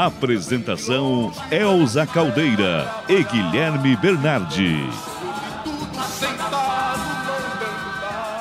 Apresentação 0.00 1.32
Elza 1.50 2.06
Caldeira 2.06 2.88
e 3.08 3.20
Guilherme 3.24 3.96
Bernardi. 3.96 4.76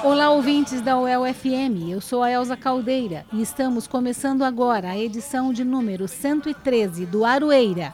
Olá, 0.04 0.30
ouvintes 0.30 0.82
da 0.82 1.00
UEL 1.00 1.24
FM. 1.34 1.90
Eu 1.90 2.00
sou 2.00 2.22
a 2.22 2.30
Elza 2.30 2.56
Caldeira 2.56 3.26
e 3.34 3.42
estamos 3.42 3.88
começando 3.88 4.44
agora 4.44 4.92
a 4.92 5.00
edição 5.00 5.52
de 5.52 5.64
número 5.64 6.08
113 6.08 7.08
do 7.08 7.26
Aroeira, 7.26 7.92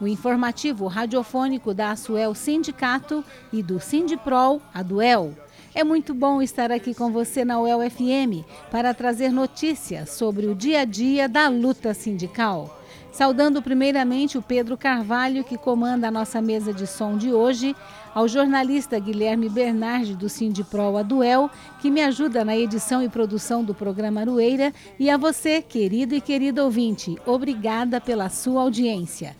o 0.00 0.06
informativo 0.06 0.86
radiofônico 0.86 1.74
da 1.74 1.90
Asuel 1.90 2.32
Sindicato 2.32 3.24
e 3.52 3.60
do 3.60 3.80
Sindiprol, 3.80 4.62
a 4.72 4.84
Duel. 4.84 5.34
É 5.74 5.82
muito 5.82 6.14
bom 6.14 6.40
estar 6.40 6.70
aqui 6.70 6.94
com 6.94 7.10
você 7.10 7.44
na 7.44 7.60
UEL 7.60 7.90
FM 7.90 8.46
para 8.70 8.94
trazer 8.94 9.32
notícias 9.32 10.10
sobre 10.10 10.46
o 10.46 10.54
dia 10.54 10.82
a 10.82 10.84
dia 10.84 11.28
da 11.28 11.48
luta 11.48 11.92
sindical. 11.92 12.79
Saudando 13.12 13.60
primeiramente 13.60 14.38
o 14.38 14.42
Pedro 14.42 14.76
Carvalho, 14.76 15.42
que 15.42 15.58
comanda 15.58 16.08
a 16.08 16.10
nossa 16.10 16.40
mesa 16.40 16.72
de 16.72 16.86
som 16.86 17.16
de 17.16 17.32
hoje, 17.32 17.74
ao 18.14 18.28
jornalista 18.28 18.98
Guilherme 18.98 19.48
Bernardi, 19.48 20.14
do 20.14 20.28
Sindipro 20.28 20.96
Aduel, 20.96 21.50
que 21.80 21.90
me 21.90 22.02
ajuda 22.02 22.44
na 22.44 22.56
edição 22.56 23.02
e 23.02 23.08
produção 23.08 23.64
do 23.64 23.74
programa 23.74 24.20
Arueira, 24.20 24.72
e 24.98 25.10
a 25.10 25.16
você, 25.16 25.60
querido 25.60 26.14
e 26.14 26.20
querido 26.20 26.62
ouvinte, 26.62 27.18
obrigada 27.26 28.00
pela 28.00 28.28
sua 28.28 28.62
audiência. 28.62 29.36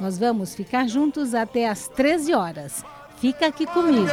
Nós 0.00 0.18
vamos 0.18 0.54
ficar 0.54 0.88
juntos 0.88 1.32
até 1.32 1.68
às 1.68 1.86
13 1.88 2.34
horas. 2.34 2.84
Fica 3.22 3.46
aqui 3.46 3.64
comigo. 3.66 4.08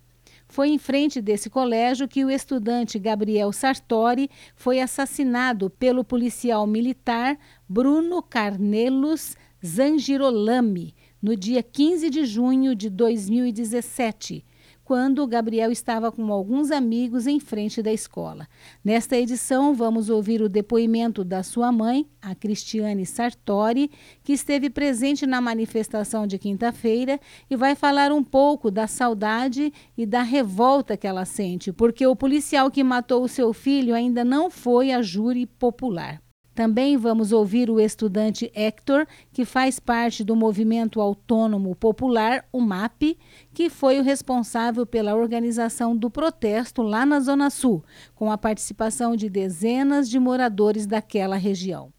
Foi 0.48 0.70
em 0.70 0.78
frente 0.78 1.20
desse 1.20 1.48
colégio 1.50 2.08
que 2.08 2.24
o 2.24 2.30
estudante 2.30 2.98
Gabriel 2.98 3.52
Sartori 3.52 4.28
foi 4.56 4.80
assassinado 4.80 5.70
pelo 5.70 6.02
policial 6.02 6.66
militar 6.66 7.38
Bruno 7.68 8.20
Carnelos 8.22 9.36
Zangirolami 9.64 10.94
no 11.22 11.36
dia 11.36 11.62
15 11.62 12.08
de 12.08 12.24
junho 12.24 12.74
de 12.74 12.88
2017 12.88 14.44
quando 14.90 15.24
Gabriel 15.24 15.70
estava 15.70 16.10
com 16.10 16.32
alguns 16.32 16.72
amigos 16.72 17.28
em 17.28 17.38
frente 17.38 17.80
da 17.80 17.92
escola. 17.92 18.48
Nesta 18.84 19.16
edição, 19.16 19.72
vamos 19.72 20.10
ouvir 20.10 20.42
o 20.42 20.48
depoimento 20.48 21.22
da 21.22 21.44
sua 21.44 21.70
mãe, 21.70 22.08
a 22.20 22.34
Cristiane 22.34 23.06
Sartori, 23.06 23.88
que 24.24 24.32
esteve 24.32 24.68
presente 24.68 25.28
na 25.28 25.40
manifestação 25.40 26.26
de 26.26 26.40
quinta-feira 26.40 27.20
e 27.48 27.54
vai 27.54 27.76
falar 27.76 28.10
um 28.10 28.24
pouco 28.24 28.68
da 28.68 28.88
saudade 28.88 29.72
e 29.96 30.04
da 30.04 30.22
revolta 30.22 30.96
que 30.96 31.06
ela 31.06 31.24
sente, 31.24 31.72
porque 31.72 32.04
o 32.04 32.16
policial 32.16 32.68
que 32.68 32.82
matou 32.82 33.22
o 33.22 33.28
seu 33.28 33.52
filho 33.52 33.94
ainda 33.94 34.24
não 34.24 34.50
foi 34.50 34.90
a 34.90 35.00
júri 35.00 35.46
popular. 35.46 36.20
Também 36.54 36.96
vamos 36.96 37.32
ouvir 37.32 37.70
o 37.70 37.80
estudante 37.80 38.50
Hector, 38.54 39.06
que 39.32 39.44
faz 39.44 39.78
parte 39.78 40.24
do 40.24 40.34
Movimento 40.34 41.00
Autônomo 41.00 41.74
Popular, 41.74 42.44
o 42.52 42.60
MAP, 42.60 43.16
que 43.54 43.70
foi 43.70 43.98
o 43.98 44.02
responsável 44.02 44.84
pela 44.84 45.14
organização 45.14 45.96
do 45.96 46.10
protesto 46.10 46.82
lá 46.82 47.06
na 47.06 47.20
Zona 47.20 47.50
Sul, 47.50 47.84
com 48.14 48.30
a 48.30 48.38
participação 48.38 49.16
de 49.16 49.28
dezenas 49.28 50.08
de 50.08 50.18
moradores 50.18 50.86
daquela 50.86 51.36
região. 51.36 51.92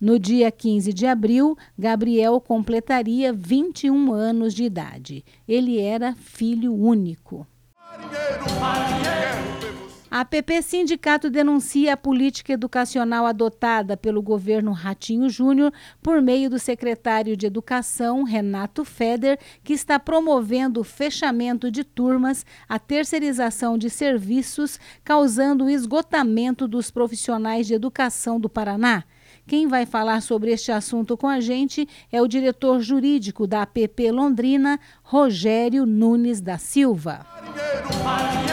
No 0.00 0.18
dia 0.18 0.50
15 0.50 0.92
de 0.92 1.06
abril, 1.06 1.56
Gabriel 1.78 2.40
completaria 2.40 3.32
21 3.32 4.12
anos 4.12 4.52
de 4.52 4.64
idade. 4.64 5.24
Ele 5.48 5.80
era 5.80 6.14
filho 6.14 6.74
único. 6.74 7.46
Marinheiro, 7.74 8.60
marinheiro. 8.60 9.83
A 10.16 10.24
PP 10.24 10.62
Sindicato 10.62 11.28
denuncia 11.28 11.92
a 11.92 11.96
política 11.96 12.52
educacional 12.52 13.26
adotada 13.26 13.96
pelo 13.96 14.22
governo 14.22 14.70
Ratinho 14.70 15.28
Júnior 15.28 15.72
por 16.00 16.22
meio 16.22 16.48
do 16.48 16.56
secretário 16.56 17.36
de 17.36 17.46
Educação, 17.46 18.22
Renato 18.22 18.84
Feder, 18.84 19.40
que 19.64 19.72
está 19.72 19.98
promovendo 19.98 20.78
o 20.78 20.84
fechamento 20.84 21.68
de 21.68 21.82
turmas, 21.82 22.46
a 22.68 22.78
terceirização 22.78 23.76
de 23.76 23.90
serviços, 23.90 24.78
causando 25.02 25.64
o 25.64 25.68
esgotamento 25.68 26.68
dos 26.68 26.92
profissionais 26.92 27.66
de 27.66 27.74
educação 27.74 28.38
do 28.38 28.48
Paraná. 28.48 29.02
Quem 29.48 29.66
vai 29.66 29.84
falar 29.84 30.22
sobre 30.22 30.52
este 30.52 30.70
assunto 30.70 31.16
com 31.16 31.26
a 31.26 31.40
gente 31.40 31.88
é 32.12 32.22
o 32.22 32.28
diretor 32.28 32.78
jurídico 32.80 33.48
da 33.48 33.62
APP 33.62 34.12
Londrina, 34.12 34.78
Rogério 35.02 35.84
Nunes 35.84 36.40
da 36.40 36.56
Silva. 36.56 37.26
Marinheiro, 37.34 38.04
marinheiro. 38.04 38.43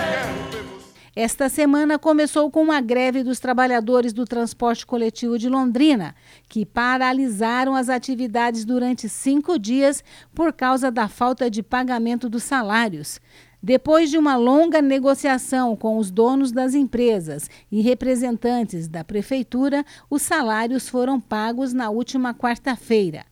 Esta 1.14 1.50
semana 1.50 2.00
começou 2.00 2.50
com 2.50 2.64
uma 2.64 2.80
greve 2.80 3.22
dos 3.22 3.38
trabalhadores 3.38 4.14
do 4.14 4.24
transporte 4.24 4.86
coletivo 4.86 5.38
de 5.38 5.50
Londrina, 5.50 6.16
que 6.48 6.66
paralisaram 6.66 7.76
as 7.76 7.90
atividades 7.90 8.64
durante 8.64 9.10
cinco 9.10 9.60
dias 9.60 10.02
por 10.34 10.54
causa 10.54 10.90
da 10.90 11.10
falta 11.10 11.52
de 11.52 11.62
pagamento 11.62 12.30
dos 12.30 12.44
salários. 12.44 13.20
Depois 13.62 14.10
de 14.10 14.18
uma 14.18 14.38
longa 14.38 14.82
negociação 14.82 15.76
com 15.76 15.98
os 15.98 16.10
donos 16.10 16.50
das 16.50 16.74
empresas 16.74 17.50
e 17.70 17.82
representantes 17.82 18.88
da 18.88 19.04
prefeitura, 19.04 19.86
os 20.10 20.22
salários 20.22 20.88
foram 20.88 21.20
pagos 21.20 21.74
na 21.74 21.90
última 21.90 22.34
quarta-feira. 22.34 23.26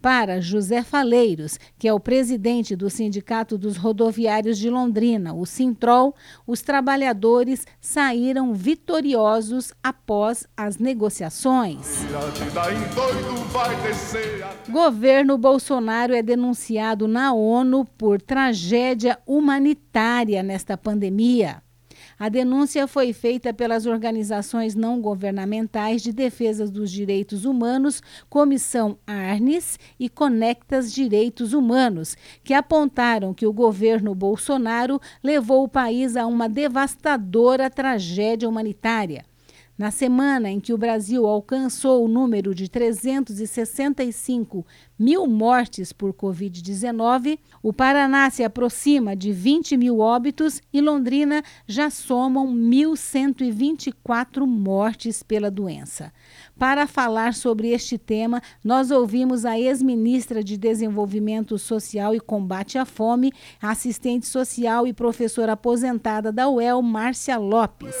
Para 0.00 0.40
José 0.40 0.82
Faleiros, 0.82 1.58
que 1.78 1.88
é 1.88 1.92
o 1.92 1.98
presidente 1.98 2.76
do 2.76 2.88
Sindicato 2.88 3.58
dos 3.58 3.76
Rodoviários 3.76 4.58
de 4.58 4.70
Londrina, 4.70 5.34
o 5.34 5.44
Sintrol, 5.44 6.14
os 6.46 6.62
trabalhadores 6.62 7.66
saíram 7.80 8.54
vitoriosos 8.54 9.72
após 9.82 10.46
as 10.56 10.78
negociações. 10.78 12.04
Governo 14.68 15.36
Bolsonaro 15.38 16.14
é 16.14 16.22
denunciado 16.22 17.08
na 17.08 17.32
ONU 17.32 17.84
por 17.96 18.20
tragédia 18.20 19.18
humanitária 19.26 20.42
nesta 20.42 20.76
pandemia. 20.76 21.65
A 22.18 22.30
denúncia 22.30 22.86
foi 22.86 23.12
feita 23.12 23.52
pelas 23.52 23.84
organizações 23.84 24.74
não 24.74 25.02
governamentais 25.02 26.00
de 26.02 26.14
defesa 26.14 26.66
dos 26.66 26.90
direitos 26.90 27.44
humanos, 27.44 28.02
Comissão 28.30 28.96
Arnes 29.06 29.78
e 30.00 30.08
Conectas 30.08 30.90
Direitos 30.90 31.52
Humanos, 31.52 32.16
que 32.42 32.54
apontaram 32.54 33.34
que 33.34 33.46
o 33.46 33.52
governo 33.52 34.14
Bolsonaro 34.14 34.98
levou 35.22 35.64
o 35.64 35.68
país 35.68 36.16
a 36.16 36.26
uma 36.26 36.48
devastadora 36.48 37.68
tragédia 37.68 38.48
humanitária. 38.48 39.22
Na 39.76 39.90
semana 39.90 40.48
em 40.48 40.58
que 40.58 40.72
o 40.72 40.78
Brasil 40.78 41.26
alcançou 41.26 42.02
o 42.02 42.08
número 42.08 42.54
de 42.54 42.66
365 42.66 44.64
mil 44.98 45.26
mortes 45.26 45.92
por 45.92 46.12
Covid-19, 46.12 47.38
o 47.62 47.72
Paraná 47.72 48.30
se 48.30 48.42
aproxima 48.42 49.14
de 49.14 49.32
20 49.32 49.76
mil 49.76 49.98
óbitos 49.98 50.60
e 50.72 50.80
Londrina 50.80 51.42
já 51.66 51.90
somam 51.90 52.46
1.124 52.48 54.46
mortes 54.46 55.22
pela 55.22 55.50
doença. 55.50 56.12
Para 56.58 56.86
falar 56.86 57.34
sobre 57.34 57.68
este 57.68 57.98
tema, 57.98 58.40
nós 58.64 58.90
ouvimos 58.90 59.44
a 59.44 59.58
ex-ministra 59.58 60.42
de 60.42 60.56
Desenvolvimento 60.56 61.58
Social 61.58 62.14
e 62.14 62.20
Combate 62.20 62.78
à 62.78 62.84
Fome, 62.84 63.32
assistente 63.60 64.26
social 64.26 64.86
e 64.86 64.92
professora 64.92 65.52
aposentada 65.52 66.32
da 66.32 66.48
UEL, 66.48 66.80
Márcia 66.80 67.36
Lopes. 67.36 67.94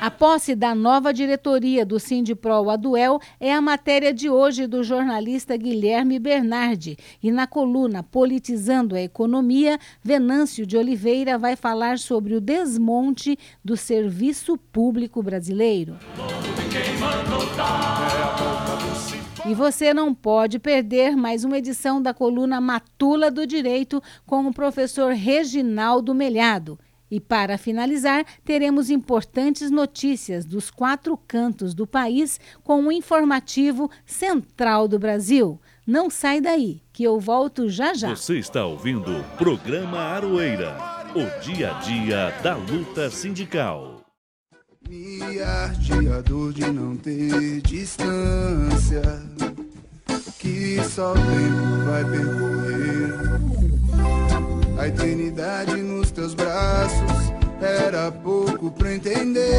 A 0.00 0.10
posse 0.10 0.54
da 0.54 0.74
nova 0.74 1.12
diretoria 1.12 1.84
do 1.84 1.98
Sindipro 1.98 2.52
Aduel 2.76 3.18
é 3.40 3.52
a 3.54 3.60
matéria 3.60 4.12
de 4.12 4.28
hoje 4.28 4.66
do 4.66 4.84
jornalista 4.84 5.56
Guilherme 5.56 6.18
Bernardi. 6.18 6.98
E 7.22 7.32
na 7.32 7.46
coluna 7.46 8.02
Politizando 8.02 8.94
a 8.94 9.00
Economia, 9.00 9.78
Venâncio 10.02 10.66
de 10.66 10.76
Oliveira 10.76 11.38
vai 11.38 11.56
falar 11.56 11.98
sobre 11.98 12.34
o 12.34 12.40
desmonte 12.40 13.38
do 13.64 13.78
serviço 13.78 14.58
público 14.58 15.22
brasileiro. 15.22 15.96
E 19.46 19.54
você 19.54 19.94
não 19.94 20.12
pode 20.12 20.58
perder 20.58 21.16
mais 21.16 21.44
uma 21.44 21.56
edição 21.56 22.02
da 22.02 22.12
coluna 22.12 22.60
Matula 22.60 23.30
do 23.30 23.46
Direito 23.46 24.02
com 24.26 24.46
o 24.46 24.52
professor 24.52 25.12
Reginaldo 25.12 26.14
Melhado. 26.14 26.78
E 27.16 27.20
para 27.20 27.56
finalizar, 27.56 28.26
teremos 28.44 28.90
importantes 28.90 29.70
notícias 29.70 30.44
dos 30.44 30.70
quatro 30.70 31.16
cantos 31.16 31.72
do 31.72 31.86
país 31.86 32.38
com 32.62 32.82
o 32.82 32.88
um 32.88 32.92
informativo 32.92 33.90
Central 34.04 34.86
do 34.86 34.98
Brasil. 34.98 35.58
Não 35.86 36.10
sai 36.10 36.42
daí, 36.42 36.82
que 36.92 37.04
eu 37.04 37.18
volto 37.18 37.70
já 37.70 37.94
já. 37.94 38.14
Você 38.14 38.38
está 38.38 38.66
ouvindo 38.66 39.18
o 39.18 39.24
programa 39.38 39.98
Aroeira, 39.98 40.76
o 41.14 41.40
dia 41.40 41.74
a 41.74 41.80
dia 41.80 42.30
da 42.42 42.54
luta 42.54 43.08
sindical. 43.08 44.02
Me 44.86 45.40
arde 45.40 46.12
a 46.12 46.20
dor 46.20 46.52
de 46.52 46.70
não 46.70 46.98
ter 46.98 47.62
distância, 47.62 49.00
que 50.38 50.84
só 50.84 51.12
o 51.12 51.14
tempo 51.14 51.86
vai 51.86 52.04
percorrer 52.04 53.55
a 54.86 54.88
eternidade 54.88 55.82
nos 55.82 56.12
teus 56.12 56.32
braços 56.32 57.32
era 57.60 58.12
pouco 58.12 58.70
pra 58.70 58.94
entender. 58.94 59.50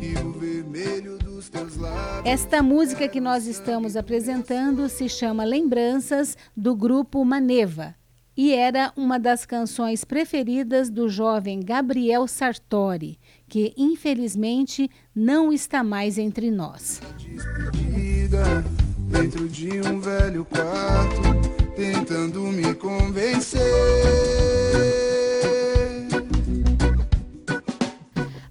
Que 0.00 0.18
o 0.24 0.32
vermelho 0.32 1.18
dos 1.18 1.50
teus 1.50 1.76
lábios. 1.76 2.24
Esta 2.24 2.62
música 2.62 3.06
que 3.08 3.20
nós 3.20 3.46
estamos 3.46 3.94
apresentando 3.94 4.88
se 4.88 5.06
chama 5.06 5.44
Lembranças 5.44 6.34
do 6.56 6.74
grupo 6.74 7.22
Maneva 7.26 7.94
e 8.34 8.54
era 8.54 8.90
uma 8.96 9.18
das 9.18 9.44
canções 9.44 10.02
preferidas 10.02 10.88
do 10.88 11.10
jovem 11.10 11.60
Gabriel 11.60 12.26
Sartori, 12.26 13.18
que 13.48 13.74
infelizmente 13.76 14.88
não 15.14 15.52
está 15.52 15.84
mais 15.84 16.16
entre 16.16 16.50
nós. 16.50 17.02
Despedida 18.28 18.64
dentro 19.10 19.48
de 19.48 19.80
um 19.80 20.00
velho 20.00 20.44
quarto, 20.44 21.22
tentando 21.74 22.42
me 22.42 22.74
convencer. 22.74 23.62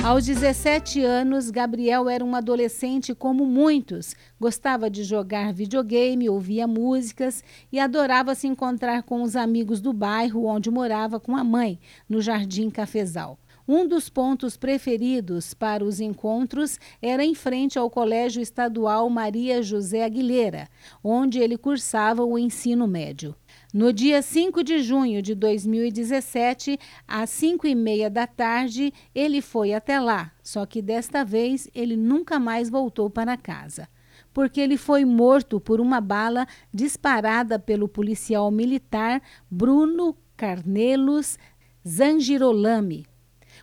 Aos 0.04 0.26
17 0.26 1.04
anos, 1.04 1.52
Gabriel 1.52 2.10
era 2.10 2.24
um 2.24 2.36
adolescente 2.36 3.14
como 3.14 3.46
muitos. 3.46 4.16
Gostava 4.40 4.90
de 4.90 5.04
jogar 5.04 5.54
videogame, 5.54 6.30
ouvia 6.30 6.66
músicas 6.66 7.44
e 7.72 7.80
adorava 7.80 8.34
se 8.34 8.48
encontrar 8.48 9.04
com 9.04 9.22
os 9.22 9.36
amigos 9.36 9.80
do 9.80 9.94
bairro 9.94 10.46
onde 10.46 10.72
morava 10.72 11.20
com 11.20 11.36
a 11.36 11.44
mãe, 11.44 11.80
no 12.10 12.22
Jardim 12.22 12.70
Cafezal. 12.70 13.38
Um 13.68 13.86
dos 13.86 14.08
pontos 14.08 14.56
preferidos 14.56 15.54
para 15.54 15.84
os 15.84 16.00
encontros 16.00 16.80
era 17.02 17.26
em 17.26 17.36
frente 17.36 17.78
ao 17.78 17.90
Colégio 17.90 18.42
Estadual 18.42 19.10
Maria 19.10 19.62
José 19.62 20.06
Aguilera, 20.06 20.70
onde 21.04 21.40
ele 21.40 21.58
cursava 21.58 22.24
o 22.24 22.40
ensino 22.40 22.88
médio. 22.88 23.36
No 23.74 23.92
dia 23.92 24.22
5 24.22 24.64
de 24.64 24.80
junho 24.80 25.22
de 25.22 25.36
2017, 25.36 26.80
às 27.06 27.30
5 27.30 27.68
e 27.68 27.76
meia 27.76 28.10
da 28.10 28.26
tarde, 28.26 28.94
ele 29.14 29.42
foi 29.42 29.74
até 29.74 30.00
lá, 30.00 30.32
só 30.42 30.66
que 30.66 30.82
desta 30.82 31.26
vez 31.26 31.70
ele 31.76 31.98
nunca 31.98 32.40
mais 32.40 32.70
voltou 32.70 33.10
para 33.10 33.36
casa. 33.36 33.90
Porque 34.34 34.62
ele 34.62 34.78
foi 34.78 35.04
morto 35.04 35.60
por 35.60 35.82
uma 35.82 36.00
bala 36.00 36.48
disparada 36.74 37.60
pelo 37.60 37.90
policial 37.90 38.50
militar 38.50 39.22
Bruno 39.52 40.16
Carnelos 40.38 41.38
Zangirolami, 41.86 43.06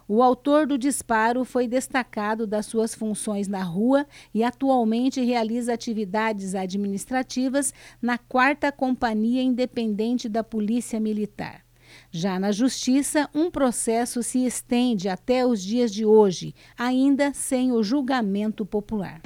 o 0.06 0.23
autor 0.23 0.67
do 0.67 0.77
disparo 0.77 1.45
foi 1.45 1.67
destacado 1.67 2.47
das 2.47 2.67
suas 2.67 2.95
funções 2.95 3.49
na 3.49 3.62
rua 3.62 4.06
e 4.33 4.45
atualmente 4.45 5.23
realiza 5.23 5.73
atividades 5.73 6.55
administrativas 6.55 7.73
na 8.01 8.19
4 8.19 8.73
Companhia 8.77 9.43
Independente 9.43 10.29
da 10.29 10.45
Polícia 10.45 11.01
Militar. 11.01 11.65
Já 12.11 12.39
na 12.39 12.53
Justiça, 12.53 13.29
um 13.35 13.51
processo 13.51 14.23
se 14.23 14.45
estende 14.45 15.09
até 15.09 15.47
os 15.47 15.62
dias 15.62 15.93
de 15.93 16.05
hoje, 16.05 16.55
ainda 16.77 17.33
sem 17.33 17.73
o 17.73 17.83
julgamento 17.83 18.67
popular. 18.67 19.21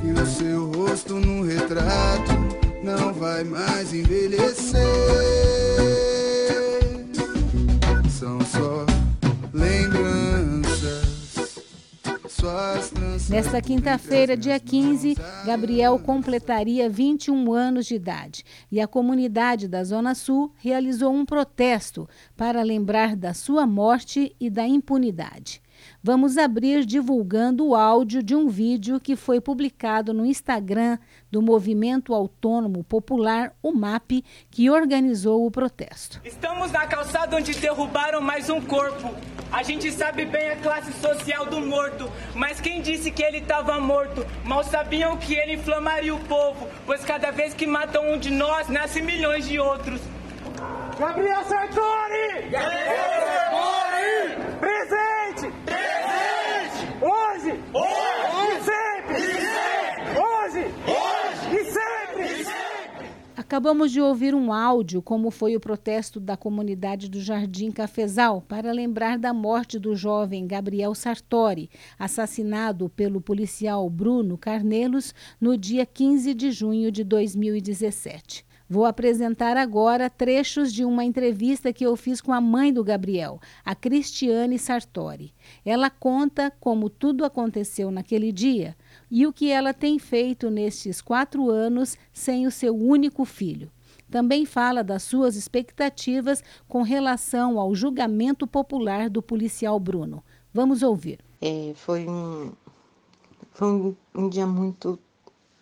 Que 0.00 0.12
o 0.12 0.26
seu 0.26 0.70
rosto 0.72 1.14
no 1.14 1.44
retrato 1.44 2.32
não 2.82 3.12
vai 3.12 3.42
mais 3.42 3.92
envelhecer. 3.92 4.78
Nesta 13.28 13.60
quinta-feira, 13.60 14.36
dia 14.36 14.60
15, 14.60 15.16
Gabriel 15.44 15.98
completaria 15.98 16.88
21 16.88 17.52
anos 17.52 17.86
de 17.86 17.96
idade 17.96 18.44
e 18.70 18.80
a 18.80 18.86
comunidade 18.86 19.66
da 19.66 19.82
Zona 19.82 20.14
Sul 20.14 20.52
realizou 20.56 21.12
um 21.12 21.24
protesto 21.24 22.08
para 22.36 22.62
lembrar 22.62 23.16
da 23.16 23.34
sua 23.34 23.66
morte 23.66 24.34
e 24.38 24.48
da 24.48 24.66
impunidade. 24.66 25.60
Vamos 26.02 26.38
abrir 26.38 26.86
divulgando 26.86 27.66
o 27.66 27.74
áudio 27.74 28.22
de 28.22 28.34
um 28.34 28.48
vídeo 28.48 29.00
que 29.00 29.16
foi 29.16 29.40
publicado 29.40 30.14
no 30.14 30.24
Instagram 30.24 30.96
do 31.28 31.42
Movimento 31.42 32.14
Autônomo 32.14 32.84
Popular, 32.84 33.52
o 33.60 33.72
MAP, 33.72 34.24
que 34.48 34.70
organizou 34.70 35.44
o 35.44 35.50
protesto. 35.50 36.20
Estamos 36.24 36.70
na 36.70 36.86
calçada 36.86 37.36
onde 37.36 37.52
derrubaram 37.52 38.20
mais 38.20 38.48
um 38.48 38.60
corpo. 38.60 39.12
A 39.50 39.64
gente 39.64 39.90
sabe 39.90 40.24
bem 40.24 40.50
a 40.50 40.56
classe 40.56 40.92
social 41.00 41.46
do 41.46 41.60
morto, 41.60 42.08
mas 42.32 42.60
quem 42.60 42.80
disse 42.80 43.10
que 43.10 43.22
ele 43.22 43.38
estava 43.38 43.80
morto? 43.80 44.24
Mal 44.44 44.62
sabiam 44.62 45.16
que 45.16 45.34
ele 45.34 45.54
inflamaria 45.54 46.14
o 46.14 46.20
povo, 46.20 46.68
pois 46.86 47.04
cada 47.04 47.32
vez 47.32 47.54
que 47.54 47.66
matam 47.66 48.12
um 48.12 48.18
de 48.18 48.30
nós, 48.30 48.68
nascem 48.68 49.02
milhões 49.02 49.48
de 49.48 49.58
outros. 49.58 50.00
Gabriel 50.96 51.42
Sartori! 51.44 52.50
Gabriel 52.50 53.26
Sartori! 53.26 54.58
Presente! 54.60 55.67
Hoje! 57.00 57.60
Hoje! 57.72 58.56
E 58.56 58.64
sempre! 58.64 59.16
E 59.16 59.40
sempre! 59.40 60.20
Hoje! 60.20 60.74
Hoje! 60.84 61.60
E 61.60 61.64
sempre! 61.64 62.40
E 62.40 62.44
sempre! 62.44 63.06
Acabamos 63.36 63.92
de 63.92 64.00
ouvir 64.00 64.34
um 64.34 64.52
áudio 64.52 65.00
como 65.00 65.30
foi 65.30 65.54
o 65.54 65.60
protesto 65.60 66.18
da 66.18 66.36
comunidade 66.36 67.08
do 67.08 67.20
Jardim 67.20 67.70
Cafezal 67.70 68.42
para 68.42 68.72
lembrar 68.72 69.16
da 69.16 69.32
morte 69.32 69.78
do 69.78 69.94
jovem 69.94 70.44
Gabriel 70.44 70.92
Sartori, 70.92 71.70
assassinado 71.96 72.88
pelo 72.88 73.20
policial 73.20 73.88
Bruno 73.88 74.36
Carnelos 74.36 75.14
no 75.40 75.56
dia 75.56 75.86
15 75.86 76.34
de 76.34 76.50
junho 76.50 76.90
de 76.90 77.04
2017. 77.04 78.47
Vou 78.70 78.84
apresentar 78.84 79.56
agora 79.56 80.10
trechos 80.10 80.70
de 80.70 80.84
uma 80.84 81.02
entrevista 81.02 81.72
que 81.72 81.86
eu 81.86 81.96
fiz 81.96 82.20
com 82.20 82.34
a 82.34 82.40
mãe 82.40 82.70
do 82.70 82.84
Gabriel, 82.84 83.40
a 83.64 83.74
Cristiane 83.74 84.58
Sartori. 84.58 85.32
Ela 85.64 85.88
conta 85.88 86.52
como 86.60 86.90
tudo 86.90 87.24
aconteceu 87.24 87.90
naquele 87.90 88.30
dia 88.30 88.76
e 89.10 89.26
o 89.26 89.32
que 89.32 89.50
ela 89.50 89.72
tem 89.72 89.98
feito 89.98 90.50
nestes 90.50 91.00
quatro 91.00 91.48
anos 91.48 91.96
sem 92.12 92.46
o 92.46 92.50
seu 92.50 92.76
único 92.76 93.24
filho. 93.24 93.70
Também 94.10 94.44
fala 94.44 94.84
das 94.84 95.02
suas 95.02 95.34
expectativas 95.34 96.44
com 96.66 96.82
relação 96.82 97.58
ao 97.58 97.74
julgamento 97.74 98.46
popular 98.46 99.08
do 99.08 99.22
policial 99.22 99.80
Bruno. 99.80 100.22
Vamos 100.52 100.82
ouvir. 100.82 101.20
É, 101.40 101.72
foi 101.74 102.06
um, 102.06 102.52
foi 103.52 103.68
um, 103.68 103.96
um 104.14 104.28
dia 104.28 104.46
muito 104.46 104.98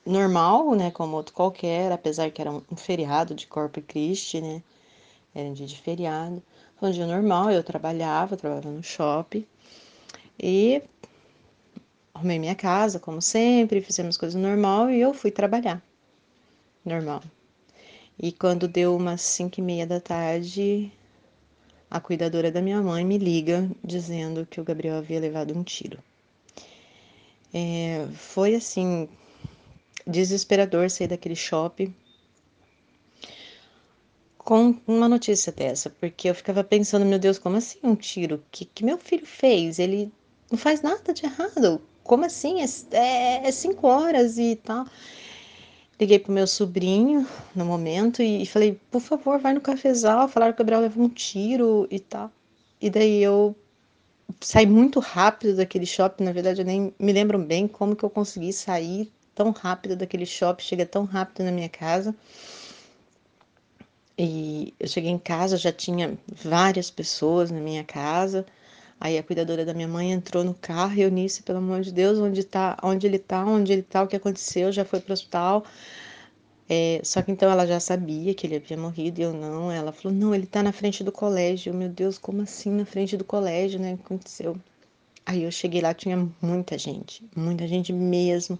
normal, 0.07 0.75
né, 0.75 0.91
como 0.91 1.17
outro 1.17 1.35
qualquer, 1.35 1.91
apesar 1.93 2.31
que 2.31 2.41
era 2.41 2.51
um, 2.51 2.63
feriado 2.77 3.35
de 3.35 3.47
Corpus 3.47 3.83
Christi, 3.87 4.41
né, 4.41 4.63
era 5.35 5.49
um 5.49 5.53
dia 5.53 5.67
de 5.67 5.77
feriado. 5.77 6.43
Foi 6.77 6.91
um 6.91 6.93
dia 6.93 7.07
normal, 7.07 7.51
eu 7.51 7.63
trabalhava, 7.63 8.37
trabalhava 8.37 8.71
no 8.71 8.83
shopping 8.83 9.45
e 10.39 10.83
arrumei 12.15 12.39
minha 12.39 12.55
casa, 12.55 12.99
como 13.01 13.21
sempre, 13.21 13.81
fizemos 13.81 14.17
coisas 14.17 14.41
normal 14.41 14.91
e 14.91 15.01
eu 15.01 15.13
fui 15.13 15.31
trabalhar, 15.31 15.83
normal. 16.85 17.23
E 18.19 18.33
quando 18.33 18.67
deu 18.67 18.97
umas 18.97 19.21
cinco 19.21 19.61
e 19.61 19.63
meia 19.63 19.87
da 19.87 20.01
tarde, 20.01 20.91
a 21.91 22.01
cuidadora 22.01 22.51
da 22.51 22.63
minha 22.63 22.81
mãe 22.81 23.05
me 23.05 23.19
liga 23.19 23.69
dizendo 23.85 24.47
que 24.47 24.61
o 24.61 24.65
Gabriel 24.65 24.97
havia 24.97 25.21
levado 25.21 25.57
um 25.57 25.63
tiro. 25.63 25.99
É, 27.53 28.07
foi 28.15 28.55
assim, 28.55 29.09
desesperador 30.07 30.91
sair 30.91 31.09
daquele 31.09 31.37
shopping 31.37 31.95
com 34.47 34.77
uma 34.87 35.09
notícia 35.09 35.51
dessa, 35.51 35.91
porque 35.91 36.31
eu 36.31 36.35
ficava 36.35 36.63
pensando, 36.63 37.05
meu 37.05 37.19
Deus, 37.19 37.37
como 37.37 37.57
assim 37.57 37.81
um 37.83 37.97
tiro? 37.97 38.41
Que, 38.53 38.65
que 38.65 38.85
meu 38.85 38.97
filho 38.97 39.27
fez? 39.27 39.81
Ele 39.81 40.13
não 40.49 40.57
faz 40.57 40.83
nada 40.83 41.13
de 41.13 41.27
errado. 41.27 41.83
Como 42.05 42.25
assim? 42.25 42.61
É, 42.61 42.67
é, 42.93 43.49
é 43.49 43.51
cinco 43.51 43.89
horas 43.89 44.39
e 44.39 44.55
tal. 44.55 44.87
Liguei 45.99 46.21
pro 46.21 46.33
meu 46.33 46.47
sobrinho 46.47 47.27
no 47.57 47.65
momento 47.65 48.23
e, 48.23 48.43
e 48.43 48.47
falei, 48.47 48.79
por 48.89 49.01
favor, 49.01 49.41
vai 49.41 49.53
no 49.53 49.61
cafezal. 49.61 50.29
Falaram 50.29 50.53
que 50.53 50.63
o 50.63 50.65
Gabriel 50.65 50.83
levou 50.83 51.05
um 51.05 51.09
tiro 51.09 51.89
e 51.91 51.99
tal. 51.99 52.31
E 52.81 52.89
daí 52.89 53.21
eu 53.21 53.57
saí 54.41 54.67
muito 54.67 55.01
rápido 55.01 55.57
daquele 55.57 55.87
shopping. 55.87 56.23
Na 56.23 56.33
verdade, 56.33 56.61
eu 56.61 56.65
nem 56.65 56.95
me 57.01 57.13
lembro 57.13 57.37
bem 57.37 57.67
como 57.67 57.97
que 57.97 58.05
eu 58.05 58.11
consegui 58.11 58.53
sair 58.53 59.11
tão 59.37 59.51
rápido 59.53 59.95
daquele 59.95 60.27
shopping, 60.27 60.65
cheguei 60.65 60.87
tão 60.87 61.05
rápido 61.05 61.45
na 61.45 61.53
minha 61.53 61.69
casa. 61.69 62.13
E 64.19 64.75
eu 64.81 64.89
cheguei 64.89 65.11
em 65.11 65.19
casa, 65.19 65.59
já 65.59 65.71
tinha 65.71 66.19
várias 66.27 66.91
pessoas 66.91 67.51
na 67.51 67.61
minha 67.61 67.85
casa. 67.85 68.47
Aí 68.99 69.19
a 69.19 69.23
cuidadora 69.23 69.63
da 69.65 69.75
minha 69.75 69.87
mãe 69.87 70.11
entrou 70.11 70.43
no 70.43 70.55
carro 70.55 70.95
e 70.95 71.03
eu 71.03 71.11
disse, 71.11 71.43
pelo 71.43 71.59
amor 71.59 71.83
de 71.83 71.93
Deus, 71.93 72.19
onde 72.19 72.43
tá, 72.43 72.79
onde 72.83 73.07
ele 73.07 73.19
tá, 73.19 73.45
onde 73.45 73.73
ele 73.75 73.83
tá, 73.83 74.03
o 74.03 74.09
que 74.09 74.17
aconteceu, 74.17 74.73
já 74.73 74.87
foi 74.87 75.01
pro 75.01 75.13
hospital. 75.13 75.65
É, 76.69 77.01
só 77.05 77.23
que 77.23 77.31
então 77.31 77.51
ela 77.51 77.67
já 77.67 77.79
sabia 77.79 78.35
que 78.35 78.47
ele 78.47 78.57
havia 78.57 78.77
morrido 78.77 79.21
e 79.21 79.23
eu 79.25 79.35
não. 79.35 79.71
Ela 79.71 79.93
falou: 79.93 80.17
não, 80.17 80.35
ele 80.35 80.47
tá 80.47 80.63
na 80.63 80.73
frente 80.73 81.05
do 81.05 81.13
colégio. 81.13 81.75
Meu 81.75 81.89
Deus, 81.91 82.19
como 82.19 82.43
assim 82.43 82.71
na 82.71 82.87
frente 82.87 83.17
do 83.17 83.25
colégio, 83.25 83.79
né? 83.79 83.93
Aconteceu. 84.03 84.57
Aí 85.27 85.43
eu 85.43 85.51
cheguei 85.53 85.81
lá, 85.81 85.93
tinha 85.93 86.17
muita 86.41 86.79
gente, 86.79 87.25
muita 87.37 87.67
gente 87.67 87.93
mesmo, 87.93 88.59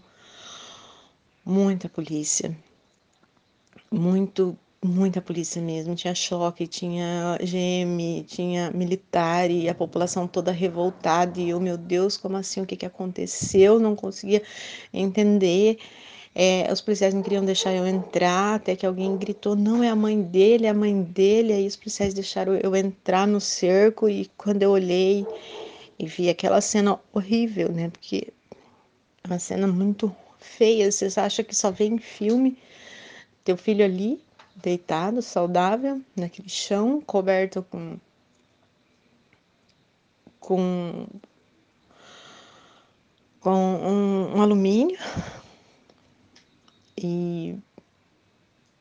muita 1.47 1.89
polícia, 1.89 2.57
muito 3.91 4.59
muita 4.83 5.21
polícia 5.21 5.61
mesmo, 5.61 5.95
tinha 5.95 6.15
choque, 6.15 6.67
tinha 6.67 7.39
GM, 7.41 8.25
tinha 8.27 8.71
militar 8.71 9.51
e 9.51 9.69
a 9.69 9.75
população 9.75 10.29
toda 10.29 10.53
revoltada. 10.53 11.41
E 11.41 11.51
eu, 11.51 11.61
meu 11.61 11.77
Deus, 11.77 12.17
como 12.17 12.37
assim, 12.37 12.61
o 12.61 12.67
que, 12.67 12.77
que 12.77 12.87
aconteceu? 12.87 13.81
Não 13.81 13.97
conseguia 13.97 14.43
entender. 14.93 15.79
É, 16.35 16.71
os 16.73 16.81
policiais 16.83 17.15
não 17.15 17.23
queriam 17.23 17.45
deixar 17.45 17.73
eu 17.73 17.87
entrar, 17.87 18.57
até 18.57 18.77
que 18.77 18.85
alguém 18.87 19.17
gritou, 19.17 19.57
não, 19.57 19.83
é 19.83 19.89
a 19.89 19.97
mãe 19.97 20.21
dele, 20.21 20.67
é 20.67 20.69
a 20.69 20.75
mãe 20.75 21.03
dele, 21.03 21.53
aí 21.53 21.67
os 21.67 21.77
policiais 21.77 22.13
deixaram 22.13 22.55
eu 22.57 22.77
entrar 22.77 23.27
no 23.27 23.41
cerco 23.41 24.07
e 24.07 24.31
quando 24.37 24.63
eu 24.63 24.71
olhei 24.71 25.27
e 25.99 26.07
vi 26.07 26.29
aquela 26.29 26.61
cena 26.61 27.01
horrível, 27.11 27.73
né, 27.73 27.89
porque 27.89 28.29
é 29.25 29.27
uma 29.27 29.39
cena 29.39 29.67
muito 29.67 30.15
feia, 30.47 30.91
vocês 30.91 31.19
acham 31.19 31.45
que 31.45 31.55
só 31.55 31.71
vê 31.71 31.87
em 31.87 31.99
filme, 31.99 32.59
teu 33.45 33.57
filho 33.57 33.85
ali, 33.85 34.21
deitado, 34.57 35.21
saudável, 35.21 36.01
naquele 36.17 36.49
chão, 36.49 37.01
coberto 37.01 37.63
com 37.71 37.99
com 40.41 41.07
com 43.41 43.53
um, 43.53 44.37
um 44.37 44.43
alumínio 44.43 44.99
e 46.97 47.57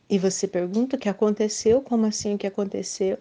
e 0.07 0.19
você 0.19 0.47
pergunta 0.47 0.95
o 0.95 0.99
que 0.99 1.09
aconteceu, 1.09 1.81
como 1.81 2.05
assim 2.05 2.35
o 2.35 2.37
que 2.37 2.45
aconteceu? 2.45 3.17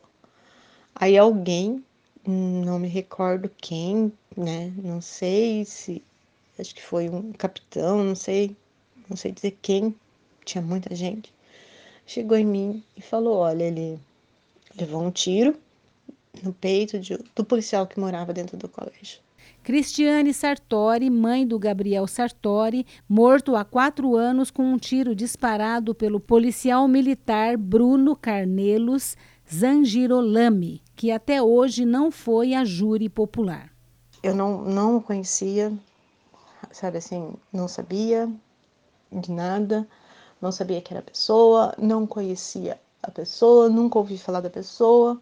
Aí 0.95 1.17
alguém, 1.17 1.83
não 2.27 2.79
me 2.79 2.89
recordo 2.89 3.51
quem, 3.57 4.13
né? 4.37 4.73
Não 4.77 5.01
sei 5.01 5.65
se 5.65 6.03
acho 6.59 6.75
que 6.75 6.83
foi 6.83 7.09
um 7.09 7.33
capitão, 7.33 8.05
não 8.05 8.15
sei, 8.15 8.57
não 9.09 9.17
sei 9.17 9.33
dizer 9.33 9.59
quem, 9.63 9.95
tinha 10.45 10.63
muita 10.63 10.95
gente 10.95 11.35
chegou 12.07 12.37
em 12.37 12.47
mim 12.47 12.83
e 12.97 13.01
falou: 13.01 13.39
Olha, 13.39 13.65
ele 13.65 13.99
levou 14.79 15.03
um 15.03 15.11
tiro 15.11 15.57
no 16.43 16.53
peito 16.53 16.99
de, 16.99 17.19
do 17.35 17.45
policial 17.45 17.87
que 17.87 17.99
morava 17.99 18.33
dentro 18.33 18.57
do 18.57 18.69
colégio. 18.69 19.23
Cristiane 19.63 20.35
Sartori, 20.35 21.09
mãe 21.09 21.47
do 21.47 21.59
Gabriel 21.59 22.07
Sartori, 22.07 22.87
morto 23.09 23.57
há 23.57 23.65
quatro 23.65 24.15
anos 24.15 24.51
com 24.51 24.63
um 24.63 24.77
tiro 24.77 25.15
disparado 25.15 25.95
pelo 25.95 26.21
policial 26.21 26.87
militar 26.87 27.57
Bruno 27.57 28.15
Carnelos 28.15 29.17
Zangirolami, 29.53 30.83
que 30.95 31.11
até 31.11 31.41
hoje 31.41 31.87
não 31.87 32.11
foi 32.11 32.53
a 32.53 32.65
júri 32.65 33.09
popular. 33.09 33.71
Eu 34.23 34.35
não, 34.35 34.63
não 34.63 34.97
o 34.97 35.03
conhecia, 35.03 35.73
sabe 36.77 36.99
assim, 36.99 37.35
não 37.53 37.69
sabia 37.69 38.31
de 39.13 39.31
nada 39.31 39.87
não 40.45 40.53
sabia 40.53 40.81
que 40.83 40.93
era 40.93 41.01
a 41.01 41.03
pessoa, 41.03 41.75
não 41.79 42.07
conhecia 42.07 42.79
a 43.03 43.11
pessoa, 43.11 43.69
nunca 43.71 43.99
ouvi 43.99 44.19
falar 44.19 44.41
da 44.41 44.51
pessoa, 44.51 45.19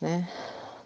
né? 0.00 0.28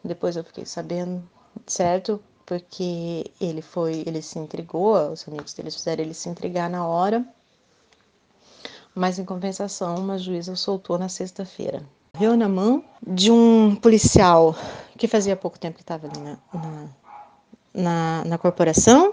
Depois 0.04 0.36
eu 0.36 0.44
fiquei 0.44 0.66
sabendo, 0.66 1.22
certo? 1.66 2.22
Porque 2.44 3.30
ele 3.40 3.62
foi, 3.62 4.02
ele 4.06 4.20
se 4.20 4.38
entregou, 4.38 4.94
os 5.10 5.26
amigos 5.26 5.54
dele 5.54 5.70
fizeram 5.70 6.02
ele 6.02 6.12
se 6.12 6.28
entregar 6.28 6.68
na 6.68 6.86
hora, 6.86 7.24
mas 8.94 9.18
em 9.18 9.24
compensação, 9.24 9.94
uma 9.94 10.18
juíza 10.18 10.52
o 10.52 10.56
soltou 10.56 10.98
na 10.98 11.08
sexta-feira. 11.08 11.82
Morreu 12.14 12.36
na 12.36 12.48
mão 12.48 12.84
de 13.06 13.30
um 13.30 13.74
policial 13.74 14.54
que 14.98 15.08
fazia 15.08 15.34
pouco 15.34 15.58
tempo 15.58 15.76
que 15.76 15.82
estava 15.82 16.08
ali 16.08 16.20
na, 16.20 16.38
na, 16.52 16.88
na, 17.72 18.24
na 18.26 18.38
corporação, 18.38 19.11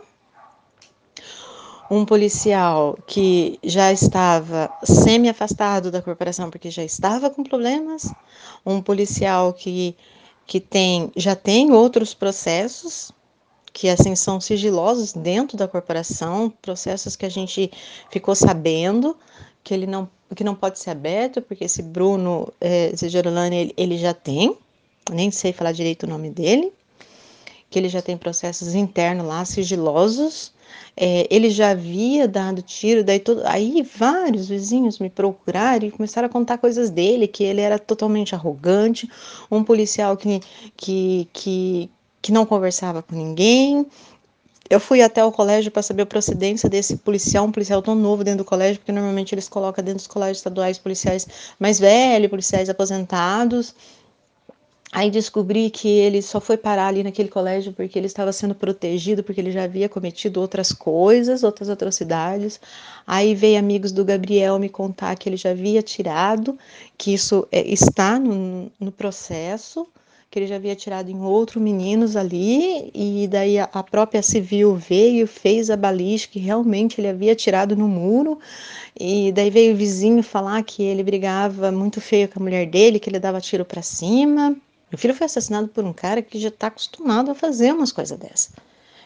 um 1.90 2.06
policial 2.06 2.98
que 3.08 3.60
já 3.64 3.92
estava 3.92 4.72
semi-afastado 4.84 5.90
da 5.90 6.02
corporação 6.02 6.50
porque 6.50 6.70
já 6.70 6.84
estava 6.84 7.30
com 7.30 7.44
problemas, 7.44 8.14
um 8.66 8.82
policial 8.82 9.54
que, 9.54 9.96
que 10.46 10.60
tem, 10.60 11.12
já 11.16 11.36
tem 11.36 11.72
outros 11.72 12.14
processos 12.14 13.12
que 13.74 13.90
assim 13.90 14.16
são 14.16 14.40
sigilosos 14.40 15.14
dentro 15.14 15.58
da 15.58 15.68
corporação, 15.68 16.54
processos 16.62 17.16
que 17.16 17.26
a 17.26 17.30
gente 17.30 17.72
ficou 18.12 18.36
sabendo 18.36 19.18
que 19.64 19.74
ele 19.74 19.88
não 19.88 20.10
que 20.36 20.44
não 20.44 20.54
pode 20.54 20.78
ser 20.78 20.92
aberto 20.92 21.42
porque 21.42 21.64
esse 21.64 21.82
Bruno 21.82 22.54
é, 22.62 22.92
Gerolani 22.96 23.56
ele, 23.56 23.74
ele 23.76 23.98
já 23.98 24.14
tem, 24.14 24.56
nem 25.12 25.32
sei 25.32 25.52
falar 25.52 25.72
direito 25.72 26.04
o 26.04 26.10
nome 26.10 26.30
dele, 26.30 26.72
que 27.68 27.80
ele 27.80 27.90
já 27.90 28.00
tem 28.00 28.16
processos 28.16 28.76
internos 28.76 29.26
lá 29.26 29.44
sigilosos 29.44 30.54
é, 30.96 31.28
ele 31.30 31.50
já 31.50 31.72
havia 31.72 32.28
dado 32.28 32.62
tiro, 32.62 33.04
daí 33.04 33.20
todo, 33.20 33.42
aí 33.46 33.82
vários 33.98 34.50
vizinhos 34.50 35.00
me 35.00 35.10
procuraram 35.10 35.88
e 35.88 35.92
começaram 35.92 36.28
a 36.28 36.30
contar 36.30 36.58
coisas 36.58 36.90
dele, 36.90 37.28
que 37.28 37.44
ele 37.44 37.62
era 37.62 37.80
totalmente 37.80 38.36
arrogante, 38.36 39.10
um 39.50 39.64
policial 39.64 40.18
que, 40.18 40.42
que, 40.76 41.28
que, 41.32 41.90
que 42.22 42.32
não 42.32 42.46
conversava 42.46 43.02
com 43.02 43.16
ninguém. 43.16 43.86
Eu 44.70 44.80
fui 44.80 45.02
até 45.02 45.24
o 45.26 45.32
colégio 45.32 45.72
para 45.72 45.82
saber 45.82 46.04
a 46.04 46.06
procedência 46.06 46.70
desse 46.70 46.98
policial, 46.98 47.46
um 47.46 47.52
policial 47.52 47.82
tão 47.82 47.96
novo 47.96 48.24
dentro 48.24 48.44
do 48.44 48.46
colégio, 48.46 48.80
porque 48.80 48.92
normalmente 48.92 49.34
eles 49.34 49.50
colocam 49.50 49.84
dentro 49.84 49.98
dos 49.98 50.08
colégios 50.08 50.38
estaduais 50.38 50.78
policiais 50.78 51.28
mais 51.60 51.80
velhos, 51.80 52.30
policiais 52.30 52.70
aposentados. 52.70 53.74
Aí 54.92 55.12
descobri 55.12 55.70
que 55.70 55.88
ele 55.88 56.20
só 56.20 56.42
foi 56.42 56.58
parar 56.58 56.88
ali 56.88 57.04
naquele 57.04 57.30
colégio 57.30 57.72
porque 57.74 57.98
ele 57.98 58.08
estava 58.08 58.34
sendo 58.34 58.56
protegido, 58.56 59.24
porque 59.24 59.40
ele 59.40 59.52
já 59.52 59.64
havia 59.64 59.88
cometido 59.88 60.42
outras 60.42 60.72
coisas, 60.72 61.44
outras 61.44 61.70
atrocidades. 61.70 62.60
Aí 63.06 63.36
veio 63.36 63.60
amigos 63.60 63.92
do 63.92 64.04
Gabriel 64.04 64.58
me 64.58 64.68
contar 64.68 65.16
que 65.16 65.30
ele 65.30 65.38
já 65.38 65.52
havia 65.52 65.84
tirado, 65.84 66.58
que 66.98 67.14
isso 67.14 67.48
é, 67.52 67.62
está 67.72 68.20
no, 68.20 68.72
no, 68.80 68.92
processo, 68.92 69.88
que 70.32 70.40
ele 70.40 70.48
já 70.48 70.56
havia 70.56 70.76
tirado 70.76 71.12
em 71.12 71.22
outros 71.22 71.62
meninos 71.62 72.16
ali, 72.16 72.90
e 72.94 73.28
daí 73.28 73.60
a, 73.60 73.70
a 73.72 73.84
própria 73.84 74.24
civil 74.24 74.76
veio, 74.76 75.28
fez 75.28 75.70
a 75.70 75.78
balística, 75.78 76.34
que 76.34 76.40
realmente 76.40 77.00
ele 77.00 77.10
havia 77.10 77.36
tirado 77.36 77.76
no 77.76 77.88
muro, 77.88 78.40
e 79.00 79.32
daí 79.32 79.52
veio 79.52 79.74
o 79.76 79.78
vizinho 79.78 80.24
falar 80.24 80.64
que 80.64 80.82
ele 80.82 81.04
brigava 81.04 81.72
muito 81.72 82.02
feio 82.02 82.28
com 82.28 82.40
a 82.40 82.44
mulher 82.44 82.66
dele, 82.68 83.00
que 83.00 83.08
ele 83.10 83.20
dava 83.20 83.40
tiro 83.40 83.64
para 83.64 83.84
cima. 83.84 84.58
Meu 84.92 84.98
filho 84.98 85.14
foi 85.14 85.26
assassinado 85.26 85.68
por 85.68 85.84
um 85.84 85.94
cara 85.94 86.22
que 86.22 86.40
já 86.40 86.50
está 86.50 86.68
acostumado 86.68 87.32
a 87.32 87.36
fazer 87.36 87.74
umas 87.74 87.92
coisas 87.92 88.18
dessas, 88.18 88.52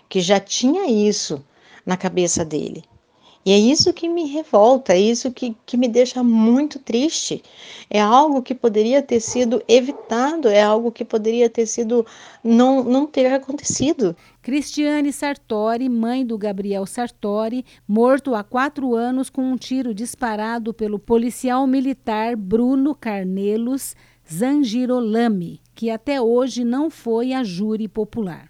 que 0.07 0.21
já 0.21 0.39
tinha 0.39 0.89
isso 0.89 1.43
na 1.85 1.97
cabeça 1.97 2.45
dele. 2.45 2.83
E 3.45 3.51
é 3.51 3.57
isso 3.57 3.91
que 3.91 4.07
me 4.07 4.25
revolta, 4.25 4.93
é 4.93 4.99
isso 5.01 5.29
que, 5.29 5.53
que 5.65 5.75
me 5.75 5.89
deixa 5.89 6.23
muito 6.23 6.79
triste. 6.79 7.43
É 7.89 7.99
algo 7.99 8.41
que 8.41 8.55
poderia 8.55 9.01
ter 9.01 9.19
sido 9.19 9.61
evitado, 9.67 10.47
é 10.47 10.61
algo 10.61 10.93
que 10.93 11.03
poderia 11.03 11.49
ter 11.49 11.65
sido 11.65 12.05
não, 12.41 12.81
não 12.85 13.05
ter 13.05 13.33
acontecido. 13.33 14.15
Cristiane 14.41 15.11
Sartori, 15.11 15.89
mãe 15.89 16.25
do 16.25 16.37
Gabriel 16.37 16.85
Sartori, 16.85 17.65
morto 17.85 18.33
há 18.33 18.45
quatro 18.45 18.95
anos 18.95 19.29
com 19.29 19.41
um 19.41 19.57
tiro 19.57 19.93
disparado 19.93 20.73
pelo 20.73 20.97
policial 20.97 21.67
militar 21.67 22.37
Bruno 22.37 22.95
Carnelos 22.95 23.93
Zangirolami, 24.31 25.59
que 25.75 25.89
até 25.89 26.21
hoje 26.21 26.63
não 26.63 26.89
foi 26.89 27.33
a 27.33 27.43
júri 27.43 27.87
popular. 27.87 28.49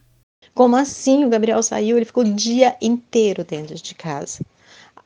Como 0.53 0.75
assim 0.75 1.25
o 1.25 1.29
Gabriel 1.29 1.63
saiu? 1.63 1.97
Ele 1.97 2.05
ficou 2.05 2.23
o 2.23 2.33
dia 2.33 2.75
inteiro 2.81 3.43
dentro 3.43 3.75
de 3.75 3.95
casa. 3.95 4.45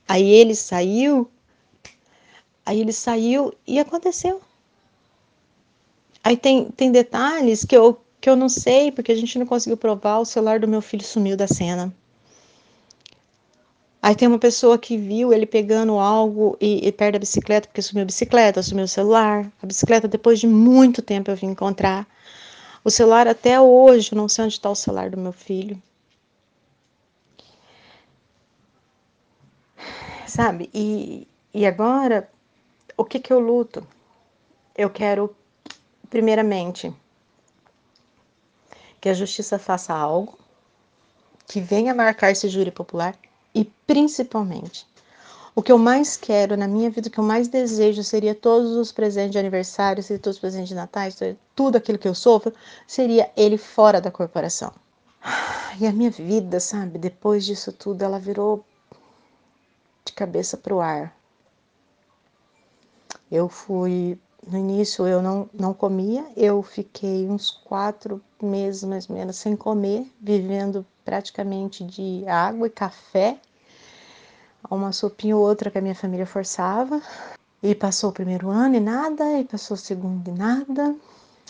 Aí 0.07 0.29
ele 0.29 0.55
saiu, 0.55 1.29
aí 2.65 2.79
ele 2.81 2.93
saiu 2.93 3.53
e 3.65 3.79
aconteceu. 3.79 4.41
Aí 6.23 6.35
tem, 6.35 6.65
tem 6.71 6.91
detalhes 6.91 7.63
que 7.63 7.75
eu, 7.75 7.99
que 8.19 8.29
eu 8.29 8.35
não 8.35 8.49
sei, 8.49 8.91
porque 8.91 9.11
a 9.11 9.15
gente 9.15 9.37
não 9.39 9.45
conseguiu 9.45 9.77
provar, 9.77 10.19
o 10.19 10.25
celular 10.25 10.59
do 10.59 10.67
meu 10.67 10.81
filho 10.81 11.03
sumiu 11.03 11.37
da 11.37 11.47
cena. 11.47 11.93
Aí 14.07 14.15
tem 14.15 14.25
uma 14.25 14.39
pessoa 14.39 14.77
que 14.77 14.97
viu 14.97 15.33
ele 15.33 15.45
pegando 15.45 15.99
algo 15.99 16.57
e, 16.61 16.87
e 16.87 16.91
perto 16.93 17.15
da 17.15 17.19
bicicleta, 17.19 17.67
porque 17.67 17.81
sumiu 17.81 18.03
a 18.03 18.05
bicicleta, 18.05 18.63
sumiu 18.63 18.85
o 18.85 18.87
celular. 18.87 19.51
A 19.61 19.65
bicicleta, 19.65 20.07
depois 20.07 20.39
de 20.39 20.47
muito 20.47 21.01
tempo, 21.01 21.29
eu 21.29 21.35
vim 21.35 21.47
encontrar. 21.47 22.07
O 22.85 22.89
celular, 22.89 23.27
até 23.27 23.59
hoje, 23.59 24.13
eu 24.13 24.15
não 24.15 24.29
sei 24.29 24.45
onde 24.45 24.53
está 24.53 24.69
o 24.69 24.75
celular 24.75 25.09
do 25.09 25.17
meu 25.17 25.33
filho. 25.33 25.77
sabe? 30.25 30.69
E, 30.73 31.27
e 31.53 31.65
agora, 31.65 32.31
o 32.95 33.03
que 33.03 33.19
que 33.19 33.33
eu 33.33 33.41
luto? 33.41 33.85
Eu 34.73 34.89
quero, 34.89 35.35
primeiramente, 36.09 36.93
que 39.01 39.09
a 39.09 39.13
justiça 39.13 39.59
faça 39.59 39.93
algo 39.93 40.39
que 41.45 41.59
venha 41.59 41.93
marcar 41.93 42.31
esse 42.31 42.47
júri 42.47 42.71
popular 42.71 43.13
e, 43.57 43.65
principalmente, 43.87 44.85
o 45.55 45.63
que 45.63 45.71
eu 45.71 45.79
mais 45.79 46.15
quero 46.15 46.55
na 46.55 46.67
minha 46.67 46.91
vida, 46.91 47.07
o 47.07 47.11
que 47.11 47.17
eu 47.17 47.23
mais 47.23 47.47
desejo 47.47 48.03
seria 48.03 48.35
todos 48.35 48.73
os 48.73 48.91
presentes 48.91 49.31
de 49.31 49.39
aniversário, 49.39 50.03
seria 50.03 50.21
todos 50.21 50.37
os 50.37 50.41
presentes 50.41 50.69
de 50.69 50.75
Natal, 50.75 51.09
tudo 51.55 51.77
aquilo 51.77 51.97
que 51.97 52.07
eu 52.07 52.13
sofro, 52.13 52.53
seria 52.85 53.31
ele 53.35 53.57
fora 53.57 53.99
da 53.99 54.11
corporação. 54.11 54.71
E 55.79 55.87
a 55.87 55.91
minha 55.91 56.11
vida, 56.11 56.59
sabe, 56.59 56.99
depois 56.99 57.45
disso 57.45 57.71
tudo, 57.71 58.03
ela 58.03 58.19
virou 58.19 58.63
de 60.05 60.13
cabeça 60.13 60.55
para 60.55 60.75
o 60.75 60.79
ar. 60.79 61.15
Eu 63.31 63.49
fui, 63.49 64.19
no 64.47 64.57
início 64.57 65.07
eu 65.07 65.21
não, 65.21 65.49
não 65.51 65.73
comia, 65.73 66.25
eu 66.35 66.61
fiquei 66.61 67.27
uns 67.27 67.49
quatro 67.49 68.21
meses 68.39 68.83
mais 68.83 69.09
ou 69.09 69.15
menos 69.15 69.35
sem 69.37 69.55
comer, 69.55 70.05
vivendo 70.21 70.85
praticamente 71.03 71.83
de 71.83 72.27
água 72.27 72.67
e 72.67 72.69
café, 72.69 73.39
uma 74.75 74.91
sopinha 74.91 75.35
ou 75.35 75.43
outra 75.43 75.71
que 75.71 75.77
a 75.77 75.81
minha 75.81 75.95
família 75.95 76.25
forçava. 76.25 77.01
E 77.61 77.73
passou 77.73 78.11
o 78.11 78.13
primeiro 78.13 78.49
ano 78.49 78.75
e 78.75 78.79
nada, 78.79 79.39
e 79.39 79.43
passou 79.43 79.75
o 79.75 79.79
segundo 79.79 80.27
e 80.29 80.31
nada. 80.31 80.95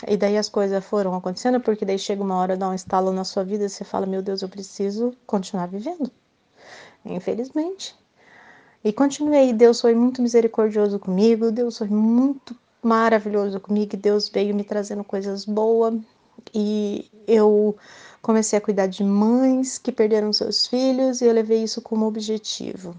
E 0.06 0.16
daí 0.16 0.36
as 0.38 0.48
coisas 0.48 0.84
foram 0.84 1.14
acontecendo, 1.14 1.60
porque 1.60 1.84
daí 1.84 1.98
chega 1.98 2.22
uma 2.22 2.36
hora, 2.36 2.56
dá 2.56 2.68
um 2.68 2.74
estalo 2.74 3.12
na 3.12 3.24
sua 3.24 3.44
vida 3.44 3.64
e 3.64 3.68
você 3.68 3.84
fala: 3.84 4.06
Meu 4.06 4.22
Deus, 4.22 4.42
eu 4.42 4.48
preciso 4.48 5.14
continuar 5.26 5.66
vivendo. 5.66 6.10
Infelizmente. 7.04 7.96
E 8.84 8.92
continuei. 8.92 9.52
Deus 9.52 9.80
foi 9.80 9.94
muito 9.94 10.22
misericordioso 10.22 10.98
comigo, 10.98 11.50
Deus 11.50 11.78
foi 11.78 11.88
muito 11.88 12.56
maravilhoso 12.82 13.58
comigo, 13.58 13.96
Deus 13.96 14.28
veio 14.28 14.54
me 14.54 14.64
trazendo 14.64 15.02
coisas 15.02 15.44
boas. 15.44 15.94
E 16.54 17.10
eu 17.26 17.76
comecei 18.22 18.58
a 18.58 18.62
cuidar 18.62 18.86
de 18.86 19.02
mães 19.02 19.78
que 19.78 19.90
perderam 19.90 20.32
seus 20.32 20.66
filhos 20.66 21.20
e 21.20 21.26
eu 21.26 21.32
levei 21.32 21.62
isso 21.62 21.82
como 21.82 22.06
objetivo. 22.06 22.94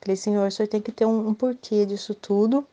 Falei, 0.00 0.16
Senhor, 0.16 0.46
o 0.46 0.50
Senhor 0.50 0.68
tem 0.68 0.80
que 0.80 0.90
ter 0.90 1.04
um, 1.04 1.28
um 1.28 1.34
porquê 1.34 1.84
disso 1.84 2.14
tudo. 2.14 2.66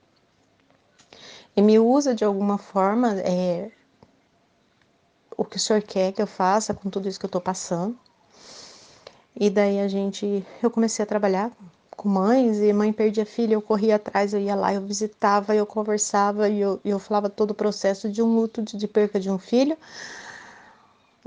E 1.55 1.61
me 1.61 1.77
usa 1.79 2.15
de 2.15 2.23
alguma 2.23 2.57
forma 2.57 3.19
é, 3.19 3.71
o 5.35 5.43
que 5.43 5.57
o 5.57 5.59
Senhor 5.59 5.81
quer 5.81 6.11
que 6.11 6.21
eu 6.21 6.27
faça 6.27 6.73
com 6.73 6.89
tudo 6.89 7.07
isso 7.07 7.19
que 7.19 7.25
eu 7.25 7.29
tô 7.29 7.41
passando. 7.41 7.97
E 9.35 9.49
daí 9.49 9.79
a 9.79 9.87
gente, 9.87 10.45
eu 10.63 10.71
comecei 10.71 11.03
a 11.03 11.05
trabalhar 11.05 11.51
com 11.91 12.07
mães 12.07 12.59
e 12.59 12.71
mãe 12.71 12.93
perdia 12.93 13.25
filha, 13.25 13.55
eu 13.55 13.61
corria 13.61 13.95
atrás, 13.95 14.33
eu 14.33 14.39
ia 14.39 14.55
lá, 14.55 14.73
eu 14.73 14.81
visitava, 14.81 15.55
eu 15.55 15.65
conversava 15.65 16.47
e 16.47 16.59
eu, 16.59 16.79
eu 16.85 16.99
falava 16.99 17.27
todo 17.27 17.51
o 17.51 17.55
processo 17.55 18.09
de 18.09 18.21
um 18.21 18.35
luto 18.35 18.61
de, 18.61 18.77
de 18.77 18.87
perca 18.87 19.19
de 19.19 19.29
um 19.29 19.39
filho. 19.39 19.75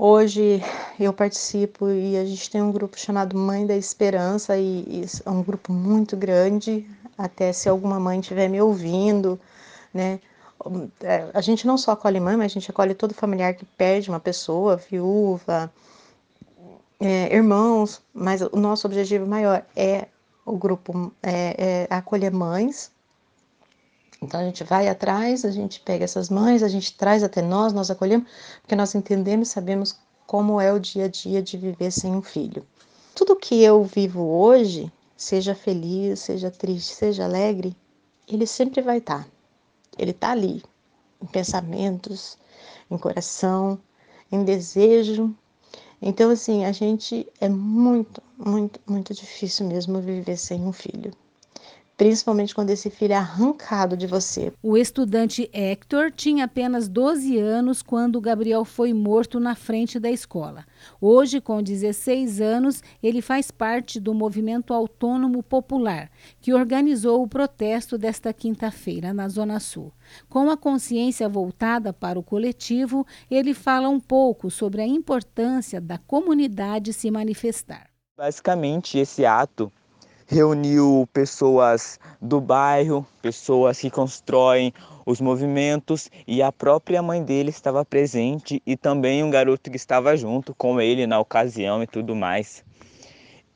Hoje 0.03 0.59
eu 0.99 1.13
participo 1.13 1.87
e 1.87 2.17
a 2.17 2.25
gente 2.25 2.49
tem 2.49 2.59
um 2.59 2.71
grupo 2.71 2.97
chamado 2.97 3.37
Mãe 3.37 3.67
da 3.67 3.77
Esperança 3.77 4.57
e, 4.57 4.79
e 4.87 5.05
é 5.23 5.29
um 5.29 5.43
grupo 5.43 5.71
muito 5.71 6.17
grande, 6.17 6.89
até 7.15 7.53
se 7.53 7.69
alguma 7.69 7.99
mãe 7.99 8.19
estiver 8.19 8.47
me 8.49 8.59
ouvindo, 8.59 9.39
né? 9.93 10.19
É, 11.01 11.29
a 11.31 11.39
gente 11.39 11.67
não 11.67 11.77
só 11.77 11.91
acolhe 11.91 12.19
mãe, 12.19 12.35
mas 12.35 12.51
a 12.51 12.53
gente 12.55 12.71
acolhe 12.71 12.95
todo 12.95 13.13
familiar 13.13 13.53
que 13.53 13.63
perde 13.63 14.09
uma 14.09 14.19
pessoa, 14.19 14.75
viúva, 14.75 15.71
é, 16.99 17.35
irmãos, 17.35 18.01
mas 18.11 18.41
o 18.41 18.57
nosso 18.57 18.87
objetivo 18.87 19.27
maior 19.27 19.63
é 19.75 20.07
o 20.43 20.57
grupo 20.57 21.13
é, 21.21 21.85
é 21.85 21.95
acolher 21.95 22.31
mães. 22.31 22.91
Então 24.21 24.39
a 24.39 24.43
gente 24.43 24.63
vai 24.63 24.87
atrás, 24.87 25.43
a 25.43 25.51
gente 25.51 25.79
pega 25.79 26.03
essas 26.03 26.29
mães, 26.29 26.61
a 26.61 26.67
gente 26.67 26.95
traz 26.95 27.23
até 27.23 27.41
nós, 27.41 27.73
nós 27.73 27.89
acolhemos, 27.89 28.29
porque 28.61 28.75
nós 28.75 28.93
entendemos 28.93 29.49
e 29.49 29.51
sabemos 29.51 29.99
como 30.27 30.61
é 30.61 30.71
o 30.71 30.79
dia 30.79 31.05
a 31.05 31.07
dia 31.07 31.41
de 31.41 31.57
viver 31.57 31.91
sem 31.91 32.15
um 32.15 32.21
filho. 32.21 32.65
Tudo 33.15 33.35
que 33.35 33.61
eu 33.61 33.83
vivo 33.83 34.21
hoje, 34.21 34.91
seja 35.17 35.55
feliz, 35.55 36.19
seja 36.19 36.51
triste, 36.51 36.93
seja 36.93 37.25
alegre, 37.25 37.75
ele 38.27 38.45
sempre 38.45 38.81
vai 38.81 38.99
estar. 38.99 39.23
Tá. 39.23 39.29
Ele 39.97 40.11
está 40.11 40.31
ali, 40.31 40.63
em 41.21 41.25
pensamentos, 41.25 42.37
em 42.89 42.97
coração, 42.97 43.79
em 44.31 44.43
desejo, 44.43 45.35
então, 46.01 46.31
assim, 46.31 46.65
a 46.65 46.71
gente 46.71 47.27
é 47.39 47.47
muito, 47.47 48.23
muito, 48.35 48.79
muito 48.87 49.13
difícil 49.13 49.67
mesmo 49.67 50.01
viver 50.01 50.35
sem 50.35 50.59
um 50.65 50.73
filho. 50.73 51.13
Principalmente 52.01 52.55
quando 52.55 52.71
esse 52.71 52.89
filho 52.89 53.13
é 53.13 53.15
arrancado 53.15 53.95
de 53.95 54.07
você. 54.07 54.51
O 54.63 54.75
estudante 54.75 55.47
Hector 55.53 56.11
tinha 56.11 56.45
apenas 56.45 56.87
12 56.87 57.37
anos 57.37 57.83
quando 57.83 58.19
Gabriel 58.19 58.65
foi 58.65 58.91
morto 58.91 59.39
na 59.39 59.53
frente 59.53 59.99
da 59.99 60.09
escola. 60.09 60.65
Hoje, 60.99 61.39
com 61.39 61.61
16 61.61 62.41
anos, 62.41 62.81
ele 63.03 63.21
faz 63.21 63.51
parte 63.51 63.99
do 63.99 64.15
movimento 64.15 64.73
autônomo 64.73 65.43
popular, 65.43 66.09
que 66.39 66.55
organizou 66.55 67.21
o 67.21 67.27
protesto 67.27 67.99
desta 67.99 68.33
quinta-feira 68.33 69.13
na 69.13 69.27
Zona 69.29 69.59
Sul. 69.59 69.93
Com 70.27 70.49
a 70.49 70.57
consciência 70.57 71.29
voltada 71.29 71.93
para 71.93 72.17
o 72.17 72.23
coletivo, 72.23 73.05
ele 73.29 73.53
fala 73.53 73.89
um 73.89 73.99
pouco 73.99 74.49
sobre 74.49 74.81
a 74.81 74.87
importância 74.87 75.79
da 75.79 75.99
comunidade 75.99 76.93
se 76.93 77.11
manifestar. 77.11 77.91
Basicamente, 78.17 78.97
esse 78.97 79.23
ato 79.23 79.71
reuniu 80.31 81.09
pessoas 81.11 81.99
do 82.21 82.39
bairro, 82.39 83.05
pessoas 83.21 83.81
que 83.81 83.89
constroem 83.89 84.73
os 85.05 85.19
movimentos 85.19 86.09
e 86.25 86.41
a 86.41 86.53
própria 86.53 87.01
mãe 87.01 87.21
dele 87.21 87.49
estava 87.49 87.83
presente 87.83 88.63
e 88.65 88.77
também 88.77 89.25
um 89.25 89.29
garoto 89.29 89.69
que 89.69 89.75
estava 89.75 90.15
junto 90.15 90.55
com 90.55 90.79
ele 90.79 91.05
na 91.05 91.19
ocasião 91.19 91.83
e 91.83 91.87
tudo 91.87 92.15
mais. 92.15 92.63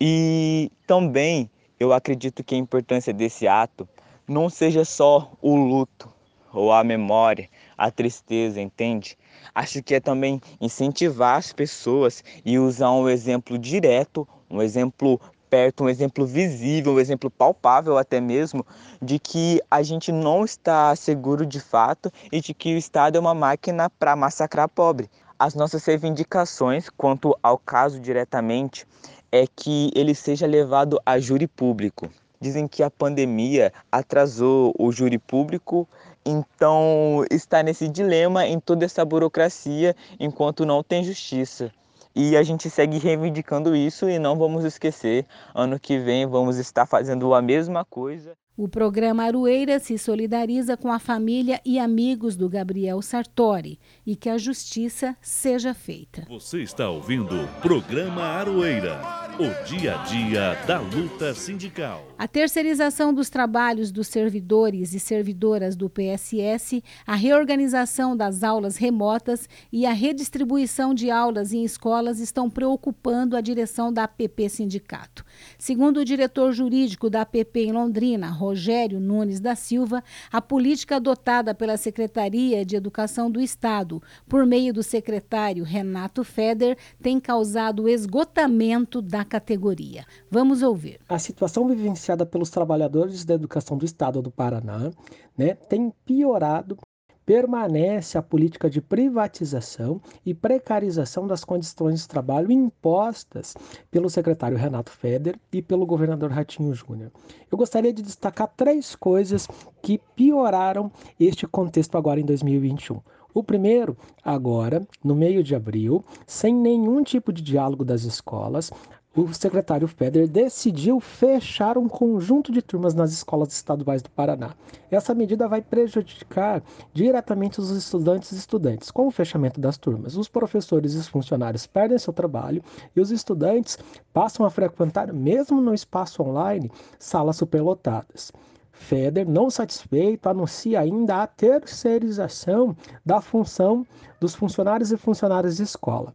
E 0.01 0.69
também 0.85 1.49
eu 1.79 1.93
acredito 1.93 2.43
que 2.43 2.55
a 2.55 2.57
importância 2.57 3.13
desse 3.13 3.47
ato 3.47 3.87
não 4.27 4.49
seja 4.49 4.83
só 4.83 5.31
o 5.41 5.55
luto 5.55 6.13
ou 6.51 6.73
a 6.73 6.83
memória, 6.83 7.47
a 7.77 7.89
tristeza, 7.89 8.59
entende? 8.59 9.17
Acho 9.53 9.81
que 9.81 9.95
é 9.95 10.01
também 10.01 10.41
incentivar 10.59 11.37
as 11.37 11.53
pessoas 11.53 12.21
e 12.43 12.59
usar 12.59 12.91
um 12.91 13.07
exemplo 13.07 13.57
direto, 13.57 14.27
um 14.49 14.61
exemplo 14.61 15.21
perto, 15.55 15.85
um 15.85 15.89
exemplo 15.89 16.25
visível, 16.25 16.91
um 16.91 16.99
exemplo 16.99 17.31
palpável 17.31 17.97
até 17.97 18.19
mesmo, 18.19 18.65
de 19.01 19.17
que 19.17 19.61
a 19.71 19.81
gente 19.81 20.11
não 20.11 20.43
está 20.43 20.93
seguro 20.97 21.45
de 21.45 21.61
fato 21.61 22.11
e 22.29 22.41
de 22.41 22.53
que 22.53 22.75
o 22.75 22.77
Estado 22.77 23.15
é 23.15 23.21
uma 23.21 23.33
máquina 23.33 23.89
para 23.89 24.17
massacrar 24.17 24.67
pobre. 24.67 25.09
As 25.39 25.55
nossas 25.55 25.85
reivindicações 25.85 26.89
quanto 26.89 27.33
ao 27.41 27.57
caso 27.57 28.01
diretamente 28.01 28.85
é 29.31 29.45
que 29.47 29.91
ele 29.95 30.13
seja 30.13 30.45
levado 30.45 30.99
a 31.05 31.17
júri 31.19 31.47
público. 31.47 32.09
Dizem 32.41 32.67
que 32.67 32.83
a 32.83 32.91
pandemia 32.91 33.71
atrasou 33.89 34.75
o 34.77 34.91
júri 34.91 35.17
público, 35.17 35.87
então 36.25 37.23
está 37.31 37.63
nesse 37.63 37.87
dilema 37.87 38.45
em 38.45 38.59
toda 38.59 38.83
essa 38.83 39.05
burocracia 39.05 39.95
enquanto 40.19 40.65
não 40.65 40.83
tem 40.83 41.01
justiça. 41.01 41.71
E 42.15 42.37
a 42.37 42.43
gente 42.43 42.69
segue 42.69 42.97
reivindicando 42.97 43.75
isso 43.75 44.09
e 44.09 44.17
não 44.17 44.37
vamos 44.37 44.63
esquecer. 44.63 45.25
Ano 45.53 45.79
que 45.79 45.99
vem 45.99 46.25
vamos 46.25 46.57
estar 46.57 46.85
fazendo 46.85 47.33
a 47.33 47.41
mesma 47.41 47.83
coisa. 47.83 48.37
O 48.57 48.69
programa 48.69 49.25
Arueira 49.25 49.79
se 49.79 49.97
solidariza 49.97 50.77
com 50.77 50.89
a 50.89 50.97
família 50.97 51.59
e 51.65 51.77
amigos 51.77 52.37
do 52.37 52.47
Gabriel 52.47 53.01
Sartori 53.01 53.77
e 54.05 54.15
que 54.15 54.29
a 54.29 54.37
justiça 54.37 55.13
seja 55.19 55.73
feita. 55.73 56.25
Você 56.29 56.61
está 56.61 56.89
ouvindo 56.89 57.35
o 57.35 57.47
programa 57.59 58.21
Aroeira, 58.23 59.01
o 59.37 59.65
dia 59.65 59.99
a 59.99 60.03
dia 60.03 60.55
da 60.65 60.79
luta 60.79 61.33
sindical. 61.33 62.07
A 62.17 62.29
terceirização 62.29 63.13
dos 63.13 63.29
trabalhos 63.29 63.91
dos 63.91 64.07
servidores 64.07 64.93
e 64.93 65.01
servidoras 65.01 65.75
do 65.75 65.89
PSS, 65.89 66.81
a 67.05 67.13
reorganização 67.13 68.15
das 68.15 68.41
aulas 68.41 68.77
remotas 68.77 69.49
e 69.69 69.85
a 69.85 69.91
redistribuição 69.91 70.93
de 70.93 71.11
aulas 71.11 71.51
em 71.51 71.65
escolas 71.65 72.21
estão 72.21 72.49
preocupando 72.49 73.35
a 73.35 73.41
direção 73.41 73.91
da 73.91 74.05
APP 74.05 74.47
Sindicato. 74.47 75.25
Segundo 75.59 75.97
o 75.97 76.05
diretor 76.05 76.53
jurídico 76.53 77.09
da 77.09 77.23
APP 77.23 77.65
em 77.65 77.73
Londrina, 77.73 78.29
Rogério 78.45 78.99
Nunes 78.99 79.39
da 79.39 79.55
Silva, 79.55 80.03
a 80.31 80.39
política 80.39 80.97
adotada 80.97 81.53
pela 81.55 81.77
Secretaria 81.77 82.63
de 82.63 82.75
Educação 82.75 83.29
do 83.31 83.41
Estado, 83.41 84.01
por 84.29 84.45
meio 84.45 84.71
do 84.71 84.83
secretário 84.83 85.63
Renato 85.63 86.23
Feder, 86.23 86.77
tem 87.01 87.19
causado 87.19 87.89
esgotamento 87.89 89.01
da 89.01 89.25
categoria. 89.25 90.05
Vamos 90.29 90.61
ouvir. 90.61 90.99
A 91.09 91.17
situação 91.17 91.67
vivenciada 91.67 92.25
pelos 92.25 92.51
trabalhadores 92.51 93.25
da 93.25 93.33
educação 93.33 93.77
do 93.77 93.85
Estado 93.85 94.21
do 94.21 94.29
Paraná 94.29 94.91
né, 95.35 95.55
tem 95.55 95.91
piorado 96.05 96.77
permanece 97.25 98.17
a 98.17 98.21
política 98.21 98.69
de 98.69 98.79
privatização 98.81 99.99
e 100.25 100.33
precarização 100.33 101.25
das 101.25 101.43
condições 101.43 102.01
de 102.01 102.07
trabalho 102.07 102.51
impostas 102.51 103.55
pelo 103.89 104.09
secretário 104.09 104.57
Renato 104.57 104.91
Feder 104.91 105.39
e 105.51 105.61
pelo 105.61 105.85
governador 105.85 106.31
Ratinho 106.31 106.73
Júnior. 106.73 107.11
Eu 107.51 107.57
gostaria 107.57 107.91
de 107.91 108.03
destacar 108.03 108.47
três 108.55 108.95
coisas 108.95 109.47
que 109.81 109.99
pioraram 110.15 110.91
este 111.19 111.47
contexto 111.47 111.97
agora 111.97 112.19
em 112.19 112.25
2021. 112.25 113.01
O 113.33 113.43
primeiro, 113.43 113.97
agora, 114.23 114.87
no 115.03 115.13
meio 115.13 115.43
de 115.43 115.53
abril, 115.53 116.05
sem 116.25 116.55
nenhum 116.55 117.03
tipo 117.03 117.33
de 117.33 117.41
diálogo 117.41 117.83
das 117.83 118.03
escolas, 118.03 118.71
o 119.15 119.33
secretário 119.33 119.87
Feder 119.87 120.27
decidiu 120.27 120.99
fechar 120.99 121.77
um 121.77 121.87
conjunto 121.87 122.51
de 122.51 122.61
turmas 122.61 122.93
nas 122.93 123.13
escolas 123.13 123.53
estaduais 123.53 124.01
do 124.01 124.09
Paraná. 124.09 124.53
Essa 124.91 125.15
medida 125.15 125.47
vai 125.47 125.61
prejudicar 125.61 126.61
diretamente 126.93 127.61
os 127.61 127.69
estudantes 127.69 128.33
e 128.33 128.35
estudantes. 128.35 128.91
Com 128.91 129.07
o 129.07 129.11
fechamento 129.11 129.59
das 129.59 129.77
turmas, 129.77 130.17
os 130.17 130.27
professores 130.27 130.93
e 130.93 130.97
os 130.97 131.07
funcionários 131.07 131.65
perdem 131.65 131.97
seu 131.97 132.11
trabalho 132.11 132.61
e 132.93 132.99
os 132.99 133.09
estudantes 133.09 133.77
passam 134.11 134.45
a 134.45 134.49
frequentar, 134.49 135.13
mesmo 135.13 135.61
no 135.61 135.73
espaço 135.73 136.21
online, 136.21 136.69
salas 136.99 137.37
superlotadas. 137.37 138.33
Feder, 138.73 139.25
não 139.25 139.49
satisfeito, 139.49 140.27
anuncia 140.27 140.81
ainda 140.81 141.23
a 141.23 141.27
terceirização 141.27 142.75
da 143.05 143.21
função 143.21 143.87
dos 144.19 144.35
funcionários 144.35 144.91
e 144.91 144.97
funcionárias 144.97 145.55
de 145.55 145.63
escola. 145.63 146.13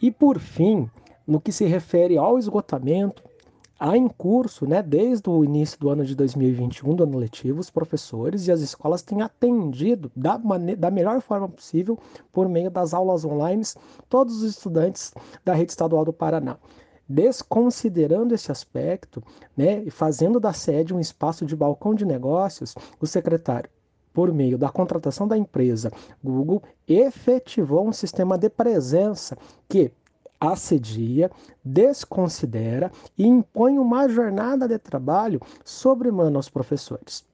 E 0.00 0.12
por 0.12 0.38
fim, 0.38 0.88
no 1.28 1.38
que 1.38 1.52
se 1.52 1.66
refere 1.66 2.16
ao 2.16 2.38
esgotamento, 2.38 3.22
há 3.78 3.98
em 3.98 4.08
curso, 4.08 4.66
né, 4.66 4.82
desde 4.82 5.28
o 5.28 5.44
início 5.44 5.78
do 5.78 5.90
ano 5.90 6.02
de 6.02 6.16
2021, 6.16 6.94
do 6.94 7.02
ano 7.02 7.18
letivo, 7.18 7.60
os 7.60 7.68
professores 7.68 8.46
e 8.46 8.52
as 8.52 8.60
escolas 8.60 9.02
têm 9.02 9.20
atendido 9.20 10.10
da, 10.16 10.40
da 10.78 10.90
melhor 10.90 11.20
forma 11.20 11.46
possível, 11.46 11.98
por 12.32 12.48
meio 12.48 12.70
das 12.70 12.94
aulas 12.94 13.26
online, 13.26 13.62
todos 14.08 14.42
os 14.42 14.50
estudantes 14.52 15.12
da 15.44 15.52
rede 15.52 15.72
estadual 15.72 16.02
do 16.02 16.14
Paraná. 16.14 16.56
Desconsiderando 17.06 18.34
esse 18.34 18.50
aspecto, 18.50 19.22
né, 19.54 19.82
e 19.82 19.90
fazendo 19.90 20.40
da 20.40 20.54
sede 20.54 20.94
um 20.94 21.00
espaço 21.00 21.44
de 21.44 21.54
balcão 21.54 21.94
de 21.94 22.06
negócios, 22.06 22.74
o 22.98 23.06
secretário 23.06 23.68
por 24.18 24.32
meio 24.32 24.58
da 24.58 24.68
contratação 24.68 25.28
da 25.28 25.38
empresa 25.38 25.92
Google, 26.24 26.60
efetivou 26.88 27.86
um 27.86 27.92
sistema 27.92 28.36
de 28.36 28.50
presença 28.50 29.38
que 29.68 29.92
assedia, 30.40 31.30
desconsidera 31.64 32.90
e 33.16 33.26
impõe 33.26 33.78
uma 33.78 34.08
jornada 34.08 34.68
de 34.68 34.78
trabalho 34.78 35.40
sobre-humana 35.64 36.38
aos 36.38 36.48
professores. 36.48 37.24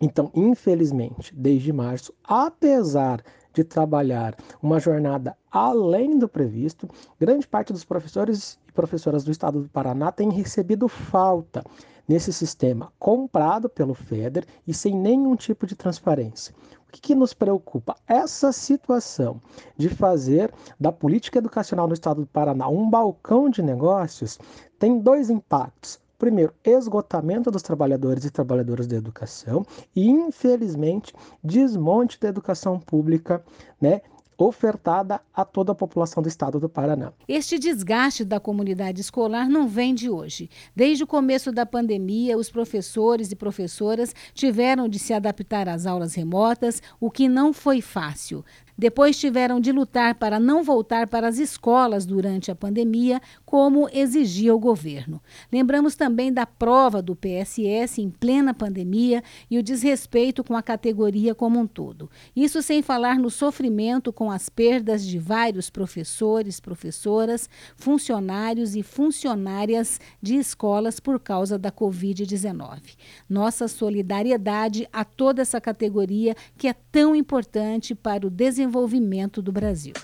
Então, 0.00 0.30
infelizmente, 0.34 1.34
desde 1.34 1.72
março, 1.72 2.14
apesar 2.24 3.22
de 3.52 3.64
trabalhar 3.64 4.36
uma 4.62 4.78
jornada 4.78 5.36
além 5.50 6.18
do 6.18 6.28
previsto, 6.28 6.88
grande 7.18 7.46
parte 7.46 7.72
dos 7.72 7.84
professores 7.84 8.58
e 8.68 8.72
professoras 8.72 9.24
do 9.24 9.32
estado 9.32 9.62
do 9.62 9.68
Paraná 9.68 10.12
tem 10.12 10.30
recebido 10.30 10.86
falta 10.86 11.64
nesse 12.06 12.32
sistema 12.32 12.92
comprado 12.98 13.68
pelo 13.68 13.94
FEDER 13.94 14.46
e 14.66 14.72
sem 14.72 14.96
nenhum 14.96 15.34
tipo 15.34 15.66
de 15.66 15.74
transparência. 15.74 16.54
O 16.88 16.92
que, 16.92 17.00
que, 17.02 17.14
nos 17.14 17.34
preocupa? 17.34 17.96
Essa 18.06 18.50
situação 18.50 19.40
de 19.76 19.90
fazer 19.90 20.50
da 20.80 20.90
política 20.90 21.38
educacional 21.38 21.86
no 21.86 21.92
estado 21.92 22.22
do 22.22 22.26
Paraná 22.26 22.66
um 22.66 22.88
balcão 22.88 23.50
de 23.50 23.62
negócios 23.62 24.38
tem 24.78 24.98
dois 24.98 25.28
impactos. 25.28 26.00
Primeiro, 26.18 26.52
esgotamento 26.64 27.50
dos 27.50 27.62
trabalhadores 27.62 28.24
e 28.24 28.30
trabalhadoras 28.30 28.86
da 28.86 28.96
educação 28.96 29.64
e, 29.94 30.08
infelizmente, 30.08 31.12
desmonte 31.44 32.18
da 32.18 32.28
educação 32.28 32.80
pública, 32.80 33.44
né, 33.80 34.00
ofertada 34.38 35.20
a 35.34 35.44
toda 35.44 35.72
a 35.72 35.74
população 35.74 36.22
do 36.22 36.28
estado 36.28 36.60
do 36.60 36.68
Paraná. 36.68 37.12
Este 37.26 37.58
desgaste 37.58 38.24
da 38.24 38.38
comunidade 38.38 39.00
escolar 39.00 39.48
não 39.48 39.66
vem 39.66 39.92
de 39.92 40.08
hoje. 40.08 40.48
Desde 40.76 41.02
o 41.02 41.06
começo 41.06 41.50
da 41.50 41.66
pandemia, 41.66 42.38
os 42.38 42.48
professores 42.48 43.32
e 43.32 43.36
professoras 43.36 44.14
tiveram 44.32 44.88
de 44.88 44.98
se 44.98 45.12
adaptar 45.12 45.68
às 45.68 45.84
aulas 45.84 46.14
remotas, 46.14 46.80
o 47.00 47.10
que 47.10 47.28
não 47.28 47.52
foi 47.52 47.80
fácil. 47.80 48.44
Depois 48.78 49.18
tiveram 49.18 49.58
de 49.58 49.72
lutar 49.72 50.14
para 50.14 50.38
não 50.38 50.62
voltar 50.62 51.08
para 51.08 51.26
as 51.26 51.38
escolas 51.38 52.06
durante 52.06 52.48
a 52.48 52.54
pandemia, 52.54 53.20
como 53.44 53.88
exigia 53.92 54.54
o 54.54 54.58
governo. 54.58 55.20
Lembramos 55.50 55.96
também 55.96 56.32
da 56.32 56.46
prova 56.46 57.02
do 57.02 57.16
PSS 57.16 58.00
em 58.00 58.08
plena 58.08 58.54
pandemia 58.54 59.20
e 59.50 59.58
o 59.58 59.64
desrespeito 59.64 60.44
com 60.44 60.54
a 60.56 60.62
categoria 60.62 61.34
como 61.34 61.58
um 61.58 61.66
todo. 61.66 62.08
Isso 62.36 62.62
sem 62.62 62.80
falar 62.80 63.18
no 63.18 63.30
sofrimento 63.30 64.12
com 64.12 64.30
as 64.30 64.48
perdas 64.48 65.04
de 65.04 65.18
vários 65.18 65.68
professores, 65.68 66.60
professoras, 66.60 67.50
funcionários 67.74 68.76
e 68.76 68.84
funcionárias 68.84 70.00
de 70.22 70.36
escolas 70.36 71.00
por 71.00 71.18
causa 71.18 71.58
da 71.58 71.72
Covid-19. 71.72 72.94
Nossa 73.28 73.66
solidariedade 73.66 74.88
a 74.92 75.04
toda 75.04 75.42
essa 75.42 75.60
categoria 75.60 76.36
que 76.56 76.68
é 76.68 76.74
tão 76.92 77.16
importante 77.16 77.92
para 77.92 78.24
o 78.24 78.30
desenvolvimento 78.30 78.67
desenvolvimento 78.68 79.40
do 79.40 79.50
Brasil. 79.50 79.94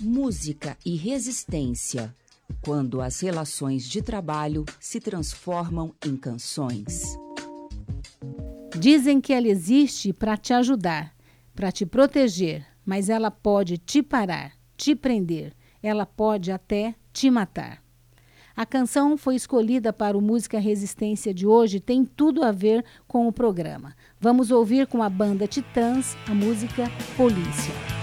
Música 0.00 0.76
e 0.84 0.96
resistência. 0.96 2.14
Quando 2.60 3.00
as 3.00 3.20
relações 3.20 3.88
de 3.88 4.02
trabalho 4.02 4.64
se 4.80 5.00
transformam 5.00 5.94
em 6.04 6.16
canções. 6.16 7.16
Dizem 8.78 9.20
que 9.20 9.32
ela 9.32 9.48
existe 9.48 10.12
para 10.12 10.36
te 10.36 10.52
ajudar, 10.52 11.14
para 11.54 11.70
te 11.70 11.86
proteger, 11.86 12.66
mas 12.84 13.08
ela 13.08 13.30
pode 13.30 13.78
te 13.78 14.02
parar, 14.02 14.52
te 14.76 14.94
prender, 14.94 15.54
ela 15.82 16.04
pode 16.04 16.50
até 16.50 16.94
te 17.12 17.30
matar. 17.30 17.85
A 18.56 18.64
canção 18.64 19.18
foi 19.18 19.34
escolhida 19.34 19.92
para 19.92 20.16
o 20.16 20.22
Música 20.22 20.58
Resistência 20.58 21.34
de 21.34 21.46
hoje, 21.46 21.78
tem 21.78 22.06
tudo 22.06 22.42
a 22.42 22.50
ver 22.50 22.82
com 23.06 23.28
o 23.28 23.32
programa. 23.32 23.94
Vamos 24.18 24.50
ouvir 24.50 24.86
com 24.86 25.02
a 25.02 25.10
banda 25.10 25.46
Titãs 25.46 26.16
a 26.26 26.32
música 26.32 26.84
Polícia. 27.18 27.95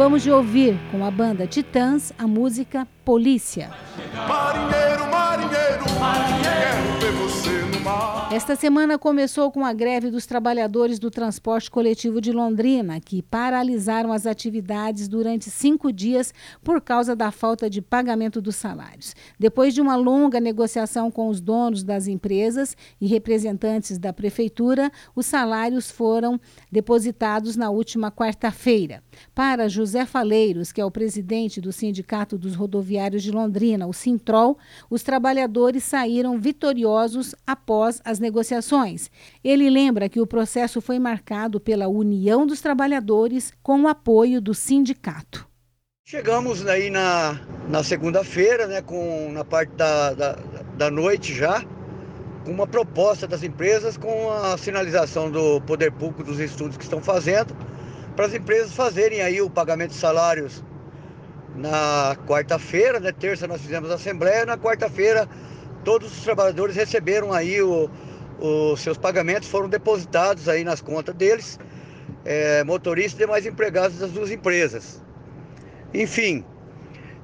Acabamos 0.00 0.22
de 0.22 0.30
ouvir 0.30 0.80
com 0.90 1.04
a 1.04 1.10
banda 1.10 1.46
Titãs 1.46 2.10
a 2.18 2.26
música 2.26 2.88
Polícia. 3.04 3.70
Marinheiro, 4.26 5.10
marinheiro, 5.10 5.84
quero 6.42 7.00
ver 7.00 7.12
você 7.12 7.50
no 7.76 7.80
mar. 7.80 8.32
Esta 8.32 8.56
semana 8.56 8.96
começou 8.96 9.50
com 9.50 9.62
a 9.62 9.72
greve 9.72 10.08
dos 10.08 10.24
trabalhadores 10.24 10.98
do 10.98 11.10
transporte 11.10 11.70
coletivo 11.70 12.20
de 12.20 12.32
Londrina, 12.32 12.98
que 12.98 13.20
paralisaram 13.20 14.10
as 14.12 14.24
atividades 14.24 15.06
durante 15.06 15.50
cinco 15.50 15.92
dias 15.92 16.32
por 16.62 16.80
causa 16.80 17.14
da 17.14 17.30
falta 17.30 17.68
de 17.68 17.82
pagamento 17.82 18.40
dos 18.40 18.56
salários. 18.56 19.14
Depois 19.38 19.74
de 19.74 19.82
uma 19.82 19.96
longa 19.96 20.40
negociação 20.40 21.10
com 21.10 21.28
os 21.28 21.40
donos 21.40 21.82
das 21.82 22.06
empresas 22.06 22.74
e 23.00 23.06
representantes 23.06 23.98
da 23.98 24.12
prefeitura, 24.12 24.90
os 25.14 25.26
salários 25.26 25.90
foram 25.90 26.40
depositados 26.70 27.56
na 27.56 27.70
última 27.70 28.10
quarta-feira. 28.10 29.02
Para 29.34 29.68
José 29.68 30.06
Faleiros, 30.06 30.72
que 30.72 30.80
é 30.80 30.84
o 30.84 30.90
presidente 30.90 31.60
do 31.60 31.72
Sindicato 31.72 32.38
dos 32.38 32.54
Rodoviários 32.54 33.22
de 33.22 33.30
Londrina, 33.30 33.86
o 33.86 33.92
Sintrol, 33.92 34.58
os 34.88 35.02
trabalhadores 35.02 35.84
saíram 35.84 36.38
vitoriosos 36.38 37.34
após 37.46 38.00
as 38.04 38.18
negociações. 38.18 39.10
Ele 39.42 39.68
lembra 39.68 40.08
que 40.08 40.20
o 40.20 40.26
processo 40.26 40.80
foi 40.80 40.98
marcado 40.98 41.60
pela 41.60 41.88
união 41.88 42.46
dos 42.46 42.60
trabalhadores 42.60 43.52
com 43.62 43.82
o 43.82 43.88
apoio 43.88 44.40
do 44.40 44.54
sindicato. 44.54 45.48
Chegamos 46.06 46.66
aí 46.66 46.90
na, 46.90 47.40
na 47.68 47.84
segunda-feira, 47.84 48.66
né, 48.66 48.82
com, 48.82 49.30
na 49.30 49.44
parte 49.44 49.72
da, 49.74 50.12
da, 50.12 50.32
da 50.76 50.90
noite 50.90 51.32
já, 51.32 51.64
uma 52.46 52.66
proposta 52.66 53.26
das 53.26 53.42
empresas, 53.42 53.96
com 53.96 54.30
a 54.30 54.56
sinalização 54.56 55.30
do 55.30 55.60
poder 55.62 55.92
público 55.92 56.24
dos 56.24 56.38
estudos 56.40 56.76
que 56.76 56.84
estão 56.84 57.02
fazendo, 57.02 57.54
para 58.16 58.26
as 58.26 58.34
empresas 58.34 58.72
fazerem 58.72 59.20
aí 59.20 59.40
o 59.40 59.50
pagamento 59.50 59.90
de 59.90 59.96
salários 59.96 60.62
na 61.54 62.16
quarta-feira, 62.26 63.00
né, 63.00 63.12
terça 63.12 63.46
nós 63.46 63.60
fizemos 63.60 63.90
a 63.90 63.94
assembleia, 63.94 64.46
na 64.46 64.56
quarta-feira 64.56 65.28
todos 65.84 66.16
os 66.16 66.22
trabalhadores 66.24 66.76
receberam 66.76 67.32
aí 67.32 67.60
o, 67.62 67.90
os 68.38 68.80
seus 68.80 68.98
pagamentos, 68.98 69.48
foram 69.48 69.68
depositados 69.68 70.48
aí 70.48 70.64
nas 70.64 70.80
contas 70.80 71.14
deles, 71.14 71.58
é, 72.24 72.62
motoristas 72.64 73.14
e 73.14 73.24
demais 73.24 73.46
empregados 73.46 73.98
das 73.98 74.10
duas 74.10 74.30
empresas. 74.30 75.02
Enfim, 75.92 76.44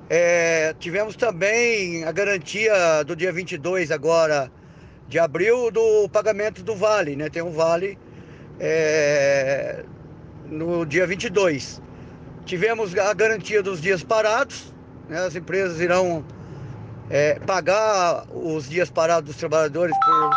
é, 0.09 0.75
tivemos 0.79 1.17
também 1.17 2.05
a 2.05 2.13
garantia 2.13 3.05
do 3.05 3.15
dia 3.15 3.33
22 3.33 3.91
agora 3.91 4.51
de 5.09 5.19
abril 5.19 5.71
do 5.71 6.09
pagamento 6.09 6.63
do 6.63 6.75
vale, 6.75 7.17
né? 7.17 7.29
Tem 7.29 7.43
um 7.43 7.53
vale 7.53 7.99
é, 8.59 9.85
no 10.47 10.85
dia 10.85 11.07
22. 11.07 11.81
Tivemos 12.45 12.97
a 12.97 13.13
garantia 13.13 13.63
dos 13.63 13.81
dias 13.81 14.03
parados, 14.03 14.75
né? 15.09 15.19
as 15.19 15.35
empresas 15.35 15.81
irão 15.81 16.25
é, 17.11 17.39
pagar 17.41 18.25
os 18.33 18.69
dias 18.69 18.91
parados 18.91 19.31
dos 19.31 19.37
trabalhadores 19.37 19.97
por, 20.05 20.31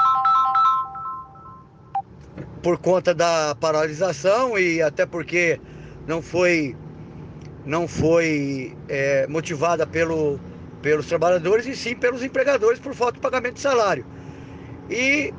por 2.62 2.77
conta 2.77 3.13
da 3.13 3.55
paralisação 3.60 4.58
e 4.58 4.82
até 4.82 5.05
porque 5.05 5.60
não 6.08 6.21
foi 6.21 6.75
não 7.65 7.88
foi 7.88 8.75
é, 8.88 9.27
motivada 9.27 9.86
pelo, 9.86 10.39
pelos 10.82 11.05
trabalhadores 11.05 11.67
e 11.67 11.75
sim 11.75 11.95
pelos 11.95 12.23
empregadores 12.23 12.79
por 12.79 12.95
falta 12.95 13.13
de 13.13 13.19
pagamento 13.19 13.55
de 13.55 13.62
salário. 13.62 14.05
E 14.89 15.34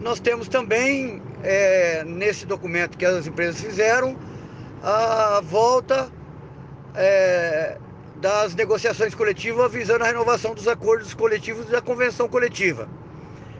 nós 0.00 0.20
temos 0.20 0.48
também 0.48 1.22
é, 1.42 2.04
nesse 2.04 2.44
documento 2.44 2.98
que 2.98 3.04
as 3.04 3.26
empresas 3.26 3.60
fizeram 3.60 4.16
a 4.82 5.40
volta 5.42 6.10
é, 6.94 7.78
das 8.16 8.54
negociações 8.54 9.14
coletivas 9.14 9.72
visando 9.72 10.04
a 10.04 10.06
renovação 10.06 10.54
dos 10.54 10.68
acordos 10.68 11.14
coletivos 11.14 11.66
e 11.68 11.72
da 11.72 11.80
convenção 11.80 12.28
coletiva, 12.28 12.88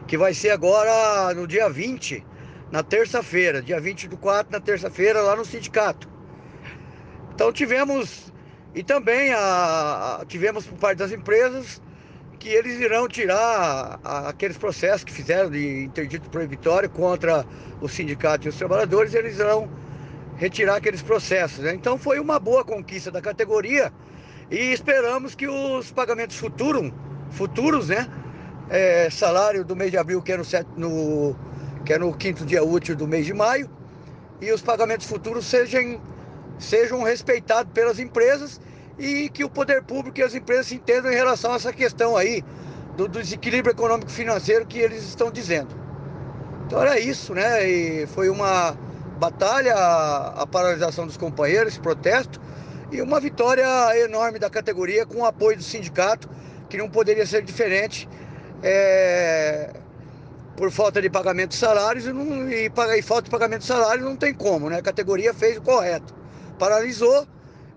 que 0.07 0.19
vai 0.19 0.35
ser 0.35 0.51
agora 0.51 1.33
no 1.35 1.47
dia 1.47 1.69
20, 1.69 2.25
na 2.71 2.83
terça-feira, 2.83 3.63
dia 3.63 3.81
20 3.81 4.09
do 4.09 4.17
4, 4.17 4.53
na 4.53 4.61
terça-feira, 4.61 5.23
lá 5.23 5.37
no 5.37 5.45
sindicato. 5.45 6.09
Então 7.35 7.53
tivemos, 7.53 8.33
e 8.75 8.83
também 8.83 9.33
a, 9.33 10.19
a, 10.21 10.25
tivemos 10.27 10.67
por 10.67 10.79
parte 10.79 10.99
das 10.99 11.13
empresas 11.13 11.81
que 12.45 12.51
eles 12.51 12.79
irão 12.79 13.09
tirar 13.09 13.99
aqueles 14.05 14.59
processos 14.59 15.03
que 15.03 15.11
fizeram 15.11 15.49
de 15.49 15.85
interdito 15.85 16.29
proibitório 16.29 16.91
contra 16.91 17.43
o 17.81 17.89
sindicato 17.89 18.47
e 18.47 18.51
os 18.51 18.57
trabalhadores, 18.57 19.15
eles 19.15 19.39
irão 19.39 19.67
retirar 20.37 20.77
aqueles 20.77 21.01
processos. 21.01 21.61
Né? 21.61 21.73
Então 21.73 21.97
foi 21.97 22.21
uma 22.21 22.39
boa 22.39 22.63
conquista 22.63 23.11
da 23.11 23.23
categoria 23.23 23.91
e 24.51 24.59
esperamos 24.75 25.35
que 25.35 25.49
os 25.49 25.91
pagamentos 25.91 26.37
futuros, 26.37 26.93
futuros, 27.31 27.89
né? 27.89 28.07
É, 28.69 29.09
salário 29.09 29.65
do 29.65 29.75
mês 29.75 29.91
de 29.91 29.97
abril, 29.97 30.21
que 30.21 30.33
é, 30.33 30.37
no, 30.37 30.45
no, 30.77 31.37
que 31.83 31.95
é 31.95 31.99
no 31.99 32.15
quinto 32.15 32.45
dia 32.45 32.63
útil 32.63 32.95
do 32.95 33.07
mês 33.07 33.25
de 33.25 33.33
maio, 33.33 33.71
e 34.41 34.53
os 34.53 34.61
pagamentos 34.61 35.07
futuros 35.07 35.47
sejam 35.47 35.99
sejam 36.59 37.03
respeitados 37.03 37.73
pelas 37.73 37.99
empresas 37.99 38.61
e 38.99 39.29
que 39.29 39.45
o 39.45 39.51
poder 39.51 39.83
público 39.83 40.19
e 40.21 40.23
as 40.23 40.35
empresas 40.35 40.67
se 40.67 40.77
entendam 40.77 41.11
em 41.11 41.15
relação 41.15 41.53
a 41.53 41.57
essa 41.57 41.73
questão 41.73 42.17
aí 42.17 42.43
do, 42.97 43.09
do 43.09 43.21
desequilíbrio 43.21 43.73
econômico 43.73 44.11
financeiro 44.11 44.67
que 44.67 44.79
eles 44.79 45.03
estão 45.03 45.31
dizendo. 45.31 45.75
Então 46.67 46.81
era 46.81 46.99
isso, 46.99 47.35
né? 47.35 47.69
E 47.69 48.07
foi 48.07 48.29
uma 48.29 48.77
batalha 49.19 49.75
a, 49.75 50.43
a 50.43 50.47
paralisação 50.47 51.07
dos 51.07 51.17
companheiros, 51.17 51.77
protesto, 51.79 52.41
e 52.93 53.03
uma 53.03 53.21
vitória 53.21 53.67
enorme 53.99 54.39
da 54.39 54.49
categoria 54.49 55.05
com 55.05 55.19
o 55.19 55.25
apoio 55.25 55.57
do 55.57 55.63
sindicato, 55.63 56.29
que 56.69 56.77
não 56.77 56.89
poderia 56.89 57.27
ser 57.27 57.43
diferente. 57.43 58.09
É, 58.63 59.71
por 60.57 60.71
falta 60.71 61.03
de 61.03 61.11
pagamento 61.11 61.51
de 61.51 61.57
salários 61.57 62.07
e, 62.07 62.13
não, 62.13 62.49
e, 62.49 62.71
e 62.97 63.03
falta 63.03 63.25
de 63.25 63.31
pagamento 63.31 63.63
de 63.63 63.67
salário 63.67 64.05
não 64.05 64.17
tem 64.17 64.33
como, 64.33 64.71
né? 64.71 64.79
A 64.79 64.83
categoria 64.83 65.35
fez 65.35 65.59
o 65.59 65.63
correto 65.63 66.15
paralisou 66.59 67.27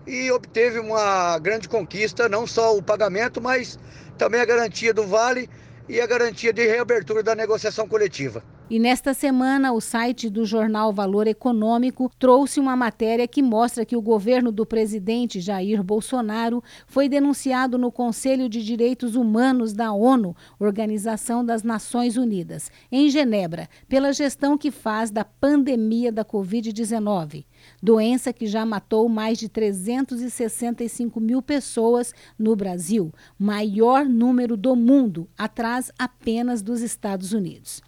e 0.08 0.30
obteve 0.32 0.78
uma 0.78 1.38
grande 1.38 1.68
conquista, 1.68 2.28
não 2.28 2.46
só 2.46 2.74
o 2.74 2.82
pagamento, 2.82 3.42
mas 3.42 3.78
também 4.16 4.40
a 4.40 4.46
garantia 4.46 4.94
do 4.94 5.06
vale 5.06 5.48
e 5.86 6.00
a 6.00 6.06
garantia 6.06 6.52
de 6.52 6.66
reabertura 6.66 7.22
da 7.22 7.34
negociação 7.34 7.86
coletiva. 7.86 8.42
E 8.70 8.78
nesta 8.78 9.14
semana, 9.14 9.72
o 9.72 9.80
site 9.80 10.28
do 10.28 10.44
jornal 10.44 10.92
Valor 10.92 11.26
Econômico 11.26 12.10
trouxe 12.18 12.60
uma 12.60 12.76
matéria 12.76 13.26
que 13.26 13.42
mostra 13.42 13.84
que 13.84 13.96
o 13.96 14.02
governo 14.02 14.52
do 14.52 14.66
presidente 14.66 15.40
Jair 15.40 15.82
Bolsonaro 15.82 16.62
foi 16.86 17.08
denunciado 17.08 17.78
no 17.78 17.90
Conselho 17.90 18.46
de 18.46 18.62
Direitos 18.62 19.14
Humanos 19.16 19.72
da 19.72 19.90
ONU, 19.92 20.36
Organização 20.58 21.42
das 21.42 21.62
Nações 21.62 22.18
Unidas, 22.18 22.70
em 22.92 23.08
Genebra, 23.08 23.70
pela 23.88 24.12
gestão 24.12 24.58
que 24.58 24.70
faz 24.70 25.10
da 25.10 25.24
pandemia 25.24 26.12
da 26.12 26.22
Covid-19 26.22 27.46
doença 27.82 28.32
que 28.32 28.46
já 28.46 28.64
matou 28.64 29.08
mais 29.08 29.38
de 29.38 29.48
365 29.48 31.20
mil 31.20 31.40
pessoas 31.42 32.12
no 32.38 32.54
Brasil, 32.56 33.12
maior 33.38 34.04
número 34.04 34.56
do 34.56 34.74
mundo, 34.74 35.28
atrás 35.36 35.90
apenas 35.98 36.62
dos 36.62 36.80
Estados 36.80 37.32
Unidos. 37.32 37.82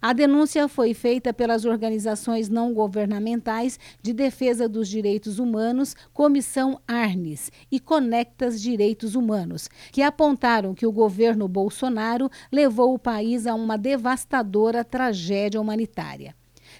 A 0.00 0.12
denúncia 0.12 0.68
foi 0.68 0.94
feita 0.94 1.32
pelas 1.32 1.64
organizações 1.64 2.48
não 2.48 2.72
governamentais 2.72 3.78
de 4.02 4.12
defesa 4.12 4.68
dos 4.68 4.88
direitos 4.88 5.38
humanos, 5.38 5.94
Comissão 6.12 6.80
Arnes 6.86 7.50
e 7.70 7.78
Conectas 7.78 8.60
Direitos 8.60 9.14
Humanos, 9.14 9.68
que 9.92 10.02
apontaram 10.02 10.74
que 10.74 10.86
o 10.86 10.92
governo 10.92 11.48
Bolsonaro 11.48 12.30
levou 12.50 12.94
o 12.94 12.98
país 12.98 13.46
a 13.46 13.54
uma 13.54 13.76
devastadora 13.76 14.84
tragédia 14.84 15.60
humanitária. 15.60 16.34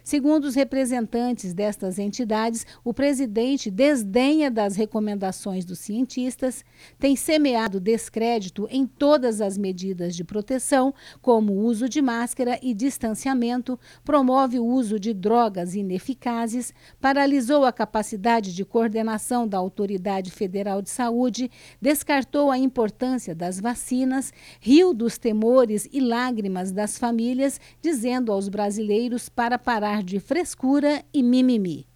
Segundo 0.06 0.44
os 0.44 0.54
representantes 0.54 1.52
destas 1.52 1.98
entidades, 1.98 2.64
o 2.84 2.94
presidente 2.94 3.72
desdenha 3.72 4.48
das 4.48 4.76
recomendações 4.76 5.64
dos 5.64 5.80
cientistas, 5.80 6.64
tem 6.96 7.16
semeado 7.16 7.80
descrédito 7.80 8.68
em 8.70 8.86
todas 8.86 9.40
as 9.40 9.58
medidas 9.58 10.14
de 10.14 10.22
proteção, 10.22 10.94
como 11.20 11.54
o 11.54 11.64
uso 11.64 11.88
de 11.88 12.00
máscara 12.00 12.56
e 12.62 12.72
distanciamento, 12.72 13.76
promove 14.04 14.60
o 14.60 14.64
uso 14.64 15.00
de 15.00 15.12
drogas 15.12 15.74
ineficazes, 15.74 16.72
paralisou 17.00 17.64
a 17.64 17.72
capacidade 17.72 18.54
de 18.54 18.64
coordenação 18.64 19.44
da 19.48 19.58
Autoridade 19.58 20.30
Federal 20.30 20.80
de 20.80 20.88
Saúde, 20.88 21.50
descartou 21.82 22.52
a 22.52 22.56
importância 22.56 23.34
das 23.34 23.58
vacinas, 23.58 24.32
riu 24.60 24.94
dos 24.94 25.18
temores 25.18 25.88
e 25.92 25.98
lágrimas 25.98 26.70
das 26.70 26.96
famílias, 26.96 27.60
dizendo 27.82 28.30
aos 28.30 28.48
brasileiros 28.48 29.28
para 29.28 29.58
parar 29.58 29.95
de 30.02 30.20
frescura 30.20 31.04
e 31.12 31.22
mimimi. 31.22 31.86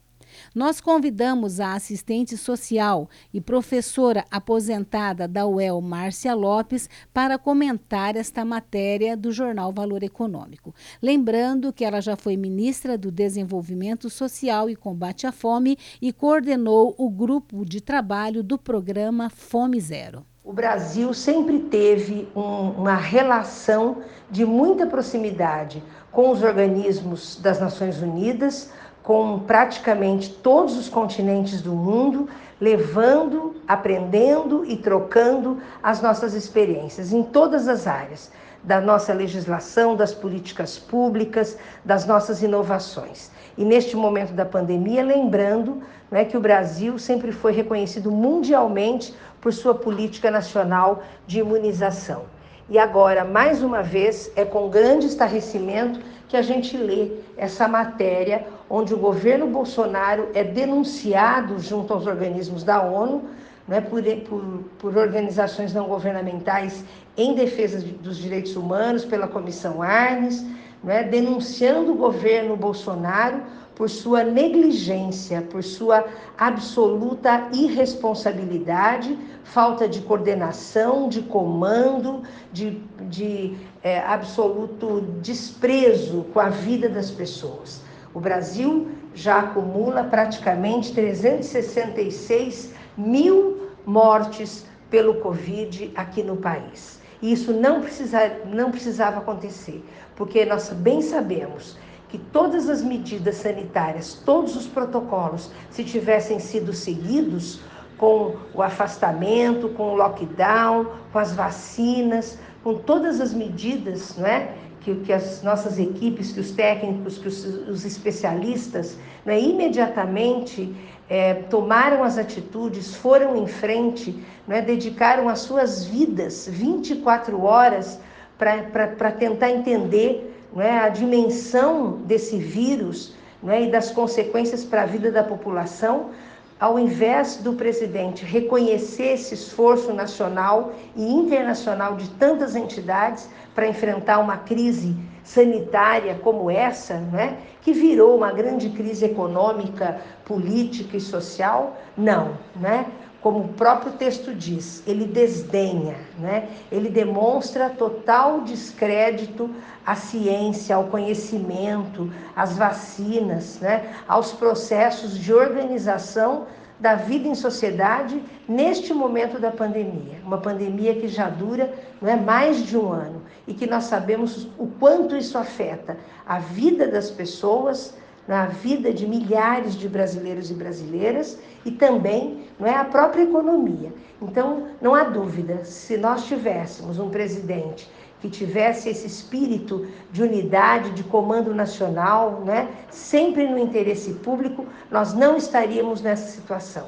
Nós 0.55 0.81
convidamos 0.81 1.61
a 1.61 1.75
assistente 1.75 2.37
social 2.37 3.09
e 3.33 3.41
professora 3.41 4.25
aposentada 4.31 5.27
da 5.27 5.47
UEL, 5.47 5.81
Márcia 5.81 6.35
Lopes, 6.35 6.89
para 7.13 7.39
comentar 7.39 8.17
esta 8.17 8.45
matéria 8.45 9.17
do 9.17 9.33
jornal 9.33 9.73
Valor 9.73 10.03
Econômico. 10.03 10.75
Lembrando 11.03 11.73
que 11.73 11.85
ela 11.85 12.01
já 12.01 12.17
foi 12.17 12.37
ministra 12.37 12.97
do 12.97 13.11
Desenvolvimento 13.11 14.09
Social 14.11 14.69
e 14.69 14.77
Combate 14.77 15.27
à 15.27 15.33
Fome 15.33 15.77
e 16.01 16.13
coordenou 16.13 16.95
o 16.99 17.09
grupo 17.11 17.65
de 17.65 17.81
trabalho 17.81 18.43
do 18.43 18.59
programa 18.59 19.31
Fome 19.31 19.81
Zero. 19.81 20.30
O 20.43 20.55
Brasil 20.55 21.13
sempre 21.13 21.59
teve 21.59 22.27
um, 22.35 22.71
uma 22.71 22.95
relação 22.95 23.99
de 24.31 24.47
muita 24.47 24.87
proximidade 24.87 25.83
com 26.11 26.31
os 26.31 26.43
organismos 26.43 27.39
das 27.43 27.61
Nações 27.61 28.01
Unidas, 28.01 28.73
com 29.03 29.41
praticamente 29.41 30.31
todos 30.31 30.79
os 30.79 30.89
continentes 30.89 31.61
do 31.61 31.75
mundo, 31.75 32.27
levando, 32.59 33.55
aprendendo 33.69 34.65
e 34.65 34.79
trocando 34.79 35.59
as 35.83 36.01
nossas 36.01 36.33
experiências 36.33 37.13
em 37.13 37.23
todas 37.23 37.69
as 37.69 37.87
áreas 37.87 38.33
da 38.63 38.81
nossa 38.81 39.13
legislação, 39.13 39.95
das 39.95 40.15
políticas 40.15 40.79
públicas, 40.79 41.59
das 41.85 42.07
nossas 42.07 42.43
inovações. 42.43 43.31
E 43.57 43.65
neste 43.65 43.97
momento 43.97 44.33
da 44.33 44.45
pandemia, 44.45 45.03
lembrando 45.03 45.83
né, 46.11 46.25
que 46.25 46.37
o 46.37 46.41
Brasil 46.41 46.99
sempre 46.99 47.33
foi 47.33 47.53
reconhecido 47.53 48.11
mundialmente 48.11 49.15
por 49.41 49.53
sua 49.53 49.75
política 49.75 50.31
nacional 50.31 51.03
de 51.27 51.41
imunização. 51.41 52.25
E 52.69 52.79
agora, 52.79 53.25
mais 53.25 53.63
uma 53.63 53.83
vez, 53.83 54.31
é 54.37 54.45
com 54.45 54.69
grande 54.69 55.07
estarrecimento 55.07 56.01
que 56.29 56.37
a 56.37 56.43
gente 56.43 56.77
lê 56.77 57.11
essa 57.37 57.67
matéria 57.67 58.47
onde 58.69 58.95
o 58.95 58.97
governo 58.97 59.49
Bolsonaro 59.49 60.29
é 60.33 60.45
denunciado 60.45 61.59
junto 61.59 61.93
aos 61.93 62.07
organismos 62.07 62.63
da 62.63 62.81
ONU, 62.81 63.25
né, 63.67 63.81
por, 63.81 64.03
por, 64.29 64.43
por 64.79 64.97
organizações 64.97 65.75
não 65.75 65.89
governamentais 65.89 66.85
em 67.17 67.35
defesa 67.35 67.85
dos 68.01 68.17
direitos 68.17 68.55
humanos, 68.55 69.05
pela 69.05 69.27
Comissão 69.27 69.83
Arnes, 69.83 70.47
né, 70.85 71.03
denunciando 71.03 71.93
o 71.93 71.97
governo 71.97 72.57
Bolsonaro 72.57 73.43
por 73.81 73.89
sua 73.89 74.23
negligência, 74.23 75.41
por 75.41 75.65
sua 75.65 76.05
absoluta 76.37 77.49
irresponsabilidade, 77.51 79.19
falta 79.43 79.89
de 79.89 80.03
coordenação, 80.03 81.09
de 81.09 81.23
comando, 81.23 82.23
de, 82.53 82.79
de 83.09 83.57
é, 83.83 84.01
absoluto 84.01 85.01
desprezo 85.23 86.27
com 86.31 86.41
a 86.41 86.51
vida 86.51 86.91
das 86.91 87.11
pessoas. 87.11 87.81
O 88.13 88.21
Brasil 88.21 88.91
já 89.15 89.39
acumula 89.39 90.05
praticamente 90.05 90.93
366 90.93 92.75
mil 92.99 93.71
mortes 93.87 94.67
pelo 94.91 95.15
Covid 95.23 95.91
aqui 95.97 96.23
no 96.23 96.37
país. 96.37 97.01
E 97.23 97.33
isso 97.33 97.51
não, 97.51 97.81
precisa, 97.81 98.31
não 98.45 98.71
precisava 98.71 99.21
acontecer, 99.21 99.83
porque 100.17 100.45
nós 100.45 100.69
bem 100.69 101.01
sabemos 101.01 101.79
que 102.11 102.19
todas 102.19 102.69
as 102.69 102.83
medidas 102.83 103.37
sanitárias, 103.37 104.15
todos 104.25 104.57
os 104.57 104.67
protocolos, 104.67 105.51
se 105.71 105.85
tivessem 105.85 106.41
sido 106.41 106.73
seguidos 106.73 107.61
com 107.97 108.35
o 108.53 108.63
afastamento, 108.63 109.69
com 109.71 109.93
o 109.93 109.97
lockdown, 109.97 110.87
com 111.13 111.19
as 111.19 111.33
vacinas, 111.33 112.39
com 112.65 112.75
todas 112.75 113.21
as 113.21 113.33
medidas 113.33 114.17
não 114.17 114.27
é? 114.27 114.55
que, 114.81 114.95
que 114.97 115.13
as 115.13 115.43
nossas 115.43 115.79
equipes, 115.79 116.33
que 116.33 116.41
os 116.41 116.51
técnicos, 116.51 117.19
que 117.19 117.29
os, 117.29 117.45
os 117.45 117.85
especialistas 117.85 118.99
é? 119.27 119.39
imediatamente 119.39 120.75
é, 121.09 121.35
tomaram 121.35 122.03
as 122.03 122.19
atitudes, 122.19 122.95
foram 122.95 123.37
em 123.37 123.47
frente, 123.47 124.25
é? 124.49 124.61
dedicaram 124.61 125.29
as 125.29 125.41
suas 125.41 125.85
vidas 125.85 126.49
24 126.51 127.41
horas 127.43 128.01
para 128.39 129.13
tentar 129.13 129.51
entender 129.51 130.30
é, 130.57 130.79
a 130.79 130.89
dimensão 130.89 131.99
desse 132.05 132.37
vírus 132.39 133.15
é, 133.47 133.63
e 133.63 133.71
das 133.71 133.91
consequências 133.91 134.65
para 134.65 134.83
a 134.83 134.87
vida 134.87 135.11
da 135.11 135.23
população, 135.23 136.11
ao 136.59 136.79
invés 136.79 137.37
do 137.37 137.55
presidente 137.55 138.25
reconhecer 138.25 139.15
esse 139.15 139.35
esforço 139.35 139.93
nacional 139.95 140.73
e 140.95 141.03
internacional 141.03 141.97
de 141.97 142.09
tantas 142.11 142.55
entidades 142.55 143.29
para 143.55 143.67
enfrentar 143.67 144.19
uma 144.19 144.37
crise 144.37 144.95
sanitária 145.25 146.19
como 146.23 146.51
essa, 146.51 146.95
né, 146.95 147.39
que 147.63 147.73
virou 147.73 148.17
uma 148.17 148.33
grande 148.33 148.69
crise 148.71 149.05
econômica, 149.05 150.01
política 150.25 150.97
e 150.97 151.01
social, 151.01 151.79
não, 151.97 152.37
né? 152.57 152.87
Como 153.21 153.41
o 153.41 153.49
próprio 153.49 153.93
texto 153.93 154.35
diz, 154.35 154.83
ele 154.87 155.05
desdenha, 155.05 155.95
né? 156.19 156.49
ele 156.73 156.89
demonstra 156.89 157.69
total 157.69 158.41
descrédito 158.41 159.51
à 159.85 159.95
ciência, 159.95 160.75
ao 160.75 160.85
conhecimento, 160.85 162.11
às 162.35 162.57
vacinas, 162.57 163.59
né? 163.61 163.95
aos 164.09 164.33
processos 164.33 165.19
de 165.19 165.35
organização 165.35 166.47
da 166.79 166.95
vida 166.95 167.29
em 167.29 167.35
sociedade 167.35 168.23
neste 168.49 168.95
momento 168.95 169.39
da 169.39 169.51
pandemia. 169.51 170.19
Uma 170.25 170.39
pandemia 170.39 170.95
que 170.95 171.07
já 171.07 171.29
dura 171.29 171.71
não 172.01 172.09
é, 172.09 172.17
mais 172.17 172.65
de 172.65 172.77
um 172.79 172.91
ano 172.91 173.21
e 173.47 173.53
que 173.53 173.67
nós 173.67 173.85
sabemos 173.85 174.49
o 174.59 174.67
quanto 174.67 175.15
isso 175.15 175.37
afeta 175.37 175.99
a 176.27 176.39
vida 176.39 176.89
das 176.89 177.11
pessoas, 177.11 177.95
na 178.27 178.47
vida 178.47 178.95
de 178.95 179.07
milhares 179.07 179.75
de 179.75 179.89
brasileiros 179.89 180.51
e 180.51 180.55
brasileiras 180.55 181.39
e 181.65 181.71
também 181.71 182.45
não 182.59 182.67
é 182.67 182.75
a 182.75 182.85
própria 182.85 183.23
economia. 183.23 183.93
Então, 184.21 184.69
não 184.81 184.95
há 184.95 185.05
dúvida, 185.05 185.65
se 185.65 185.97
nós 185.97 186.27
tivéssemos 186.27 186.99
um 186.99 187.11
presidente 187.11 187.91
que 188.21 188.29
tivesse 188.29 188.91
esse 188.91 189.07
espírito 189.07 189.87
de 190.13 190.23
unidade, 190.23 190.91
de 190.91 191.03
comando 191.03 191.55
nacional, 191.55 192.43
né, 192.45 192.69
sempre 192.91 193.49
no 193.49 193.59
interesse 193.59 194.13
público, 194.15 194.67
nós 194.91 195.15
não 195.15 195.37
estaríamos 195.37 196.03
nessa 196.03 196.31
situação. 196.31 196.87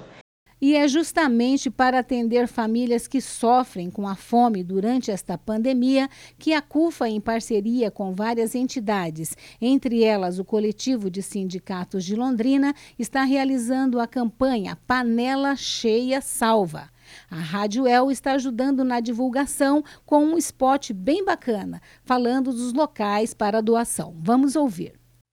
E 0.63 0.77
é 0.77 0.87
justamente 0.87 1.69
para 1.69 1.99
atender 1.99 2.47
famílias 2.47 3.09
que 3.09 3.21
sofrem 3.21 3.91
com 3.91 4.07
a 4.07 4.15
fome 4.15 4.63
durante 4.63 5.11
esta 5.11 5.37
pandemia 5.37 6.09
que 6.39 6.53
a 6.53 6.63
CUFA, 6.63 7.09
em 7.09 7.21
parceria 7.21 7.91
com 7.91 8.15
várias 8.15 8.55
entidades, 8.55 9.37
entre 9.61 10.05
elas 10.05 10.39
o 10.39 10.45
Coletivo 10.45 11.11
de 11.11 11.21
Sindicatos 11.21 12.05
de 12.05 12.15
Londrina, 12.15 12.73
está 12.97 13.25
realizando 13.25 13.99
a 13.99 14.07
campanha 14.07 14.79
Panela 14.87 15.57
Cheia 15.57 16.21
Salva. 16.21 16.89
A 17.29 17.41
Rádio 17.41 17.85
El 17.89 18.13
está 18.13 18.35
ajudando 18.35 18.85
na 18.85 19.01
divulgação 19.01 19.83
com 20.07 20.25
um 20.25 20.39
spot 20.39 20.93
bem 20.93 21.25
bacana, 21.25 21.83
falando 22.05 22.53
dos 22.53 22.73
locais 22.73 23.35
para 23.35 23.61
doação. 23.61 24.15
Vamos 24.23 24.55
ouvir. 24.55 24.93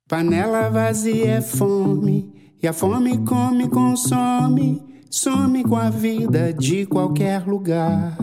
Panela 0.10 0.72
vazia 0.72 1.34
é 1.34 1.42
fome, 1.42 2.34
e 2.64 2.68
a 2.68 2.74
fome 2.74 3.24
come, 3.24 3.70
consome 3.70 4.89
some 5.10 5.64
com 5.64 5.76
a 5.76 5.90
vida 5.90 6.54
de 6.54 6.86
qualquer 6.86 7.48
lugar. 7.48 8.16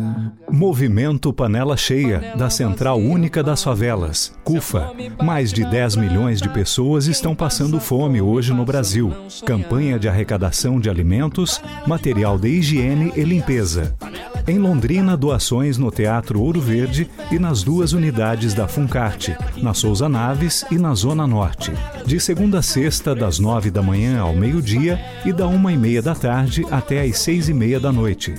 Movimento 0.51 1.33
Panela 1.33 1.77
Cheia, 1.77 2.35
da 2.37 2.49
Central 2.49 2.99
Única 2.99 3.43
das 3.43 3.63
Favelas, 3.63 4.33
CUFA. 4.45 4.93
Mais 5.23 5.53
de 5.53 5.65
10 5.65 5.97
milhões 5.97 6.41
de 6.41 6.49
pessoas 6.49 7.07
estão 7.07 7.35
passando 7.35 7.81
fome 7.81 8.21
hoje 8.21 8.53
no 8.53 8.65
Brasil. 8.65 9.13
Campanha 9.45 9.99
de 9.99 10.09
arrecadação 10.09 10.79
de 10.79 10.89
alimentos, 10.89 11.61
material 11.87 12.39
de 12.39 12.49
higiene 12.49 13.13
e 13.17 13.23
limpeza. 13.23 13.97
Em 14.49 14.61
Londrina, 14.61 15.17
doações 15.17 15.77
no 15.77 15.91
Teatro 15.91 16.41
Ouro 16.41 16.61
Verde 16.61 17.11
e 17.33 17.39
nas 17.39 17.65
duas 17.65 17.93
unidades 17.93 18.55
da 18.55 18.69
Funcarte, 18.69 19.37
na 19.61 19.75
Souza 19.75 20.09
Naves 20.09 20.65
e 20.71 20.79
na 20.79 20.95
Zona 20.95 21.27
Norte. 21.27 21.73
De 22.07 22.21
segunda 22.21 22.61
a 22.61 22.63
sexta, 22.63 23.13
das 23.13 23.41
nove 23.41 23.73
da 23.73 23.83
manhã 23.83 24.21
ao 24.21 24.33
meio-dia 24.33 25.01
e 25.25 25.33
da 25.33 25.49
uma 25.49 25.73
e 25.73 25.77
meia 25.77 26.01
da 26.01 26.15
tarde 26.15 26.65
até 26.71 27.03
às 27.03 27.19
seis 27.19 27.49
e 27.49 27.55
meia 27.55 27.81
da 27.81 27.91
noite. 27.91 28.35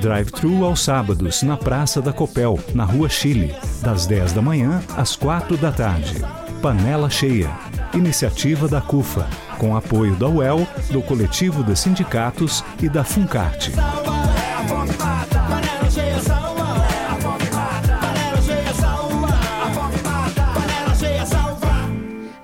Drive-thru 0.00 0.64
aos 0.64 0.82
sábados, 0.82 1.44
na 1.44 1.51
Praça 1.56 2.00
da 2.00 2.12
Copel, 2.12 2.58
na 2.74 2.84
Rua 2.84 3.08
Chile, 3.08 3.54
das 3.80 4.06
dez 4.06 4.32
da 4.32 4.42
manhã 4.42 4.82
às 4.96 5.16
quatro 5.16 5.56
da 5.56 5.72
tarde. 5.72 6.16
Panela 6.60 7.10
cheia. 7.10 7.50
iniciativa 7.94 8.66
da 8.66 8.80
CUFA, 8.80 9.28
com 9.58 9.76
apoio 9.76 10.16
da 10.16 10.26
UEL, 10.26 10.66
do 10.90 11.02
Coletivo 11.02 11.62
de 11.62 11.76
Sindicatos 11.76 12.64
e 12.80 12.88
da 12.88 13.04
Funcarte. 13.04 13.70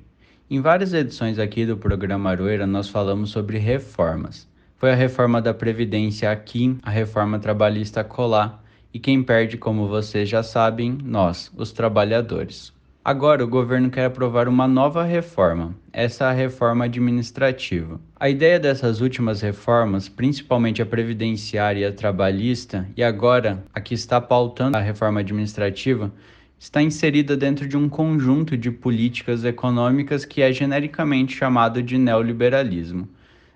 Em 0.50 0.62
várias 0.62 0.94
edições 0.94 1.38
aqui 1.38 1.66
do 1.66 1.76
programa 1.76 2.30
Aroeira, 2.30 2.66
nós 2.66 2.88
falamos 2.88 3.32
sobre 3.32 3.58
reformas. 3.58 4.48
Foi 4.78 4.94
a 4.94 4.96
reforma 4.96 5.42
da 5.42 5.54
Previdência 5.54 6.32
aqui, 6.32 6.78
a 6.84 6.90
reforma 6.90 7.38
trabalhista 7.38 8.02
colar, 8.02 8.64
e 8.94 8.98
quem 8.98 9.22
perde, 9.22 9.58
como 9.58 9.90
vocês 9.90 10.30
já 10.30 10.42
sabem, 10.42 10.98
nós, 11.04 11.52
os 11.58 11.74
trabalhadores. 11.74 12.75
Agora, 13.08 13.44
o 13.44 13.48
governo 13.48 13.92
quer 13.92 14.06
aprovar 14.06 14.48
uma 14.48 14.68
nova 14.68 15.04
reforma, 15.04 15.76
essa 15.94 16.26
a 16.26 16.32
reforma 16.32 16.86
administrativa. 16.86 18.02
A 18.20 18.28
ideia 18.28 18.60
dessas 18.60 19.00
últimas 19.00 19.42
reformas, 19.42 20.10
principalmente 20.10 20.82
a 20.82 20.88
previdenciária 20.88 21.82
e 21.82 21.86
a 21.86 21.94
trabalhista, 21.94 22.90
e 22.98 23.04
agora 23.04 23.64
a 23.72 23.80
que 23.80 23.94
está 23.94 24.20
pautando 24.20 24.76
a 24.76 24.82
reforma 24.82 25.20
administrativa, 25.20 26.12
está 26.58 26.82
inserida 26.82 27.38
dentro 27.38 27.68
de 27.68 27.78
um 27.78 27.88
conjunto 27.88 28.58
de 28.58 28.72
políticas 28.72 29.46
econômicas 29.46 30.26
que 30.26 30.42
é 30.42 30.52
genericamente 30.52 31.36
chamado 31.36 31.84
de 31.84 32.00
neoliberalismo. 32.00 33.08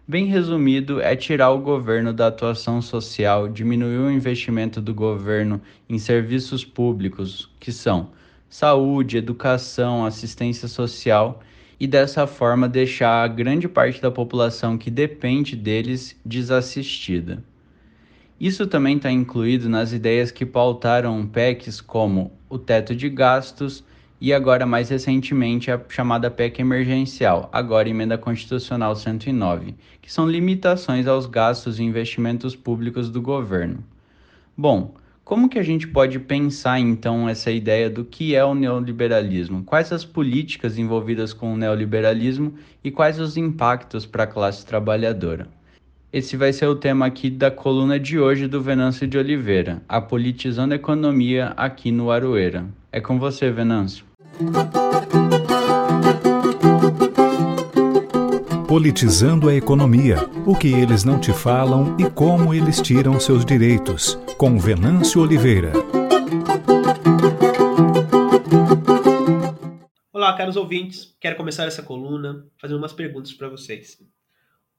Bem 0.08 0.28
resumido, 0.28 1.02
é 1.02 1.16
tirar 1.16 1.50
o 1.50 1.60
governo 1.60 2.14
da 2.14 2.28
atuação 2.28 2.84
social, 2.84 3.48
diminuir 3.48 3.98
o 3.98 4.12
investimento 4.12 4.80
do 4.80 4.94
governo 4.94 5.60
em 5.90 5.98
serviços 5.98 6.64
públicos, 6.64 7.52
que 7.60 7.72
são 7.72 8.12
saúde, 8.50 9.18
educação, 9.18 10.06
assistência 10.06 10.68
social 10.68 11.42
e 11.80 11.88
dessa 11.88 12.28
forma 12.28 12.68
deixar 12.68 13.24
a 13.24 13.28
grande 13.28 13.68
parte 13.68 14.02
da 14.02 14.12
população 14.12 14.78
que 14.78 14.90
depende 14.90 15.56
deles 15.56 16.20
desassistida. 16.26 17.44
Isso 18.40 18.66
também 18.66 18.98
está 18.98 19.12
incluído 19.12 19.70
nas 19.70 19.94
ideias 19.94 20.32
que 20.32 20.46
pautaram 20.46 21.28
PECs 21.28 21.80
como 21.80 22.32
o 22.50 22.58
teto 22.58 22.96
de 22.96 23.10
gastos 23.10 23.84
e 24.22 24.34
agora 24.34 24.66
mais 24.66 24.90
recentemente 24.90 25.72
a 25.72 25.80
chamada 25.88 26.30
PEC 26.30 26.60
emergencial, 26.60 27.50
agora 27.54 27.88
emenda 27.88 28.18
constitucional 28.18 28.96
109, 28.96 29.76
que 30.02 30.12
são 30.12 30.28
limitações 30.28 31.08
aos 31.08 31.26
gastos 31.26 31.80
e 31.80 31.84
investimentos 31.84 32.56
públicos 32.56 33.10
do 33.10 33.22
governo. 33.22 33.84
Bom, 34.58 34.96
como 35.30 35.48
que 35.48 35.60
a 35.60 35.64
gente 35.64 35.88
pode 35.88 36.18
pensar 36.18 36.80
então 36.80 37.30
essa 37.30 37.52
ideia 37.52 37.88
do 37.88 38.04
que 38.04 38.34
é 38.34 38.44
o 38.44 38.56
neoliberalismo? 38.56 39.64
Quais 39.64 39.94
as 39.94 40.04
políticas 40.04 40.80
envolvidas 40.80 41.34
com 41.34 41.54
o 41.54 41.56
neoliberalismo 41.56 42.56
e 42.84 42.90
quais 42.90 43.20
os 43.20 43.38
impactos 43.38 44.08
para 44.08 44.24
a 44.24 44.28
classe 44.28 44.66
trabalhadora? 44.66 45.48
Esse 46.12 46.36
vai 46.36 46.52
ser 46.52 46.66
o 46.66 46.74
tema 46.74 47.06
aqui 47.06 47.30
da 47.30 47.52
coluna 47.52 48.00
de 48.00 48.18
hoje 48.18 48.48
do 48.48 48.60
Venâncio 48.60 49.08
de 49.08 49.20
Oliveira, 49.20 49.84
a 49.88 50.02
politizando 50.02 50.74
a 50.74 50.78
economia 50.78 51.54
aqui 51.56 51.92
no 51.92 52.10
Aroeira. 52.10 52.66
É 52.92 53.00
com 53.00 53.20
você, 53.20 53.52
Venâncio. 53.52 54.04
Politizando 58.80 59.50
a 59.50 59.54
economia, 59.54 60.16
o 60.48 60.58
que 60.58 60.70
eles 60.70 61.04
não 61.04 61.20
te 61.20 61.34
falam 61.34 61.98
e 62.00 62.10
como 62.10 62.54
eles 62.54 62.80
tiram 62.80 63.20
seus 63.20 63.44
direitos, 63.44 64.18
com 64.38 64.58
Venâncio 64.58 65.22
Oliveira. 65.22 65.74
Olá, 70.14 70.34
caros 70.38 70.56
ouvintes. 70.56 71.14
Quero 71.20 71.36
começar 71.36 71.66
essa 71.66 71.84
coluna 71.84 72.48
fazendo 72.58 72.78
umas 72.78 72.94
perguntas 72.94 73.34
para 73.34 73.50
vocês. 73.50 74.02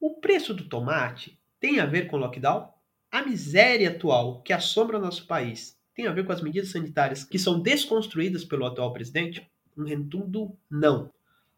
O 0.00 0.14
preço 0.18 0.54
do 0.54 0.64
tomate 0.64 1.38
tem 1.60 1.78
a 1.78 1.84
ver 1.84 2.06
com 2.06 2.16
o 2.16 2.20
lockdown? 2.20 2.70
A 3.12 3.22
miséria 3.22 3.90
atual 3.90 4.40
que 4.40 4.54
assombra 4.54 4.96
o 4.96 5.02
nosso 5.02 5.26
país 5.26 5.76
tem 5.94 6.06
a 6.06 6.12
ver 6.12 6.24
com 6.24 6.32
as 6.32 6.40
medidas 6.40 6.70
sanitárias 6.70 7.22
que 7.22 7.38
são 7.38 7.60
desconstruídas 7.60 8.46
pelo 8.46 8.64
atual 8.64 8.94
presidente? 8.94 9.46
Um 9.76 9.84
rentundo 9.84 10.56
não. 10.70 11.10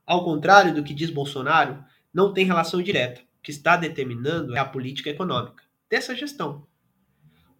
Ao 0.05 0.25
contrário 0.25 0.75
do 0.75 0.83
que 0.83 0.93
diz 0.93 1.09
Bolsonaro, 1.09 1.85
não 2.13 2.33
tem 2.33 2.45
relação 2.45 2.83
direta. 2.83 3.21
O 3.21 3.43
que 3.43 3.51
está 3.51 3.77
determinando 3.77 4.55
é 4.55 4.59
a 4.59 4.65
política 4.65 5.11
econômica 5.11 5.65
dessa 5.89 6.15
gestão. 6.15 6.67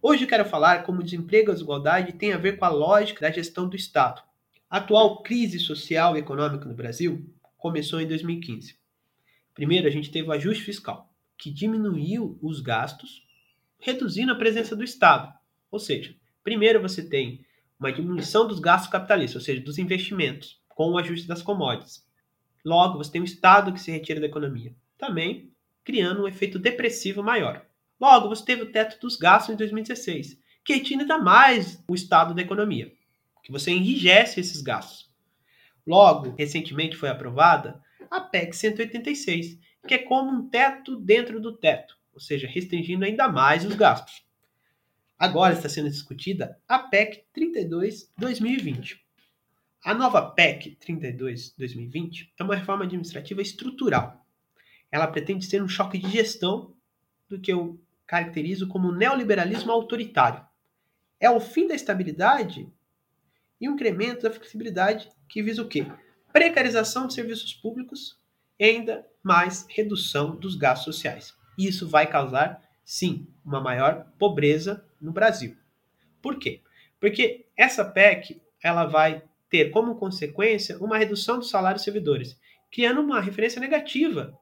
Hoje 0.01 0.27
quero 0.27 0.45
falar 0.45 0.83
como 0.83 0.99
o 0.99 1.03
desemprego 1.03 1.49
e 1.49 1.51
a 1.51 1.53
desigualdade 1.53 2.13
têm 2.13 2.33
a 2.33 2.37
ver 2.37 2.57
com 2.57 2.65
a 2.65 2.69
lógica 2.69 3.21
da 3.21 3.31
gestão 3.31 3.67
do 3.67 3.75
Estado. 3.75 4.21
A 4.69 4.77
atual 4.77 5.21
crise 5.21 5.59
social 5.59 6.15
e 6.15 6.19
econômica 6.19 6.65
no 6.65 6.73
Brasil 6.73 7.25
começou 7.57 8.01
em 8.01 8.07
2015. 8.07 8.77
Primeiro, 9.53 9.87
a 9.87 9.91
gente 9.91 10.11
teve 10.11 10.27
o 10.27 10.31
ajuste 10.31 10.63
fiscal, 10.63 11.13
que 11.37 11.51
diminuiu 11.51 12.37
os 12.41 12.59
gastos, 12.59 13.23
reduzindo 13.79 14.31
a 14.31 14.35
presença 14.35 14.75
do 14.75 14.83
Estado. 14.83 15.33
Ou 15.71 15.79
seja, 15.79 16.15
primeiro 16.43 16.81
você 16.81 17.07
tem 17.07 17.45
uma 17.79 17.91
diminuição 17.91 18.47
dos 18.47 18.59
gastos 18.59 18.91
capitalistas, 18.91 19.41
ou 19.41 19.45
seja, 19.45 19.61
dos 19.61 19.77
investimentos, 19.77 20.59
com 20.69 20.91
o 20.91 20.97
ajuste 20.97 21.27
das 21.27 21.41
commodities. 21.41 22.03
Logo, 22.63 22.97
você 22.97 23.11
tem 23.11 23.21
um 23.21 23.25
Estado 23.25 23.73
que 23.73 23.79
se 23.79 23.91
retira 23.91 24.19
da 24.19 24.27
economia, 24.27 24.73
também 24.97 25.51
criando 25.83 26.23
um 26.23 26.27
efeito 26.27 26.57
depressivo 26.57 27.21
maior. 27.21 27.65
Logo, 27.99 28.29
você 28.29 28.43
teve 28.45 28.63
o 28.63 28.71
teto 28.71 28.99
dos 28.99 29.15
gastos 29.15 29.53
em 29.53 29.57
2016, 29.57 30.39
que 30.63 30.73
ainda 30.73 31.17
mais 31.17 31.83
o 31.87 31.93
estado 31.93 32.33
da 32.33 32.41
economia, 32.41 32.91
que 33.43 33.51
você 33.51 33.71
enrijece 33.71 34.39
esses 34.39 34.61
gastos. 34.61 35.11
Logo, 35.85 36.33
recentemente 36.37 36.95
foi 36.95 37.09
aprovada 37.09 37.81
a 38.09 38.21
PEC 38.21 38.55
186, 38.55 39.59
que 39.85 39.93
é 39.95 39.97
como 39.97 40.31
um 40.31 40.49
teto 40.49 40.95
dentro 40.95 41.41
do 41.41 41.57
teto, 41.57 41.97
ou 42.13 42.19
seja, 42.19 42.47
restringindo 42.47 43.03
ainda 43.03 43.27
mais 43.27 43.65
os 43.65 43.75
gastos. 43.75 44.23
Agora 45.19 45.53
está 45.53 45.67
sendo 45.67 45.89
discutida 45.89 46.57
a 46.67 46.79
PEC 46.79 47.25
32-2020. 47.37 49.02
A 49.83 49.93
nova 49.93 50.21
PEC 50.21 50.77
32-2020 50.79 52.29
é 52.39 52.43
uma 52.43 52.55
reforma 52.55 52.85
administrativa 52.85 53.41
estrutural. 53.41 54.25
Ela 54.89 55.07
pretende 55.07 55.45
ser 55.45 55.61
um 55.61 55.67
choque 55.67 55.97
de 55.97 56.09
gestão 56.09 56.73
do 57.27 57.37
que 57.37 57.51
eu 57.51 57.77
caracterizo 58.07 58.69
como 58.69 58.93
neoliberalismo 58.93 59.73
autoritário. 59.73 60.41
É 61.19 61.29
o 61.29 61.41
fim 61.41 61.67
da 61.67 61.75
estabilidade 61.75 62.71
e 63.59 63.67
um 63.67 63.73
incremento 63.73 64.23
da 64.23 64.31
flexibilidade 64.31 65.09
que 65.27 65.43
visa 65.43 65.61
o 65.61 65.67
quê? 65.67 65.85
Precarização 66.31 67.05
de 67.05 67.13
serviços 67.13 67.53
públicos 67.53 68.17
e 68.57 68.63
ainda 68.63 69.05
mais 69.21 69.65
redução 69.69 70.33
dos 70.33 70.55
gastos 70.55 70.95
sociais. 70.95 71.35
Isso 71.57 71.89
vai 71.89 72.07
causar, 72.07 72.61
sim, 72.85 73.27
uma 73.43 73.59
maior 73.59 74.07
pobreza 74.17 74.85
no 75.01 75.11
Brasil. 75.11 75.57
Por 76.21 76.39
quê? 76.39 76.61
Porque 77.01 77.47
essa 77.57 77.83
PEC 77.83 78.41
ela 78.61 78.85
vai 78.85 79.21
ter 79.53 79.69
como 79.69 79.93
consequência 79.93 80.79
uma 80.79 80.97
redução 80.97 81.37
dos 81.37 81.51
salários 81.51 81.81
dos 81.81 81.83
servidores, 81.83 82.35
criando 82.71 83.01
uma 83.01 83.21
referência 83.21 83.61
negativa 83.61 84.35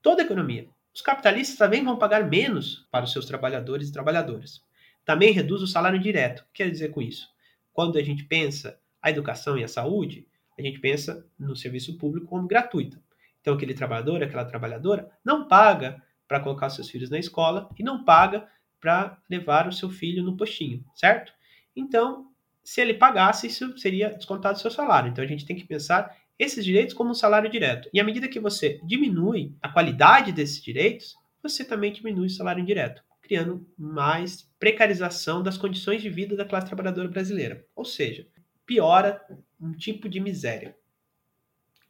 toda 0.00 0.22
a 0.22 0.24
economia. 0.24 0.68
Os 0.94 1.02
capitalistas 1.02 1.58
também 1.58 1.82
vão 1.82 1.98
pagar 1.98 2.30
menos 2.30 2.86
para 2.88 3.04
os 3.04 3.10
seus 3.10 3.26
trabalhadores 3.26 3.88
e 3.88 3.92
trabalhadoras. 3.92 4.62
Também 5.04 5.32
reduz 5.32 5.62
o 5.62 5.66
salário 5.66 5.98
direto. 5.98 6.42
O 6.42 6.44
que 6.44 6.62
quer 6.62 6.70
dizer 6.70 6.90
com 6.90 7.02
isso? 7.02 7.28
Quando 7.72 7.98
a 7.98 8.04
gente 8.04 8.22
pensa 8.22 8.78
a 9.02 9.10
educação 9.10 9.58
e 9.58 9.64
a 9.64 9.68
saúde, 9.68 10.28
a 10.56 10.62
gente 10.62 10.78
pensa 10.78 11.26
no 11.36 11.56
serviço 11.56 11.98
público 11.98 12.28
como 12.28 12.46
gratuito. 12.46 13.02
Então, 13.40 13.54
aquele 13.54 13.74
trabalhador, 13.74 14.22
aquela 14.22 14.44
trabalhadora, 14.44 15.10
não 15.24 15.48
paga 15.48 16.00
para 16.28 16.38
colocar 16.38 16.70
seus 16.70 16.88
filhos 16.88 17.10
na 17.10 17.18
escola 17.18 17.68
e 17.76 17.82
não 17.82 18.04
paga 18.04 18.48
para 18.80 19.18
levar 19.28 19.66
o 19.66 19.72
seu 19.72 19.90
filho 19.90 20.22
no 20.22 20.36
postinho, 20.36 20.84
certo? 20.94 21.32
Então, 21.74 22.31
se 22.64 22.80
ele 22.80 22.94
pagasse, 22.94 23.46
isso 23.46 23.76
seria 23.76 24.10
descontado 24.10 24.54
do 24.54 24.60
seu 24.60 24.70
salário. 24.70 25.10
Então 25.10 25.24
a 25.24 25.26
gente 25.26 25.46
tem 25.46 25.56
que 25.56 25.64
pensar 25.64 26.16
esses 26.38 26.64
direitos 26.64 26.94
como 26.94 27.10
um 27.10 27.14
salário 27.14 27.50
direto. 27.50 27.88
E 27.92 28.00
à 28.00 28.04
medida 28.04 28.28
que 28.28 28.40
você 28.40 28.80
diminui 28.84 29.54
a 29.60 29.68
qualidade 29.68 30.32
desses 30.32 30.62
direitos, 30.62 31.16
você 31.42 31.64
também 31.64 31.92
diminui 31.92 32.26
o 32.26 32.30
salário 32.30 32.62
indireto, 32.62 33.02
criando 33.20 33.66
mais 33.76 34.48
precarização 34.58 35.42
das 35.42 35.58
condições 35.58 36.00
de 36.00 36.08
vida 36.08 36.36
da 36.36 36.44
classe 36.44 36.66
trabalhadora 36.66 37.08
brasileira. 37.08 37.64
Ou 37.74 37.84
seja, 37.84 38.26
piora 38.64 39.20
um 39.60 39.72
tipo 39.72 40.08
de 40.08 40.20
miséria. 40.20 40.76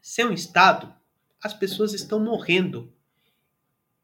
Sem 0.00 0.26
um 0.26 0.32
Estado, 0.32 0.92
as 1.42 1.54
pessoas 1.54 1.92
estão 1.92 2.18
morrendo. 2.18 2.92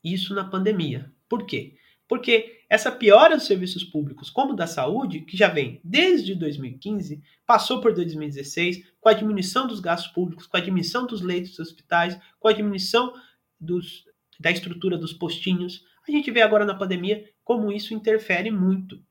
Isso 0.02 0.34
na 0.34 0.44
pandemia. 0.44 1.10
Por 1.28 1.44
quê? 1.44 1.76
Porque 2.08 2.62
essa 2.70 2.90
piora 2.90 3.36
dos 3.36 3.46
serviços 3.46 3.84
públicos, 3.84 4.30
como 4.30 4.54
da 4.54 4.66
saúde, 4.66 5.20
que 5.20 5.36
já 5.36 5.48
vem 5.48 5.80
desde 5.84 6.34
2015, 6.34 7.22
passou 7.46 7.80
por 7.80 7.94
2016, 7.94 8.82
com 9.00 9.08
a 9.10 9.12
diminuição 9.12 9.66
dos 9.66 9.78
gastos 9.78 10.10
públicos, 10.10 10.46
com 10.46 10.56
a 10.56 10.60
diminuição 10.60 11.06
dos 11.06 11.20
leitos 11.20 11.50
dos 11.50 11.60
hospitais, 11.60 12.18
com 12.40 12.48
a 12.48 12.52
diminuição 12.52 13.12
dos, 13.60 14.04
da 14.40 14.50
estrutura 14.50 14.96
dos 14.96 15.12
postinhos. 15.12 15.84
A 16.06 16.10
gente 16.10 16.30
vê 16.30 16.40
agora 16.40 16.64
na 16.64 16.74
pandemia 16.74 17.28
como 17.44 17.70
isso 17.70 17.92
interfere 17.92 18.50
muito. 18.50 19.02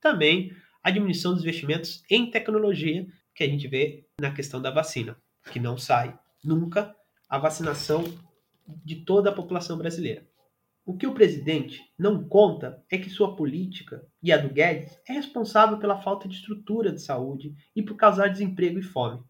Também 0.00 0.52
a 0.82 0.90
diminuição 0.90 1.32
dos 1.32 1.42
investimentos 1.42 2.04
em 2.08 2.30
tecnologia, 2.30 3.06
que 3.34 3.42
a 3.42 3.48
gente 3.48 3.66
vê 3.66 4.06
na 4.20 4.30
questão 4.30 4.62
da 4.62 4.70
vacina, 4.70 5.16
que 5.52 5.58
não 5.58 5.76
sai 5.76 6.16
nunca 6.44 6.94
a 7.28 7.38
vacinação 7.38 8.04
de 8.84 8.96
toda 8.96 9.30
a 9.30 9.32
população 9.32 9.76
brasileira. 9.76 10.26
O 10.86 10.96
que 10.96 11.04
o 11.04 11.12
presidente 11.12 11.82
não 11.98 12.22
conta 12.22 12.80
é 12.88 12.96
que 12.96 13.10
sua 13.10 13.34
política 13.34 14.06
e 14.22 14.30
a 14.30 14.36
do 14.36 14.48
Guedes 14.48 14.96
é 15.08 15.14
responsável 15.14 15.78
pela 15.78 16.00
falta 16.00 16.28
de 16.28 16.36
estrutura 16.36 16.92
de 16.92 17.02
saúde 17.02 17.56
e 17.74 17.82
por 17.82 17.96
causar 17.96 18.28
desemprego 18.28 18.78
e 18.78 18.82
fome. 18.82 19.20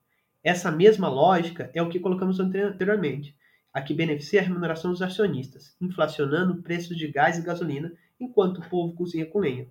Essa 0.45 0.71
mesma 0.71 1.09
lógica 1.09 1.71
é 1.73 1.81
o 1.81 1.89
que 1.89 1.99
colocamos 1.99 2.39
anteriormente, 2.41 3.35
a 3.73 3.81
que 3.81 3.95
beneficia 3.95 4.41
a 4.41 4.45
remuneração 4.45 4.91
dos 4.91 5.01
acionistas, 5.01 5.75
inflacionando 5.81 6.63
preços 6.63 6.95
de 6.95 7.09
gás 7.09 7.39
e 7.39 7.43
gasolina 7.43 7.91
enquanto 8.21 8.59
o 8.59 8.69
povo 8.69 8.95
cozinha 8.95 9.25
com 9.25 9.39
lenha. 9.39 9.67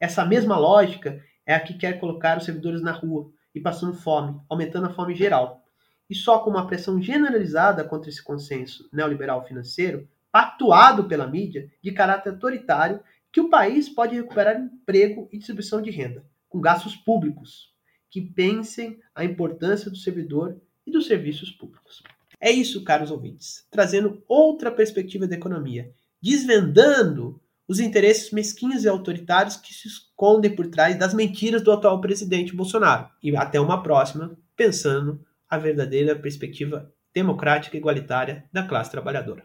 Essa 0.00 0.24
mesma 0.24 0.58
lógica 0.58 1.22
é 1.46 1.54
a 1.54 1.60
que 1.60 1.74
quer 1.74 2.00
colocar 2.00 2.36
os 2.36 2.46
servidores 2.46 2.82
na 2.82 2.90
rua 2.90 3.30
e 3.54 3.60
passando 3.60 3.94
fome, 3.94 4.40
aumentando 4.48 4.86
a 4.86 4.92
fome 4.92 5.14
geral. 5.14 5.62
E 6.10 6.16
só 6.16 6.40
com 6.40 6.50
uma 6.50 6.66
pressão 6.66 7.00
generalizada 7.00 7.84
contra 7.84 8.10
esse 8.10 8.24
consenso 8.24 8.88
neoliberal 8.92 9.46
financeiro 9.46 10.08
pactuado 10.30 11.04
pela 11.04 11.26
mídia 11.26 11.70
de 11.82 11.92
caráter 11.92 12.30
autoritário 12.30 13.00
que 13.32 13.40
o 13.40 13.48
país 13.48 13.88
pode 13.88 14.14
recuperar 14.16 14.60
emprego 14.60 15.28
e 15.32 15.38
distribuição 15.38 15.82
de 15.82 15.90
renda, 15.90 16.24
com 16.48 16.60
gastos 16.60 16.96
públicos, 16.96 17.72
que 18.10 18.20
pensem 18.20 18.98
a 19.14 19.24
importância 19.24 19.90
do 19.90 19.96
servidor 19.96 20.60
e 20.86 20.90
dos 20.90 21.06
serviços 21.06 21.50
públicos. 21.50 22.02
É 22.40 22.50
isso, 22.50 22.84
caros 22.84 23.10
ouvintes, 23.10 23.66
trazendo 23.70 24.22
outra 24.26 24.70
perspectiva 24.70 25.26
da 25.26 25.34
economia, 25.34 25.92
desvendando 26.22 27.40
os 27.66 27.80
interesses 27.80 28.30
mesquinhos 28.30 28.84
e 28.84 28.88
autoritários 28.88 29.56
que 29.56 29.74
se 29.74 29.88
escondem 29.88 30.54
por 30.54 30.68
trás 30.68 30.96
das 30.96 31.12
mentiras 31.12 31.62
do 31.62 31.70
atual 31.70 32.00
presidente 32.00 32.56
Bolsonaro. 32.56 33.10
E 33.22 33.36
até 33.36 33.60
uma 33.60 33.82
próxima, 33.82 34.38
pensando 34.56 35.22
a 35.48 35.58
verdadeira 35.58 36.16
perspectiva 36.16 36.92
democrática 37.14 37.76
e 37.76 37.80
igualitária 37.80 38.44
da 38.52 38.62
classe 38.62 38.90
trabalhadora. 38.90 39.44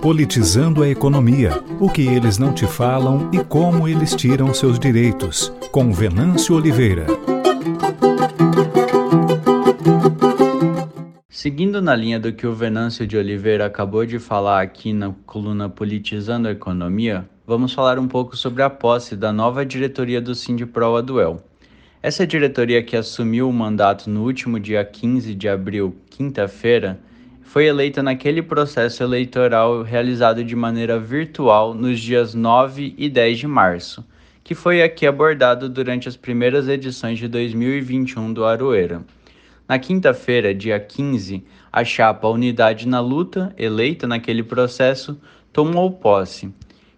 Politizando 0.00 0.82
a 0.82 0.88
economia, 0.88 1.50
o 1.80 1.90
que 1.90 2.02
eles 2.06 2.38
não 2.38 2.52
te 2.52 2.66
falam 2.66 3.28
e 3.32 3.42
como 3.42 3.88
eles 3.88 4.14
tiram 4.14 4.54
seus 4.54 4.78
direitos, 4.78 5.52
com 5.72 5.92
Venâncio 5.92 6.54
Oliveira. 6.54 7.06
Seguindo 11.28 11.82
na 11.82 11.94
linha 11.94 12.18
do 12.18 12.32
que 12.32 12.46
o 12.46 12.52
Venâncio 12.52 13.06
de 13.06 13.16
Oliveira 13.16 13.66
acabou 13.66 14.06
de 14.06 14.18
falar 14.18 14.62
aqui 14.62 14.92
na 14.92 15.12
coluna 15.26 15.68
Politizando 15.68 16.48
a 16.48 16.50
Economia, 16.52 17.28
vamos 17.46 17.72
falar 17.72 17.98
um 17.98 18.08
pouco 18.08 18.36
sobre 18.36 18.62
a 18.62 18.70
posse 18.70 19.14
da 19.14 19.32
nova 19.32 19.64
diretoria 19.64 20.20
do 20.20 20.34
Sindipro 20.34 20.96
Aduel. 20.96 21.42
Essa 22.06 22.24
diretoria 22.24 22.84
que 22.84 22.96
assumiu 22.96 23.48
o 23.48 23.52
mandato 23.52 24.08
no 24.08 24.22
último 24.22 24.60
dia 24.60 24.84
15 24.84 25.34
de 25.34 25.48
abril, 25.48 25.96
quinta-feira, 26.08 27.00
foi 27.42 27.66
eleita 27.66 28.00
naquele 28.00 28.40
processo 28.40 29.02
eleitoral 29.02 29.82
realizado 29.82 30.44
de 30.44 30.54
maneira 30.54 31.00
virtual 31.00 31.74
nos 31.74 31.98
dias 31.98 32.32
9 32.32 32.94
e 32.96 33.08
10 33.08 33.38
de 33.40 33.48
março, 33.48 34.06
que 34.44 34.54
foi 34.54 34.84
aqui 34.84 35.04
abordado 35.04 35.68
durante 35.68 36.08
as 36.08 36.16
primeiras 36.16 36.68
edições 36.68 37.18
de 37.18 37.26
2021 37.26 38.32
do 38.32 38.44
Aroeira. 38.44 39.04
Na 39.68 39.76
quinta-feira, 39.76 40.54
dia 40.54 40.78
15, 40.78 41.42
a 41.72 41.82
chapa 41.82 42.28
Unidade 42.28 42.86
na 42.86 43.00
Luta, 43.00 43.52
eleita 43.58 44.06
naquele 44.06 44.44
processo, 44.44 45.20
tomou 45.52 45.90
posse. 45.90 46.54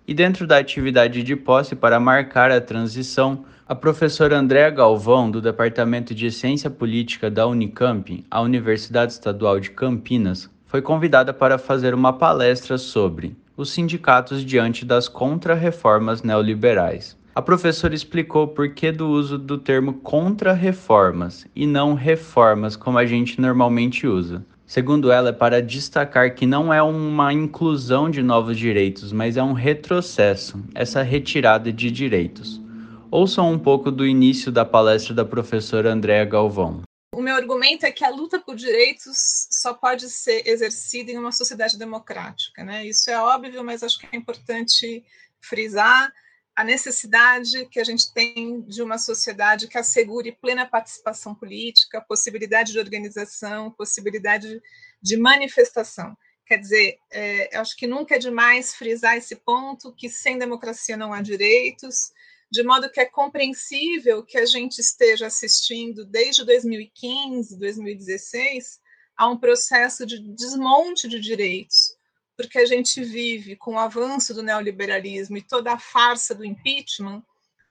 E 0.07 0.13
dentro 0.13 0.47
da 0.47 0.59
atividade 0.59 1.23
de 1.23 1.35
posse 1.35 1.75
para 1.75 1.99
marcar 1.99 2.51
a 2.51 2.61
transição, 2.61 3.47
a 3.69 3.75
professora 3.75 4.39
Andréa 4.39 4.71
Galvão, 4.71 5.31
do 5.31 5.43
Departamento 5.43 6.15
de 6.15 6.31
Ciência 6.31 6.71
Política 6.71 7.31
da 7.31 7.47
Unicamp, 7.47 8.25
a 8.31 8.41
Universidade 8.41 9.13
Estadual 9.13 9.61
de 9.61 9.71
Campinas, 9.73 10.49
foi 10.65 10.81
convidada 10.81 11.35
para 11.35 11.59
fazer 11.59 11.93
uma 11.93 12.15
palestra 12.15 12.79
sobre 12.79 13.37
os 13.59 13.71
sindicatos 13.71 14.43
diante 14.43 14.87
das 14.87 15.07
contra-reformas 15.07 16.23
neoliberais. 16.23 17.15
A 17.35 17.43
professora 17.43 17.95
explicou 17.95 18.49
por 18.49 18.71
que 18.71 18.91
do 18.91 19.07
uso 19.07 19.37
do 19.37 19.59
termo 19.59 19.93
contra-reformas 19.93 21.47
e 21.55 21.67
não 21.67 21.93
reformas 21.93 22.75
como 22.75 22.97
a 22.97 23.05
gente 23.05 23.39
normalmente 23.39 24.07
usa. 24.07 24.43
Segundo 24.65 25.13
ela, 25.13 25.29
é 25.29 25.33
para 25.33 25.61
destacar 25.61 26.35
que 26.35 26.47
não 26.47 26.73
é 26.73 26.83
uma 26.83 27.35
inclusão 27.35 28.09
de 28.09 28.23
novos 28.23 28.57
direitos, 28.57 29.13
mas 29.13 29.37
é 29.37 29.43
um 29.43 29.53
retrocesso, 29.53 30.59
essa 30.75 31.03
retirada 31.03 31.71
de 31.71 31.91
direitos. 31.91 32.67
Ouçam 33.11 33.51
um 33.51 33.59
pouco 33.59 33.91
do 33.91 34.07
início 34.07 34.53
da 34.53 34.67
palestra 34.67 35.15
da 35.15 35.25
professora 35.25 35.91
Andréa 35.91 36.27
Galvão. 36.27 36.83
O 37.15 37.23
meu 37.23 37.35
argumento 37.35 37.87
é 37.87 37.91
que 37.91 38.05
a 38.05 38.11
luta 38.11 38.39
por 38.39 38.55
direitos 38.55 39.49
só 39.51 39.73
pode 39.73 40.11
ser 40.11 40.47
exercida 40.47 41.11
em 41.11 41.17
uma 41.17 41.33
sociedade 41.33 41.79
democrática. 41.79 42.63
Né? 42.63 42.87
Isso 42.87 43.11
é 43.11 43.19
óbvio, 43.19 43.65
mas 43.65 43.83
acho 43.83 43.99
que 43.99 44.07
é 44.13 44.17
importante 44.17 45.03
frisar 45.41 46.13
a 46.55 46.63
necessidade 46.63 47.65
que 47.71 47.81
a 47.81 47.85
gente 47.85 48.13
tem 48.13 48.61
de 48.61 48.83
uma 48.83 48.99
sociedade 48.99 49.69
que 49.69 49.79
assegure 49.79 50.37
plena 50.39 50.67
participação 50.67 51.35
política, 51.35 52.03
possibilidade 52.03 52.73
de 52.73 52.79
organização, 52.79 53.71
possibilidade 53.71 54.61
de 55.01 55.17
manifestação. 55.17 56.15
Quer 56.45 56.59
dizer, 56.59 56.99
é, 57.11 57.57
acho 57.57 57.75
que 57.75 57.87
nunca 57.87 58.17
é 58.17 58.19
demais 58.19 58.75
frisar 58.75 59.17
esse 59.17 59.37
ponto 59.37 59.95
que 59.95 60.11
sem 60.11 60.37
democracia 60.37 60.97
não 60.97 61.13
há 61.13 61.23
direitos, 61.23 62.13
de 62.51 62.63
modo 62.63 62.91
que 62.91 63.01
é 63.01 63.05
compreensível 63.05 64.25
que 64.25 64.39
a 64.39 64.47
gente 64.47 64.79
esteja 64.79 65.27
assistindo 65.27 66.05
desde 66.05 66.45
2015, 66.45 67.59
2016 67.59 68.81
a 69.17 69.29
um 69.29 69.37
processo 69.37 70.07
de 70.07 70.21
desmonte 70.35 71.09
de 71.09 71.21
direitos, 71.21 71.97
porque 72.37 72.59
a 72.59 72.65
gente 72.65 73.03
vive 73.03 73.57
com 73.57 73.75
o 73.75 73.79
avanço 73.79 74.33
do 74.33 74.43
neoliberalismo 74.43 75.37
e 75.37 75.43
toda 75.43 75.73
a 75.73 75.79
farsa 75.79 76.35
do 76.35 76.45
impeachment, 76.45 77.23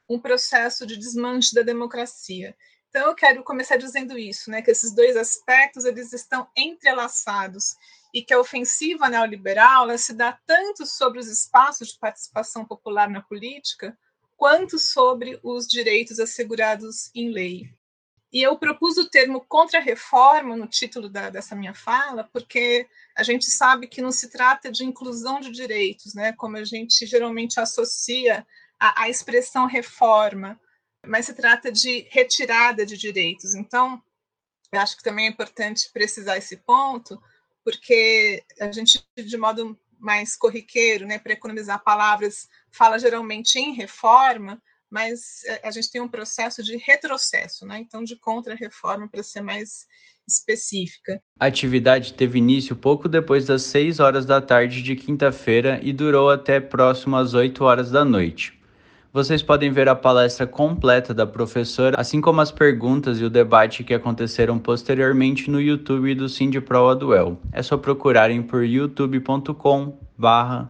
um 0.09 0.19
processo 0.19 0.85
de 0.85 0.97
desmanche 0.97 1.55
da 1.55 1.61
democracia. 1.61 2.55
Então 2.89 3.07
eu 3.07 3.15
quero 3.15 3.43
começar 3.43 3.77
dizendo 3.77 4.17
isso, 4.17 4.51
né, 4.51 4.61
que 4.61 4.71
esses 4.71 4.93
dois 4.93 5.15
aspectos 5.15 5.85
eles 5.85 6.13
estão 6.13 6.47
entrelaçados 6.55 7.75
e 8.13 8.21
que 8.21 8.33
a 8.33 8.39
ofensiva 8.39 9.09
neoliberal 9.09 9.83
ela 9.83 9.97
se 9.97 10.13
dá 10.13 10.37
tanto 10.45 10.85
sobre 10.85 11.19
os 11.19 11.27
espaços 11.27 11.89
de 11.89 11.99
participação 11.99 12.65
popular 12.65 13.09
na 13.09 13.21
política, 13.21 13.97
quanto 14.37 14.77
sobre 14.77 15.39
os 15.43 15.67
direitos 15.67 16.19
assegurados 16.19 17.09
em 17.13 17.31
lei. 17.31 17.69
E 18.31 18.41
eu 18.41 18.57
propus 18.57 18.97
o 18.97 19.09
termo 19.09 19.43
contra-reforma 19.47 20.55
no 20.55 20.67
título 20.67 21.09
da, 21.09 21.29
dessa 21.29 21.55
minha 21.55 21.73
fala, 21.73 22.29
porque 22.31 22.87
a 23.15 23.23
gente 23.23 23.49
sabe 23.49 23.87
que 23.87 24.01
não 24.01 24.11
se 24.11 24.29
trata 24.29 24.71
de 24.71 24.85
inclusão 24.85 25.39
de 25.39 25.49
direitos, 25.49 26.13
né, 26.13 26.33
como 26.33 26.57
a 26.57 26.63
gente 26.63 27.05
geralmente 27.05 27.59
associa 27.59 28.45
a, 28.79 29.03
a 29.03 29.09
expressão 29.09 29.65
reforma, 29.65 30.59
mas 31.05 31.25
se 31.25 31.33
trata 31.33 31.71
de 31.71 32.05
retirada 32.11 32.85
de 32.85 32.97
direitos. 32.97 33.55
Então, 33.55 34.01
eu 34.71 34.81
acho 34.81 34.97
que 34.97 35.03
também 35.03 35.25
é 35.25 35.29
importante 35.29 35.89
precisar 35.91 36.37
esse 36.37 36.57
ponto, 36.57 37.19
porque 37.63 38.43
a 38.59 38.71
gente, 38.71 39.03
de 39.15 39.37
modo 39.37 39.79
mais 39.99 40.35
corriqueiro, 40.35 41.05
né, 41.05 41.19
para 41.19 41.33
economizar 41.33 41.83
palavras, 41.83 42.47
fala 42.71 42.99
geralmente 42.99 43.57
em 43.57 43.73
reforma, 43.73 44.61
mas 44.89 45.43
é, 45.45 45.67
a 45.67 45.71
gente 45.71 45.91
tem 45.91 46.01
um 46.01 46.07
processo 46.07 46.63
de 46.63 46.77
retrocesso, 46.77 47.65
né? 47.65 47.79
então 47.79 48.03
de 48.03 48.15
contra-reforma 48.15 49.07
para 49.07 49.23
ser 49.23 49.41
mais 49.41 49.85
específica. 50.27 51.21
A 51.39 51.45
atividade 51.45 52.13
teve 52.13 52.37
início 52.37 52.75
pouco 52.75 53.07
depois 53.07 53.45
das 53.45 53.63
6 53.63 53.99
horas 53.99 54.25
da 54.25 54.41
tarde 54.41 54.81
de 54.81 54.95
quinta-feira 54.95 55.79
e 55.81 55.93
durou 55.93 56.29
até 56.29 56.59
próximo 56.59 57.15
às 57.15 57.33
8 57.33 57.63
horas 57.63 57.91
da 57.91 58.03
noite. 58.03 58.56
Vocês 59.17 59.41
podem 59.41 59.71
ver 59.71 59.89
a 59.89 59.95
palestra 59.95 60.45
completa 60.45 61.11
da 61.11 61.25
professora, 61.25 61.99
assim 61.99 62.21
como 62.21 62.39
as 62.39 62.51
perguntas 62.51 63.19
e 63.19 63.23
o 63.23 63.31
debate 63.31 63.83
que 63.83 63.95
aconteceram 63.95 64.59
posteriormente 64.59 65.49
no 65.49 65.59
YouTube 65.59 66.13
do 66.13 66.29
Sindipro 66.29 66.87
Aduel. 66.87 67.35
É 67.51 67.63
só 67.63 67.77
procurarem 67.77 68.43
por 68.43 68.63
youtube.com 68.63 69.97
barra 70.15 70.69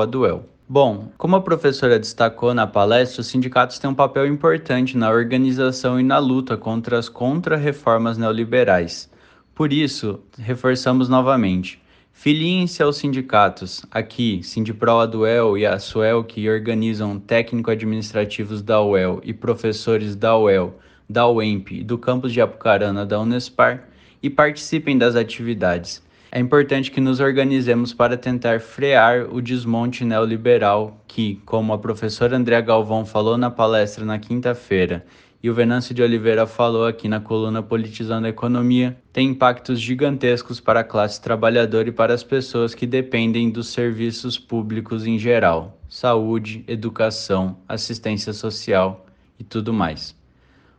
Aduel. 0.00 0.44
Bom, 0.68 1.08
como 1.18 1.34
a 1.34 1.40
professora 1.40 1.98
destacou 1.98 2.54
na 2.54 2.68
palestra, 2.68 3.20
os 3.20 3.26
sindicatos 3.26 3.80
têm 3.80 3.90
um 3.90 3.94
papel 3.94 4.28
importante 4.28 4.96
na 4.96 5.10
organização 5.10 5.98
e 5.98 6.04
na 6.04 6.18
luta 6.18 6.56
contra 6.56 6.96
as 6.96 7.08
contra-reformas 7.08 8.16
neoliberais. 8.16 9.10
Por 9.56 9.72
isso, 9.72 10.20
reforçamos 10.38 11.08
novamente. 11.08 11.81
Filiem-se 12.12 12.80
aos 12.82 12.98
sindicatos. 12.98 13.84
Aqui, 13.90 14.42
Sindipro 14.44 15.06
da 15.06 15.18
UEL 15.18 15.58
e 15.58 15.66
a 15.66 15.78
SUEL, 15.78 16.22
que 16.22 16.48
organizam 16.48 17.18
técnico-administrativos 17.18 18.62
da 18.62 18.80
UEL 18.80 19.20
e 19.24 19.32
professores 19.32 20.14
da 20.14 20.36
UEL, 20.38 20.78
da 21.08 21.26
UEMP 21.26 21.72
e 21.72 21.82
do 21.82 21.98
campus 21.98 22.32
de 22.32 22.40
Apucarana 22.40 23.04
da 23.04 23.18
Unespar, 23.18 23.88
e 24.22 24.30
participem 24.30 24.96
das 24.96 25.16
atividades. 25.16 26.00
É 26.30 26.38
importante 26.38 26.90
que 26.90 27.00
nos 27.00 27.18
organizemos 27.18 27.92
para 27.92 28.16
tentar 28.16 28.60
frear 28.60 29.26
o 29.28 29.42
desmonte 29.42 30.04
neoliberal 30.04 31.02
que, 31.08 31.40
como 31.44 31.72
a 31.72 31.78
professora 31.78 32.36
Andrea 32.36 32.60
Galvão 32.60 33.04
falou 33.04 33.36
na 33.36 33.50
palestra 33.50 34.04
na 34.04 34.18
quinta-feira, 34.18 35.04
e 35.42 35.50
o 35.50 35.54
Venâncio 35.54 35.92
de 35.92 36.00
Oliveira 36.02 36.46
falou 36.46 36.86
aqui 36.86 37.08
na 37.08 37.18
coluna 37.18 37.62
Politizando 37.62 38.26
a 38.26 38.30
Economia, 38.30 38.96
tem 39.12 39.28
impactos 39.28 39.80
gigantescos 39.80 40.60
para 40.60 40.80
a 40.80 40.84
classe 40.84 41.20
trabalhadora 41.20 41.88
e 41.88 41.92
para 41.92 42.14
as 42.14 42.22
pessoas 42.22 42.74
que 42.74 42.86
dependem 42.86 43.50
dos 43.50 43.68
serviços 43.68 44.38
públicos 44.38 45.04
em 45.04 45.18
geral: 45.18 45.76
saúde, 45.88 46.64
educação, 46.68 47.56
assistência 47.68 48.32
social 48.32 49.04
e 49.36 49.42
tudo 49.42 49.72
mais. 49.72 50.14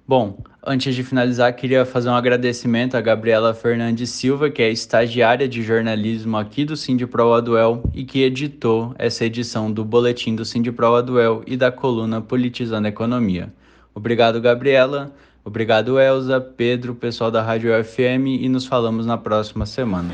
Bom, 0.05 0.37
antes 0.65 0.95
de 0.95 1.03
finalizar, 1.03 1.53
queria 1.55 1.85
fazer 1.85 2.09
um 2.09 2.15
agradecimento 2.15 2.95
a 2.95 3.01
Gabriela 3.01 3.53
Fernandes 3.53 4.09
Silva, 4.09 4.49
que 4.49 4.61
é 4.61 4.69
estagiária 4.69 5.47
de 5.47 5.61
jornalismo 5.61 6.35
aqui 6.37 6.65
do 6.65 6.75
Sindipro 6.75 7.33
Aduel 7.33 7.83
e 7.93 8.03
que 8.03 8.21
editou 8.21 8.93
essa 8.97 9.25
edição 9.25 9.71
do 9.71 9.85
Boletim 9.85 10.35
do 10.35 10.43
Sindipro 10.43 10.93
Aduel 10.93 11.41
e 11.47 11.55
da 11.55 11.71
coluna 11.71 12.21
Politizando 12.21 12.87
a 12.87 12.89
Economia. 12.89 13.51
Obrigado, 13.93 14.41
Gabriela. 14.41 15.13
Obrigado, 15.45 15.99
Elza, 15.99 16.39
Pedro, 16.39 16.95
pessoal 16.95 17.29
da 17.29 17.41
Rádio 17.41 17.71
FM 17.83 18.27
e 18.39 18.47
nos 18.47 18.65
falamos 18.65 19.05
na 19.05 19.17
próxima 19.17 19.65
semana. 19.65 20.13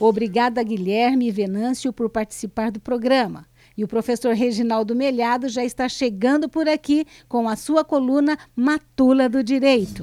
Obrigada, 0.00 0.60
Guilherme 0.64 1.28
e 1.28 1.30
Venâncio, 1.30 1.92
por 1.92 2.10
participar 2.10 2.72
do 2.72 2.80
programa. 2.80 3.46
E 3.76 3.84
o 3.84 3.88
professor 3.88 4.34
Reginaldo 4.34 4.96
Melhado 4.96 5.48
já 5.48 5.64
está 5.64 5.88
chegando 5.88 6.48
por 6.48 6.68
aqui 6.68 7.06
com 7.28 7.48
a 7.48 7.54
sua 7.54 7.84
coluna 7.84 8.36
Matula 8.54 9.28
do 9.28 9.44
Direito. 9.44 10.02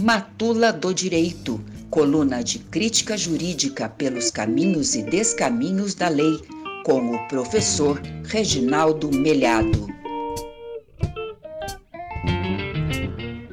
Matula 0.00 0.72
do 0.72 0.94
Direito 0.94 1.60
coluna 1.90 2.42
de 2.42 2.58
crítica 2.58 3.16
jurídica 3.16 3.88
pelos 3.88 4.30
caminhos 4.30 4.94
e 4.94 5.02
descaminhos 5.02 5.94
da 5.94 6.08
lei, 6.08 6.38
com 6.84 7.14
o 7.14 7.28
professor 7.28 8.00
Reginaldo 8.24 9.10
Melhado. 9.10 9.86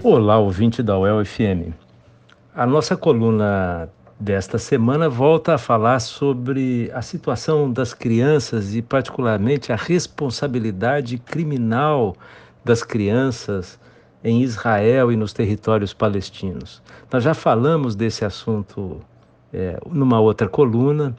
Olá, 0.04 0.38
ouvinte 0.38 0.84
da 0.84 0.98
UEL-FM. 1.00 1.74
A 2.54 2.66
nossa 2.66 2.96
coluna 2.96 3.90
desta 4.20 4.58
semana 4.58 5.10
volta 5.10 5.56
a 5.56 5.58
falar 5.58 6.00
sobre 6.00 6.92
a 6.94 7.02
situação 7.02 7.72
das 7.72 7.94
crianças 7.94 8.76
e, 8.76 8.82
particularmente, 8.82 9.72
a 9.72 9.76
responsabilidade 9.76 11.18
criminal 11.18 12.16
das 12.64 12.84
crianças 12.84 13.80
em 14.26 14.42
Israel 14.42 15.12
e 15.12 15.16
nos 15.16 15.32
territórios 15.32 15.94
palestinos. 15.94 16.82
Nós 17.14 17.24
já 17.24 17.36
falamos 17.36 17.96
desse 17.96 18.26
assunto 18.26 19.00
é, 19.54 19.80
numa 19.88 20.20
outra 20.20 20.50
coluna, 20.50 21.16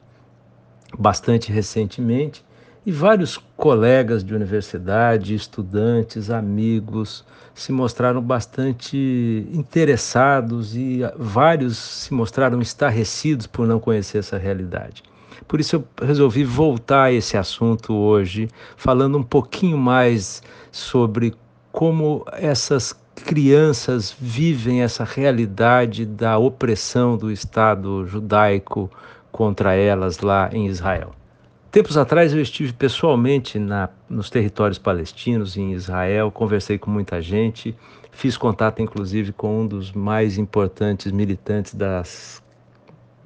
bastante 0.99 1.49
recentemente, 1.49 2.45
e 2.85 2.91
vários 2.91 3.37
colegas 3.55 4.23
de 4.23 4.35
universidade, 4.35 5.33
estudantes, 5.33 6.29
amigos, 6.29 7.25
se 7.53 7.71
mostraram 7.71 8.21
bastante 8.21 9.47
interessados 9.53 10.75
e 10.75 10.99
vários 11.17 11.77
se 11.77 12.13
mostraram 12.13 12.61
estarrecidos 12.61 13.47
por 13.47 13.65
não 13.65 13.79
conhecer 13.79 14.19
essa 14.19 14.37
realidade. 14.37 15.01
Por 15.47 15.61
isso 15.61 15.77
eu 15.77 16.05
resolvi 16.05 16.43
voltar 16.43 17.03
a 17.03 17.11
esse 17.11 17.37
assunto 17.37 17.93
hoje, 17.93 18.49
falando 18.75 19.17
um 19.17 19.23
pouquinho 19.23 19.77
mais 19.77 20.43
sobre 20.71 21.33
como 21.71 22.25
essas 22.33 22.93
crianças 23.15 24.15
vivem 24.19 24.81
essa 24.81 25.03
realidade 25.03 26.05
da 26.05 26.37
opressão 26.37 27.17
do 27.17 27.31
Estado 27.31 28.05
judaico 28.05 28.89
contra 29.31 29.75
elas 29.75 30.19
lá 30.19 30.49
em 30.53 30.67
Israel. 30.67 31.11
Tempos 31.71 31.97
atrás 31.97 32.33
eu 32.33 32.41
estive 32.41 32.73
pessoalmente 32.73 33.59
na, 33.59 33.89
nos 34.09 34.29
territórios 34.29 34.79
palestinos, 34.79 35.57
em 35.57 35.73
Israel, 35.73 36.31
conversei 36.31 36.77
com 36.77 36.89
muita 36.89 37.21
gente, 37.21 37.75
fiz 38.11 38.37
contato 38.37 38.81
inclusive 38.81 39.33
com 39.33 39.61
um 39.61 39.67
dos 39.67 39.91
mais 39.91 40.37
importantes 40.37 41.11
militantes 41.11 41.73
das, 41.75 42.41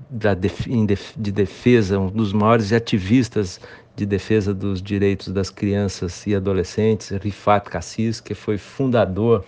da 0.09 0.33
de 0.33 1.31
defesa, 1.31 1.99
um 1.99 2.07
dos 2.07 2.33
maiores 2.33 2.73
ativistas 2.73 3.61
de 4.01 4.05
defesa 4.07 4.51
dos 4.51 4.81
direitos 4.81 5.27
das 5.27 5.51
crianças 5.51 6.25
e 6.25 6.33
adolescentes, 6.33 7.11
Rifat 7.21 7.69
Cassis, 7.69 8.19
que 8.19 8.33
foi 8.33 8.57
fundador 8.57 9.45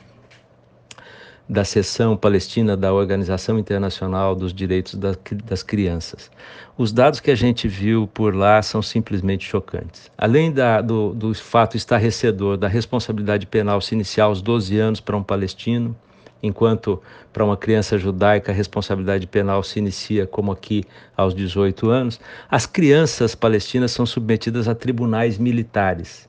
da 1.49 1.65
seção 1.65 2.15
palestina 2.15 2.77
da 2.77 2.93
Organização 2.93 3.57
Internacional 3.57 4.35
dos 4.35 4.53
Direitos 4.53 4.93
das 5.43 5.63
Crianças. 5.63 6.29
Os 6.77 6.91
dados 6.91 7.19
que 7.19 7.31
a 7.31 7.35
gente 7.35 7.67
viu 7.67 8.07
por 8.07 8.35
lá 8.35 8.61
são 8.61 8.81
simplesmente 8.81 9.43
chocantes. 9.43 10.11
Além 10.15 10.51
da, 10.51 10.81
do, 10.81 11.15
do 11.15 11.33
fato 11.33 11.75
estarrecedor 11.75 12.55
da 12.55 12.67
responsabilidade 12.67 13.47
penal 13.47 13.81
se 13.81 13.95
iniciar 13.95 14.25
aos 14.25 14.39
12 14.39 14.77
anos 14.77 14.99
para 14.99 15.17
um 15.17 15.23
palestino, 15.23 15.95
enquanto 16.43 17.01
para 17.31 17.43
uma 17.43 17.55
criança 17.55 17.97
judaica 17.97 18.51
a 18.51 18.55
responsabilidade 18.55 19.25
penal 19.25 19.63
se 19.63 19.79
inicia, 19.79 20.27
como 20.27 20.51
aqui, 20.51 20.83
aos 21.15 21.33
18 21.33 21.89
anos, 21.89 22.19
as 22.51 22.65
crianças 22.65 23.33
palestinas 23.33 23.91
são 23.91 24.05
submetidas 24.05 24.67
a 24.67 24.75
tribunais 24.75 25.37
militares. 25.37 26.27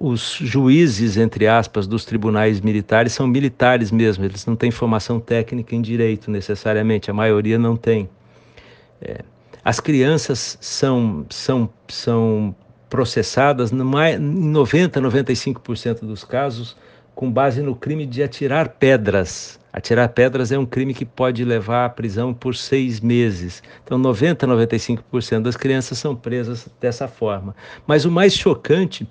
Os 0.00 0.38
juízes, 0.40 1.16
entre 1.16 1.48
aspas, 1.48 1.88
dos 1.88 2.04
tribunais 2.04 2.60
militares 2.60 3.12
são 3.12 3.26
militares 3.26 3.90
mesmo, 3.90 4.24
eles 4.24 4.46
não 4.46 4.54
têm 4.54 4.70
formação 4.70 5.18
técnica 5.18 5.74
em 5.74 5.82
direito 5.82 6.30
necessariamente, 6.30 7.10
a 7.10 7.14
maioria 7.14 7.58
não 7.58 7.76
tem. 7.76 8.08
É, 9.02 9.24
as 9.64 9.80
crianças 9.80 10.56
são, 10.60 11.26
são, 11.28 11.68
são 11.88 12.54
processadas 12.88 13.72
em 13.72 13.76
90, 13.76 15.00
95% 15.00 16.00
dos 16.04 16.22
casos 16.22 16.76
com 17.18 17.32
base 17.32 17.60
no 17.60 17.74
crime 17.74 18.06
de 18.06 18.22
atirar 18.22 18.68
pedras. 18.68 19.58
Atirar 19.72 20.08
pedras 20.10 20.52
é 20.52 20.58
um 20.58 20.64
crime 20.64 20.94
que 20.94 21.04
pode 21.04 21.44
levar 21.44 21.86
à 21.86 21.88
prisão 21.88 22.32
por 22.32 22.54
seis 22.54 23.00
meses. 23.00 23.60
Então, 23.82 23.98
90, 23.98 24.46
95% 24.46 25.42
das 25.42 25.56
crianças 25.56 25.98
são 25.98 26.14
presas 26.14 26.68
dessa 26.80 27.08
forma. 27.08 27.56
Mas 27.84 28.04
o 28.04 28.10
mais 28.10 28.34
chocante 28.34 29.04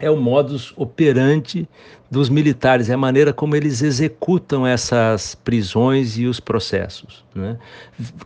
é 0.00 0.10
o 0.10 0.16
modus 0.16 0.72
operandi 0.78 1.68
dos 2.10 2.30
militares, 2.30 2.88
é 2.88 2.94
a 2.94 2.98
maneira 2.98 3.34
como 3.34 3.54
eles 3.54 3.82
executam 3.82 4.66
essas 4.66 5.34
prisões 5.34 6.16
e 6.16 6.24
os 6.24 6.40
processos. 6.40 7.22
Né? 7.34 7.58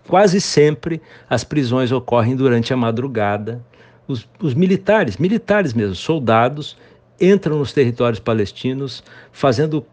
Quase 0.07 0.41
sempre 0.41 1.03
as 1.29 1.43
prisões 1.43 1.91
ocorrem 1.91 2.37
durante 2.37 2.73
a 2.73 2.77
madrugada. 2.77 3.61
Os, 4.07 4.29
os 4.41 4.55
militares, 4.55 5.17
militares 5.17 5.75
mesmo, 5.75 5.97
soldados, 5.97 6.77
entram 7.21 7.59
nos 7.59 7.73
territórios 7.73 8.19
palestinos 8.19 9.03
fazendo 9.31 9.85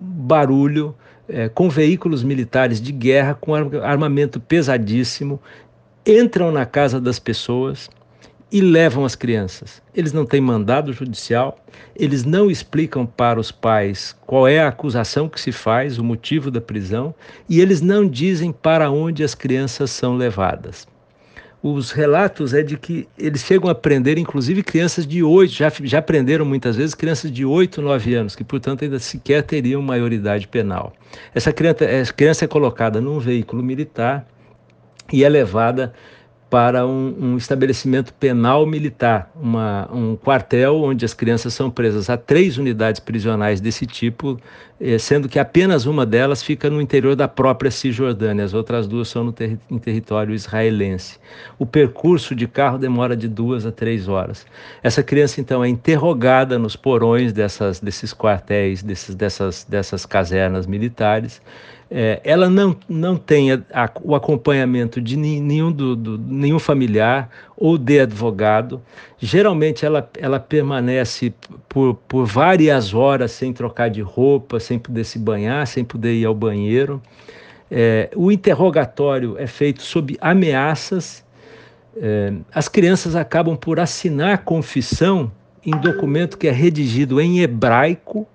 barulho, 0.00 0.94
é, 1.28 1.48
com 1.48 1.68
veículos 1.68 2.22
militares 2.22 2.80
de 2.80 2.92
guerra, 2.92 3.34
com 3.34 3.54
armamento 3.54 4.40
pesadíssimo, 4.40 5.40
entram 6.06 6.50
na 6.52 6.64
casa 6.64 7.00
das 7.00 7.18
pessoas 7.18 7.90
e 8.50 8.60
levam 8.60 9.04
as 9.04 9.14
crianças. 9.14 9.82
Eles 9.94 10.12
não 10.12 10.24
têm 10.24 10.40
mandado 10.40 10.92
judicial, 10.92 11.58
eles 11.94 12.24
não 12.24 12.50
explicam 12.50 13.04
para 13.04 13.38
os 13.38 13.52
pais 13.52 14.16
qual 14.26 14.48
é 14.48 14.60
a 14.60 14.68
acusação 14.68 15.28
que 15.28 15.40
se 15.40 15.52
faz, 15.52 15.98
o 15.98 16.04
motivo 16.04 16.50
da 16.50 16.60
prisão, 16.60 17.14
e 17.48 17.60
eles 17.60 17.80
não 17.82 18.08
dizem 18.08 18.50
para 18.50 18.90
onde 18.90 19.22
as 19.22 19.34
crianças 19.34 19.90
são 19.90 20.16
levadas. 20.16 20.86
Os 21.62 21.90
relatos 21.90 22.54
é 22.54 22.62
de 22.62 22.76
que 22.76 23.08
eles 23.18 23.42
chegam 23.42 23.68
a 23.68 23.74
prender, 23.74 24.16
inclusive 24.16 24.62
crianças 24.62 25.06
de 25.06 25.22
8, 25.22 25.52
já, 25.52 25.72
já 25.82 26.00
prenderam 26.00 26.44
muitas 26.44 26.76
vezes 26.76 26.94
crianças 26.94 27.32
de 27.32 27.44
8, 27.44 27.82
9 27.82 28.14
anos, 28.14 28.36
que 28.36 28.44
portanto 28.44 28.84
ainda 28.84 28.98
sequer 28.98 29.42
teriam 29.42 29.82
maioridade 29.82 30.46
penal. 30.46 30.92
Essa 31.34 31.52
criança, 31.52 31.84
essa 31.84 32.12
criança 32.12 32.44
é 32.44 32.48
colocada 32.48 33.00
num 33.00 33.18
veículo 33.18 33.62
militar 33.62 34.26
e 35.12 35.24
é 35.24 35.28
levada 35.28 35.92
para 36.50 36.86
um, 36.86 37.14
um, 37.20 37.36
estabelecimento 37.36 38.12
penal 38.14 38.64
militar, 38.64 39.30
uma, 39.38 39.88
um 39.92 40.16
quartel 40.16 40.82
onde 40.82 41.04
as 41.04 41.12
crianças 41.12 41.52
são 41.52 41.70
presas. 41.70 42.08
Há 42.08 42.16
três 42.16 42.56
unidades 42.56 43.00
prisionais 43.00 43.60
desse 43.60 43.84
tipo, 43.84 44.40
eh, 44.80 44.96
sendo 44.98 45.28
que 45.28 45.38
apenas 45.38 45.84
uma 45.84 46.06
delas 46.06 46.42
fica 46.42 46.70
no 46.70 46.80
interior 46.80 47.14
da 47.14 47.28
própria 47.28 47.70
Cisjordânia, 47.70 48.44
as 48.44 48.54
outras 48.54 48.88
duas 48.88 49.08
são 49.08 49.24
no 49.24 49.32
ter 49.32 49.58
em 49.70 49.78
território 49.78 50.34
israelense. 50.34 51.18
O 51.58 51.66
percurso 51.66 52.34
de 52.34 52.48
carro 52.48 52.78
demora 52.78 53.14
de 53.14 53.28
duas 53.28 53.66
a 53.66 53.72
três 53.72 54.08
horas. 54.08 54.46
Essa 54.82 55.02
criança, 55.02 55.42
então, 55.42 55.62
é 55.62 55.68
interrogada 55.68 56.58
nos 56.58 56.76
porões 56.76 57.30
dessas, 57.30 57.78
desses 57.78 58.14
quartéis, 58.14 58.82
desses, 58.82 59.14
dessas, 59.14 59.64
dessas 59.68 60.06
casernas 60.06 60.66
militares 60.66 61.42
é, 61.90 62.20
ela 62.22 62.50
não, 62.50 62.76
não 62.86 63.16
tem 63.16 63.52
a, 63.52 63.60
a, 63.72 63.90
o 64.02 64.14
acompanhamento 64.14 65.00
de 65.00 65.16
nenhum, 65.16 65.72
do, 65.72 65.96
do, 65.96 66.18
nenhum 66.18 66.58
familiar 66.58 67.30
ou 67.56 67.78
de 67.78 68.00
advogado. 68.00 68.82
Geralmente 69.18 69.86
ela, 69.86 70.08
ela 70.18 70.38
permanece 70.38 71.32
por, 71.66 71.94
por 72.06 72.26
várias 72.26 72.92
horas 72.92 73.32
sem 73.32 73.54
trocar 73.54 73.88
de 73.88 74.02
roupa, 74.02 74.60
sem 74.60 74.78
poder 74.78 75.04
se 75.04 75.18
banhar, 75.18 75.66
sem 75.66 75.82
poder 75.82 76.12
ir 76.14 76.26
ao 76.26 76.34
banheiro. 76.34 77.00
É, 77.70 78.10
o 78.14 78.30
interrogatório 78.30 79.36
é 79.38 79.46
feito 79.46 79.82
sob 79.82 80.16
ameaças. 80.20 81.24
É, 81.96 82.34
as 82.52 82.68
crianças 82.68 83.16
acabam 83.16 83.56
por 83.56 83.80
assinar 83.80 84.44
confissão 84.44 85.32
em 85.64 85.70
documento 85.70 86.36
que 86.36 86.48
é 86.48 86.52
redigido 86.52 87.18
em 87.18 87.40
hebraico, 87.40 88.26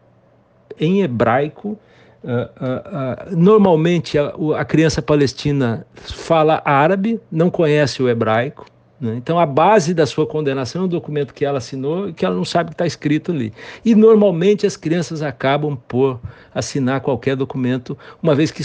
em 0.80 1.01
hebraico, 1.01 1.78
Uh, 2.24 2.28
uh, 2.28 3.34
uh, 3.34 3.36
normalmente 3.36 4.17
a, 4.17 4.34
a, 4.57 4.63
criança 4.63 5.01
palestina 5.01 5.86
fala 5.95 6.61
árabe, 6.63 7.19
não 7.30 7.49
conhece 7.49 8.01
o 8.01 8.07
hebraico. 8.07 8.65
Né? 8.99 9.15
Então 9.17 9.38
a 9.38 9.45
base 9.45 9.93
da 9.93 10.05
sua 10.05 10.26
condenação 10.26 10.84
é 10.84 10.86
um 10.86 10.88
documento 10.88 11.34
que 11.34 11.43
ela 11.43 11.57
assinou 11.57 12.07
e 12.07 12.13
que 12.13 12.26
ela 12.26 12.34
não 12.34 12.45
sabe 12.45 12.69
que 12.69 12.76
está 12.76 12.86
escrito 12.86 13.34
ali. 13.34 13.51
E 13.84 13.93
normalmente 13.93 14.65
as 14.65 14.78
crianças 14.78 15.21
acabam 15.21 15.78
por 15.88 16.17
assinar 16.55 17.01
qualquer 17.01 17.36
documento, 17.36 17.97
uma 18.21 18.34
vez 18.34 18.51
que 18.51 18.63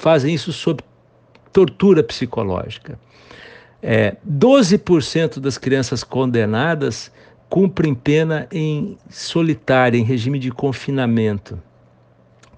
fazem 0.00 0.34
isso 0.34 0.50
sob 0.50 0.82
tortura 1.52 2.02
psicológica. 2.02 2.98
É, 3.82 4.16
12% 4.26 5.38
das 5.38 5.58
crianças 5.58 6.02
condenadas 6.02 7.12
cumprem 7.50 7.94
pena 7.94 8.46
em 8.50 8.96
solitária, 9.10 9.98
em 9.98 10.04
regime 10.04 10.38
de 10.38 10.50
confinamento. 10.50 11.60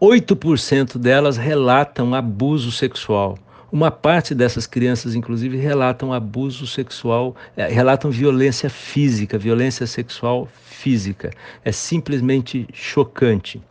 8% 0.03 0.99
delas 0.99 1.37
relatam 1.37 2.13
abuso 2.13 2.73
sexual. 2.73 3.39
Uma 3.71 3.89
parte 3.89 4.35
dessas 4.35 4.67
crianças, 4.67 5.15
inclusive, 5.15 5.57
relatam 5.57 6.13
abuso 6.13 6.67
sexual, 6.67 7.37
é, 7.57 7.69
relatam 7.69 8.11
violência 8.11 8.69
física, 8.69 9.39
violência 9.39 9.87
sexual 9.87 10.49
física. 10.65 11.31
É 11.65 11.71
simplesmente 11.71 12.67
chocante. 12.73 13.63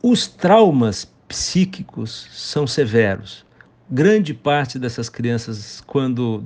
Os 0.00 0.28
traumas 0.28 1.12
psíquicos 1.26 2.28
são 2.30 2.64
severos. 2.64 3.44
Grande 3.90 4.32
parte 4.32 4.78
dessas 4.78 5.08
crianças, 5.08 5.82
quando 5.84 6.44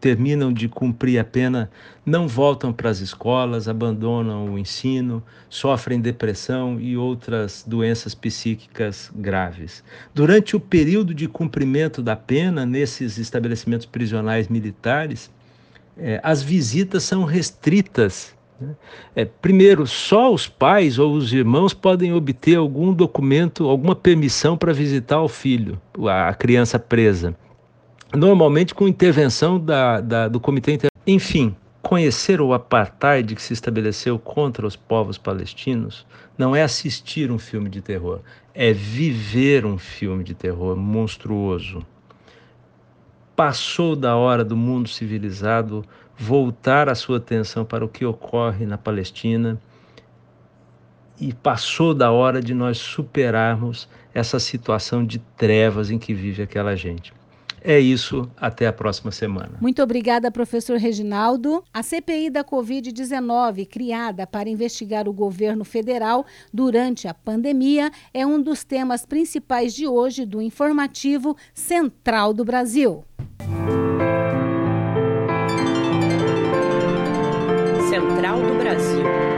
terminam 0.00 0.52
de 0.52 0.68
cumprir 0.68 1.18
a 1.18 1.24
pena 1.24 1.70
não 2.04 2.28
voltam 2.28 2.72
para 2.72 2.90
as 2.90 3.00
escolas, 3.00 3.68
abandonam 3.68 4.52
o 4.52 4.58
ensino, 4.58 5.22
sofrem 5.48 6.00
depressão 6.00 6.80
e 6.80 6.96
outras 6.96 7.64
doenças 7.66 8.14
psíquicas 8.14 9.10
graves. 9.14 9.82
Durante 10.14 10.54
o 10.54 10.60
período 10.60 11.14
de 11.14 11.26
cumprimento 11.26 12.02
da 12.02 12.14
pena 12.14 12.64
nesses 12.64 13.18
estabelecimentos 13.18 13.86
prisionais 13.86 14.48
militares, 14.48 15.30
é, 15.98 16.20
as 16.22 16.42
visitas 16.42 17.02
são 17.02 17.24
restritas. 17.24 18.34
Né? 18.60 18.74
É, 19.14 19.24
primeiro, 19.24 19.86
só 19.86 20.32
os 20.32 20.46
pais 20.46 20.98
ou 20.98 21.14
os 21.14 21.32
irmãos 21.32 21.74
podem 21.74 22.12
obter 22.12 22.56
algum 22.56 22.92
documento, 22.92 23.68
alguma 23.68 23.96
permissão 23.96 24.56
para 24.56 24.72
visitar 24.72 25.20
o 25.20 25.28
filho, 25.28 25.80
a 26.06 26.32
criança 26.34 26.78
presa 26.78 27.34
normalmente 28.16 28.74
com 28.74 28.88
intervenção 28.88 29.60
da, 29.60 30.00
da, 30.00 30.28
do 30.28 30.40
Comitê 30.40 30.72
Inter... 30.72 30.90
Enfim, 31.06 31.54
conhecer 31.82 32.40
o 32.40 32.52
apartheid 32.52 33.34
que 33.34 33.42
se 33.42 33.52
estabeleceu 33.52 34.18
contra 34.18 34.66
os 34.66 34.74
povos 34.74 35.18
palestinos 35.18 36.06
não 36.36 36.56
é 36.56 36.62
assistir 36.62 37.30
um 37.30 37.38
filme 37.38 37.68
de 37.68 37.80
terror, 37.80 38.20
é 38.54 38.72
viver 38.72 39.64
um 39.64 39.78
filme 39.78 40.24
de 40.24 40.34
terror 40.34 40.76
monstruoso. 40.76 41.86
Passou 43.36 43.94
da 43.94 44.16
hora 44.16 44.44
do 44.44 44.56
mundo 44.56 44.88
civilizado 44.88 45.84
voltar 46.18 46.88
a 46.88 46.94
sua 46.94 47.18
atenção 47.18 47.64
para 47.64 47.84
o 47.84 47.88
que 47.88 48.04
ocorre 48.04 48.64
na 48.64 48.78
Palestina 48.78 49.60
e 51.20 51.32
passou 51.32 51.94
da 51.94 52.10
hora 52.10 52.40
de 52.40 52.54
nós 52.54 52.78
superarmos 52.78 53.88
essa 54.14 54.40
situação 54.40 55.04
de 55.04 55.18
trevas 55.18 55.90
em 55.90 55.98
que 55.98 56.14
vive 56.14 56.42
aquela 56.42 56.74
gente. 56.74 57.12
É 57.68 57.80
isso, 57.80 58.30
até 58.36 58.68
a 58.68 58.72
próxima 58.72 59.10
semana. 59.10 59.58
Muito 59.60 59.82
obrigada, 59.82 60.30
professor 60.30 60.78
Reginaldo. 60.78 61.64
A 61.74 61.82
CPI 61.82 62.30
da 62.30 62.44
Covid-19, 62.44 63.66
criada 63.66 64.24
para 64.24 64.48
investigar 64.48 65.08
o 65.08 65.12
governo 65.12 65.64
federal 65.64 66.24
durante 66.54 67.08
a 67.08 67.14
pandemia, 67.14 67.90
é 68.14 68.24
um 68.24 68.40
dos 68.40 68.62
temas 68.62 69.04
principais 69.04 69.74
de 69.74 69.84
hoje 69.84 70.24
do 70.24 70.40
informativo 70.40 71.36
Central 71.52 72.32
do 72.32 72.44
Brasil. 72.44 73.04
Central 77.90 78.42
do 78.42 78.58
Brasil. 78.60 79.35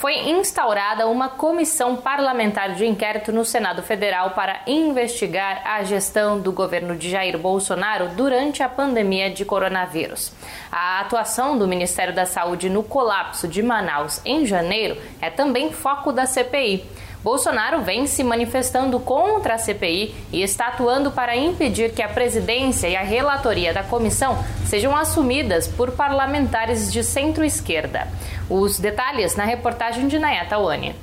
Foi 0.00 0.30
instaurada 0.30 1.06
uma 1.06 1.28
comissão 1.28 1.94
parlamentar 1.94 2.74
de 2.74 2.86
inquérito 2.86 3.30
no 3.30 3.44
Senado 3.44 3.82
Federal 3.82 4.30
para 4.30 4.62
investigar 4.66 5.60
a 5.62 5.84
gestão 5.84 6.40
do 6.40 6.50
governo 6.50 6.96
de 6.96 7.10
Jair 7.10 7.36
Bolsonaro 7.36 8.08
durante 8.16 8.62
a 8.62 8.68
pandemia 8.68 9.28
de 9.28 9.44
coronavírus. 9.44 10.32
A 10.72 11.00
atuação 11.00 11.58
do 11.58 11.68
Ministério 11.68 12.14
da 12.14 12.24
Saúde 12.24 12.70
no 12.70 12.82
colapso 12.82 13.46
de 13.46 13.62
Manaus 13.62 14.22
em 14.24 14.46
janeiro 14.46 14.96
é 15.20 15.28
também 15.28 15.70
foco 15.70 16.12
da 16.12 16.24
CPI. 16.24 16.82
Bolsonaro 17.22 17.82
vem 17.82 18.06
se 18.06 18.24
manifestando 18.24 18.98
contra 18.98 19.54
a 19.54 19.58
CPI 19.58 20.14
e 20.32 20.42
está 20.42 20.68
atuando 20.68 21.10
para 21.10 21.36
impedir 21.36 21.92
que 21.92 22.02
a 22.02 22.08
presidência 22.08 22.88
e 22.88 22.96
a 22.96 23.02
relatoria 23.02 23.74
da 23.74 23.82
comissão 23.82 24.42
sejam 24.66 24.96
assumidas 24.96 25.68
por 25.68 25.92
parlamentares 25.92 26.90
de 26.90 27.04
centro-esquerda. 27.04 28.08
Os 28.48 28.78
detalhes 28.78 29.36
na 29.36 29.44
reportagem 29.44 30.08
de 30.08 30.18
Nayata 30.18 30.58
Wani. 30.58 30.96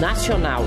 Nacional. 0.00 0.62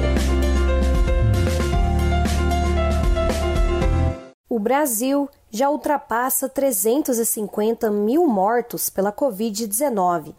O 4.47 4.59
Brasil 4.59 5.27
já 5.49 5.67
ultrapassa 5.71 6.47
350 6.47 7.89
mil 7.89 8.27
mortos 8.27 8.91
pela 8.91 9.11
Covid-19. 9.11 10.35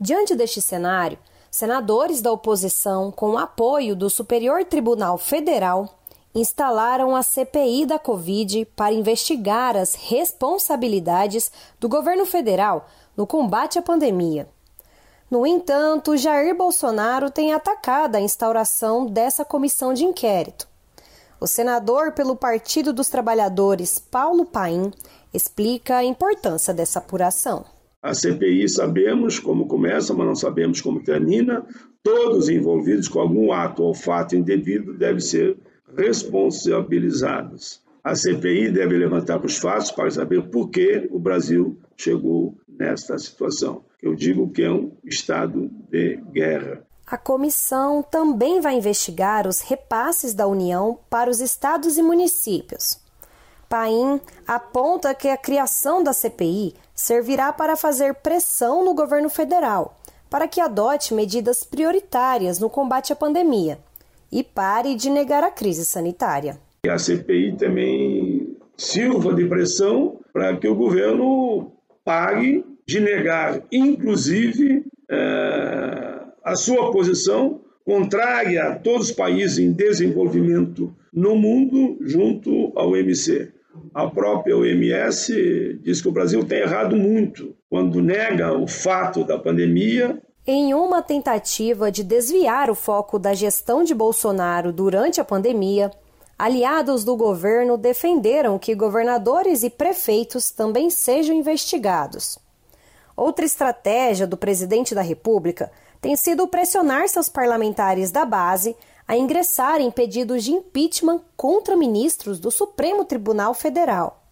Diante 0.00 0.34
deste 0.34 0.60
cenário, 0.60 1.16
senadores 1.54 2.20
da 2.20 2.32
oposição, 2.32 3.12
com 3.12 3.30
o 3.30 3.38
apoio 3.38 3.94
do 3.94 4.10
Superior 4.10 4.64
Tribunal 4.64 5.16
Federal, 5.16 5.88
instalaram 6.34 7.14
a 7.14 7.22
CPI 7.22 7.86
da 7.86 7.96
Covid 7.96 8.64
para 8.74 8.92
investigar 8.92 9.76
as 9.76 9.94
responsabilidades 9.94 11.52
do 11.78 11.88
governo 11.88 12.26
federal 12.26 12.88
no 13.16 13.24
combate 13.24 13.78
à 13.78 13.82
pandemia. 13.82 14.48
No 15.30 15.46
entanto, 15.46 16.16
Jair 16.16 16.56
Bolsonaro 16.56 17.30
tem 17.30 17.52
atacado 17.52 18.16
a 18.16 18.20
instauração 18.20 19.06
dessa 19.06 19.44
comissão 19.44 19.94
de 19.94 20.04
inquérito. 20.04 20.66
O 21.40 21.46
senador 21.46 22.10
pelo 22.14 22.34
Partido 22.34 22.92
dos 22.92 23.08
Trabalhadores, 23.08 24.00
Paulo 24.00 24.44
Paim, 24.44 24.92
explica 25.32 25.98
a 25.98 26.04
importância 26.04 26.74
dessa 26.74 26.98
apuração. 26.98 27.64
A 28.04 28.12
CPI 28.12 28.68
sabemos 28.68 29.38
como 29.38 29.66
começa, 29.66 30.12
mas 30.12 30.26
não 30.26 30.34
sabemos 30.34 30.78
como 30.82 31.02
termina. 31.02 31.64
Todos 32.02 32.50
envolvidos 32.50 33.08
com 33.08 33.18
algum 33.18 33.50
ato 33.50 33.82
ou 33.82 33.94
fato 33.94 34.36
indevido 34.36 34.92
devem 34.92 35.20
ser 35.20 35.56
responsabilizados. 35.96 37.80
A 38.04 38.14
CPI 38.14 38.70
deve 38.70 38.98
levantar 38.98 39.42
os 39.42 39.56
fatos 39.56 39.90
para 39.90 40.10
saber 40.10 40.42
por 40.50 40.68
que 40.68 41.08
o 41.10 41.18
Brasil 41.18 41.78
chegou 41.96 42.54
nesta 42.68 43.16
situação. 43.16 43.82
Eu 44.02 44.14
digo 44.14 44.50
que 44.50 44.64
é 44.64 44.70
um 44.70 44.92
estado 45.02 45.70
de 45.90 46.16
guerra. 46.30 46.84
A 47.06 47.16
comissão 47.16 48.02
também 48.02 48.60
vai 48.60 48.76
investigar 48.76 49.46
os 49.46 49.62
repasses 49.62 50.34
da 50.34 50.46
União 50.46 50.98
para 51.08 51.30
os 51.30 51.40
estados 51.40 51.96
e 51.96 52.02
municípios. 52.02 53.02
Paim 53.74 54.20
aponta 54.46 55.12
que 55.12 55.26
a 55.26 55.36
criação 55.36 56.00
da 56.00 56.12
CPI 56.12 56.74
servirá 56.94 57.52
para 57.52 57.74
fazer 57.74 58.14
pressão 58.14 58.84
no 58.84 58.94
governo 58.94 59.28
federal 59.28 59.98
para 60.30 60.46
que 60.46 60.60
adote 60.60 61.12
medidas 61.12 61.64
prioritárias 61.64 62.60
no 62.60 62.70
combate 62.70 63.12
à 63.12 63.16
pandemia 63.16 63.80
e 64.30 64.44
pare 64.44 64.94
de 64.94 65.10
negar 65.10 65.42
a 65.42 65.50
crise 65.50 65.84
sanitária. 65.84 66.56
A 66.88 66.96
CPI 66.96 67.56
também 67.56 68.56
sirva 68.76 69.34
de 69.34 69.44
pressão 69.46 70.20
para 70.32 70.56
que 70.56 70.68
o 70.68 70.76
governo 70.76 71.72
pare 72.04 72.64
de 72.86 73.00
negar, 73.00 73.60
inclusive, 73.72 74.84
é, 75.10 76.20
a 76.44 76.54
sua 76.54 76.92
posição 76.92 77.60
contrária 77.84 78.68
a 78.68 78.76
todos 78.76 79.08
os 79.08 79.12
países 79.12 79.58
em 79.58 79.72
desenvolvimento 79.72 80.94
no 81.12 81.34
mundo 81.34 81.98
junto 82.00 82.72
ao 82.76 82.96
MC. 82.96 83.53
A 83.92 84.06
própria 84.08 84.56
OMS 84.56 85.78
diz 85.82 86.00
que 86.00 86.08
o 86.08 86.12
Brasil 86.12 86.44
tem 86.44 86.60
errado 86.60 86.96
muito 86.96 87.54
quando 87.68 88.02
nega 88.02 88.52
o 88.52 88.66
fato 88.66 89.24
da 89.24 89.38
pandemia. 89.38 90.20
Em 90.46 90.74
uma 90.74 91.02
tentativa 91.02 91.90
de 91.90 92.04
desviar 92.04 92.70
o 92.70 92.74
foco 92.74 93.18
da 93.18 93.34
gestão 93.34 93.82
de 93.82 93.94
Bolsonaro 93.94 94.72
durante 94.72 95.20
a 95.20 95.24
pandemia, 95.24 95.90
aliados 96.38 97.04
do 97.04 97.16
governo 97.16 97.76
defenderam 97.76 98.58
que 98.58 98.74
governadores 98.74 99.62
e 99.62 99.70
prefeitos 99.70 100.50
também 100.50 100.90
sejam 100.90 101.34
investigados. 101.34 102.38
Outra 103.16 103.44
estratégia 103.44 104.26
do 104.26 104.36
presidente 104.36 104.94
da 104.94 105.02
República 105.02 105.70
tem 106.00 106.16
sido 106.16 106.46
pressionar 106.48 107.08
seus 107.08 107.28
parlamentares 107.28 108.10
da 108.10 108.24
base 108.24 108.76
a 109.06 109.16
ingressarem 109.16 109.90
pedidos 109.90 110.44
de 110.44 110.52
impeachment 110.52 111.20
contra 111.36 111.76
ministros 111.76 112.38
do 112.38 112.50
Supremo 112.50 113.04
Tribunal 113.04 113.54
Federal. 113.54 114.22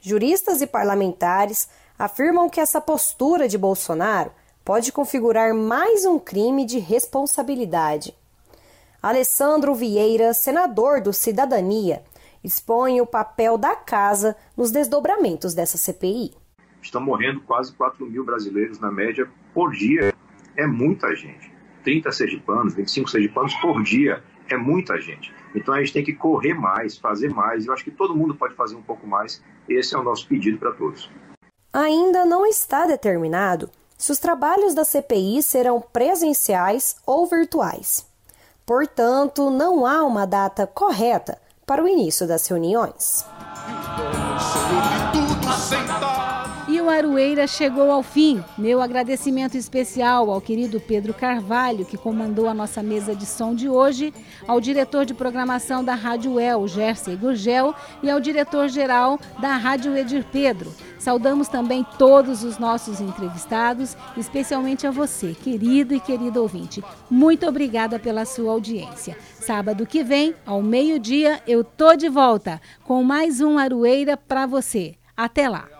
Juristas 0.00 0.60
e 0.60 0.66
parlamentares 0.66 1.68
afirmam 1.98 2.48
que 2.48 2.60
essa 2.60 2.80
postura 2.80 3.48
de 3.48 3.58
Bolsonaro 3.58 4.32
pode 4.64 4.92
configurar 4.92 5.54
mais 5.54 6.04
um 6.04 6.18
crime 6.18 6.64
de 6.64 6.78
responsabilidade. 6.78 8.14
Alessandro 9.02 9.74
Vieira, 9.74 10.32
senador 10.32 11.00
do 11.00 11.12
Cidadania, 11.12 12.02
expõe 12.42 13.00
o 13.00 13.06
papel 13.06 13.58
da 13.58 13.74
casa 13.74 14.36
nos 14.56 14.70
desdobramentos 14.70 15.54
dessa 15.54 15.76
CPI. 15.76 16.34
Estão 16.80 17.00
morrendo 17.00 17.40
quase 17.42 17.72
4 17.72 18.04
mil 18.06 18.24
brasileiros 18.24 18.78
na 18.80 18.90
média 18.90 19.28
por 19.54 19.72
dia. 19.72 20.12
É 20.56 20.66
muita 20.66 21.14
gente. 21.14 21.51
30 21.82 22.10
sergipanos, 22.12 22.74
25 22.74 23.10
sergipanos 23.10 23.54
por 23.54 23.82
dia. 23.82 24.22
É 24.48 24.56
muita 24.56 25.00
gente. 25.00 25.32
Então 25.54 25.74
a 25.74 25.78
gente 25.78 25.92
tem 25.92 26.04
que 26.04 26.12
correr 26.12 26.54
mais, 26.54 26.96
fazer 26.96 27.30
mais. 27.30 27.66
Eu 27.66 27.72
acho 27.72 27.84
que 27.84 27.90
todo 27.90 28.14
mundo 28.14 28.34
pode 28.34 28.54
fazer 28.54 28.74
um 28.74 28.82
pouco 28.82 29.06
mais. 29.06 29.42
Esse 29.68 29.94
é 29.94 29.98
o 29.98 30.02
nosso 30.02 30.26
pedido 30.26 30.58
para 30.58 30.72
todos. 30.72 31.10
Ainda 31.72 32.24
não 32.24 32.44
está 32.44 32.86
determinado 32.86 33.70
se 33.96 34.10
os 34.10 34.18
trabalhos 34.18 34.74
da 34.74 34.84
CPI 34.84 35.42
serão 35.42 35.80
presenciais 35.80 36.96
ou 37.06 37.26
virtuais. 37.26 38.06
Portanto, 38.66 39.48
não 39.48 39.86
há 39.86 40.02
uma 40.02 40.26
data 40.26 40.66
correta 40.66 41.38
para 41.64 41.82
o 41.82 41.88
início 41.88 42.26
das 42.26 42.46
reuniões. 42.46 43.24
Aroeira 46.92 47.46
chegou 47.46 47.90
ao 47.90 48.02
fim. 48.02 48.42
Meu 48.56 48.80
agradecimento 48.80 49.56
especial 49.56 50.30
ao 50.30 50.40
querido 50.40 50.78
Pedro 50.78 51.12
Carvalho, 51.12 51.84
que 51.84 51.96
comandou 51.96 52.48
a 52.48 52.54
nossa 52.54 52.82
mesa 52.82 53.14
de 53.14 53.26
som 53.26 53.54
de 53.54 53.68
hoje, 53.68 54.12
ao 54.46 54.60
diretor 54.60 55.04
de 55.04 55.14
programação 55.14 55.82
da 55.82 55.94
Rádio 55.94 56.38
El, 56.38 56.68
Jersey 56.68 57.16
Gurgel, 57.16 57.74
e 58.02 58.10
ao 58.10 58.20
diretor-geral 58.20 59.18
da 59.40 59.56
Rádio 59.56 59.96
Edir 59.96 60.24
Pedro. 60.30 60.72
Saudamos 60.98 61.48
também 61.48 61.84
todos 61.98 62.44
os 62.44 62.58
nossos 62.58 63.00
entrevistados, 63.00 63.96
especialmente 64.16 64.86
a 64.86 64.90
você, 64.90 65.34
querido 65.34 65.94
e 65.94 66.00
querido 66.00 66.40
ouvinte. 66.40 66.84
Muito 67.10 67.46
obrigada 67.46 67.98
pela 67.98 68.24
sua 68.24 68.52
audiência. 68.52 69.16
Sábado 69.34 69.86
que 69.86 70.04
vem, 70.04 70.34
ao 70.46 70.62
meio-dia, 70.62 71.42
eu 71.46 71.64
tô 71.64 71.96
de 71.96 72.08
volta 72.08 72.60
com 72.84 73.02
mais 73.02 73.40
um 73.40 73.58
Aroeira 73.58 74.16
para 74.16 74.46
você. 74.46 74.94
Até 75.16 75.48
lá! 75.48 75.71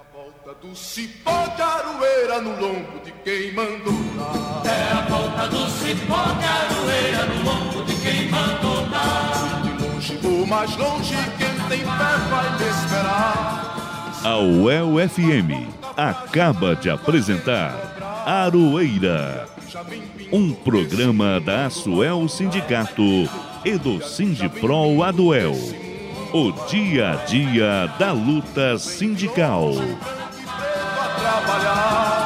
Do 0.61 0.75
cipó 0.75 1.47
de 1.57 1.63
aroeira 1.63 2.41
no 2.41 2.51
lombo 2.61 3.01
de 3.05 3.13
quem 3.25 3.53
mandou 3.53 3.95
dar. 4.17 4.63
É 4.67 4.93
a 4.93 5.01
volta 5.09 5.49
do 5.49 5.71
cipó 5.71 6.25
de 6.35 6.45
aroeira 6.45 7.27
no 7.27 7.43
lombo 7.45 7.85
de 7.85 7.95
quem 7.97 8.29
mandou 8.29 8.87
dar. 8.87 9.63
De 9.63 9.83
longe 9.83 10.19
ou 10.23 10.47
mais 10.47 10.77
longe, 10.77 11.15
quem 11.39 11.69
tem 11.69 11.79
fé 11.79 12.17
vai 12.29 12.59
me 12.59 12.69
esperar. 12.69 14.21
A 14.25 14.39
UEL 14.39 15.09
FM 15.09 15.69
acaba 15.97 16.77
de 16.77 16.91
apresentar 16.91 18.25
Aroeira, 18.27 19.49
um 20.33 20.53
programa 20.53 21.41
da 21.41 21.67
Asuel 21.67 22.29
Sindicato 22.29 23.29
e 23.65 23.77
do 23.79 24.03
Sindipro 24.03 25.03
Aduel. 25.03 25.55
O 26.33 26.53
dia 26.69 27.11
a 27.11 27.15
dia 27.25 27.87
da 27.99 28.13
luta 28.13 28.79
sindical 28.79 29.75
trabalhar. 31.19 32.22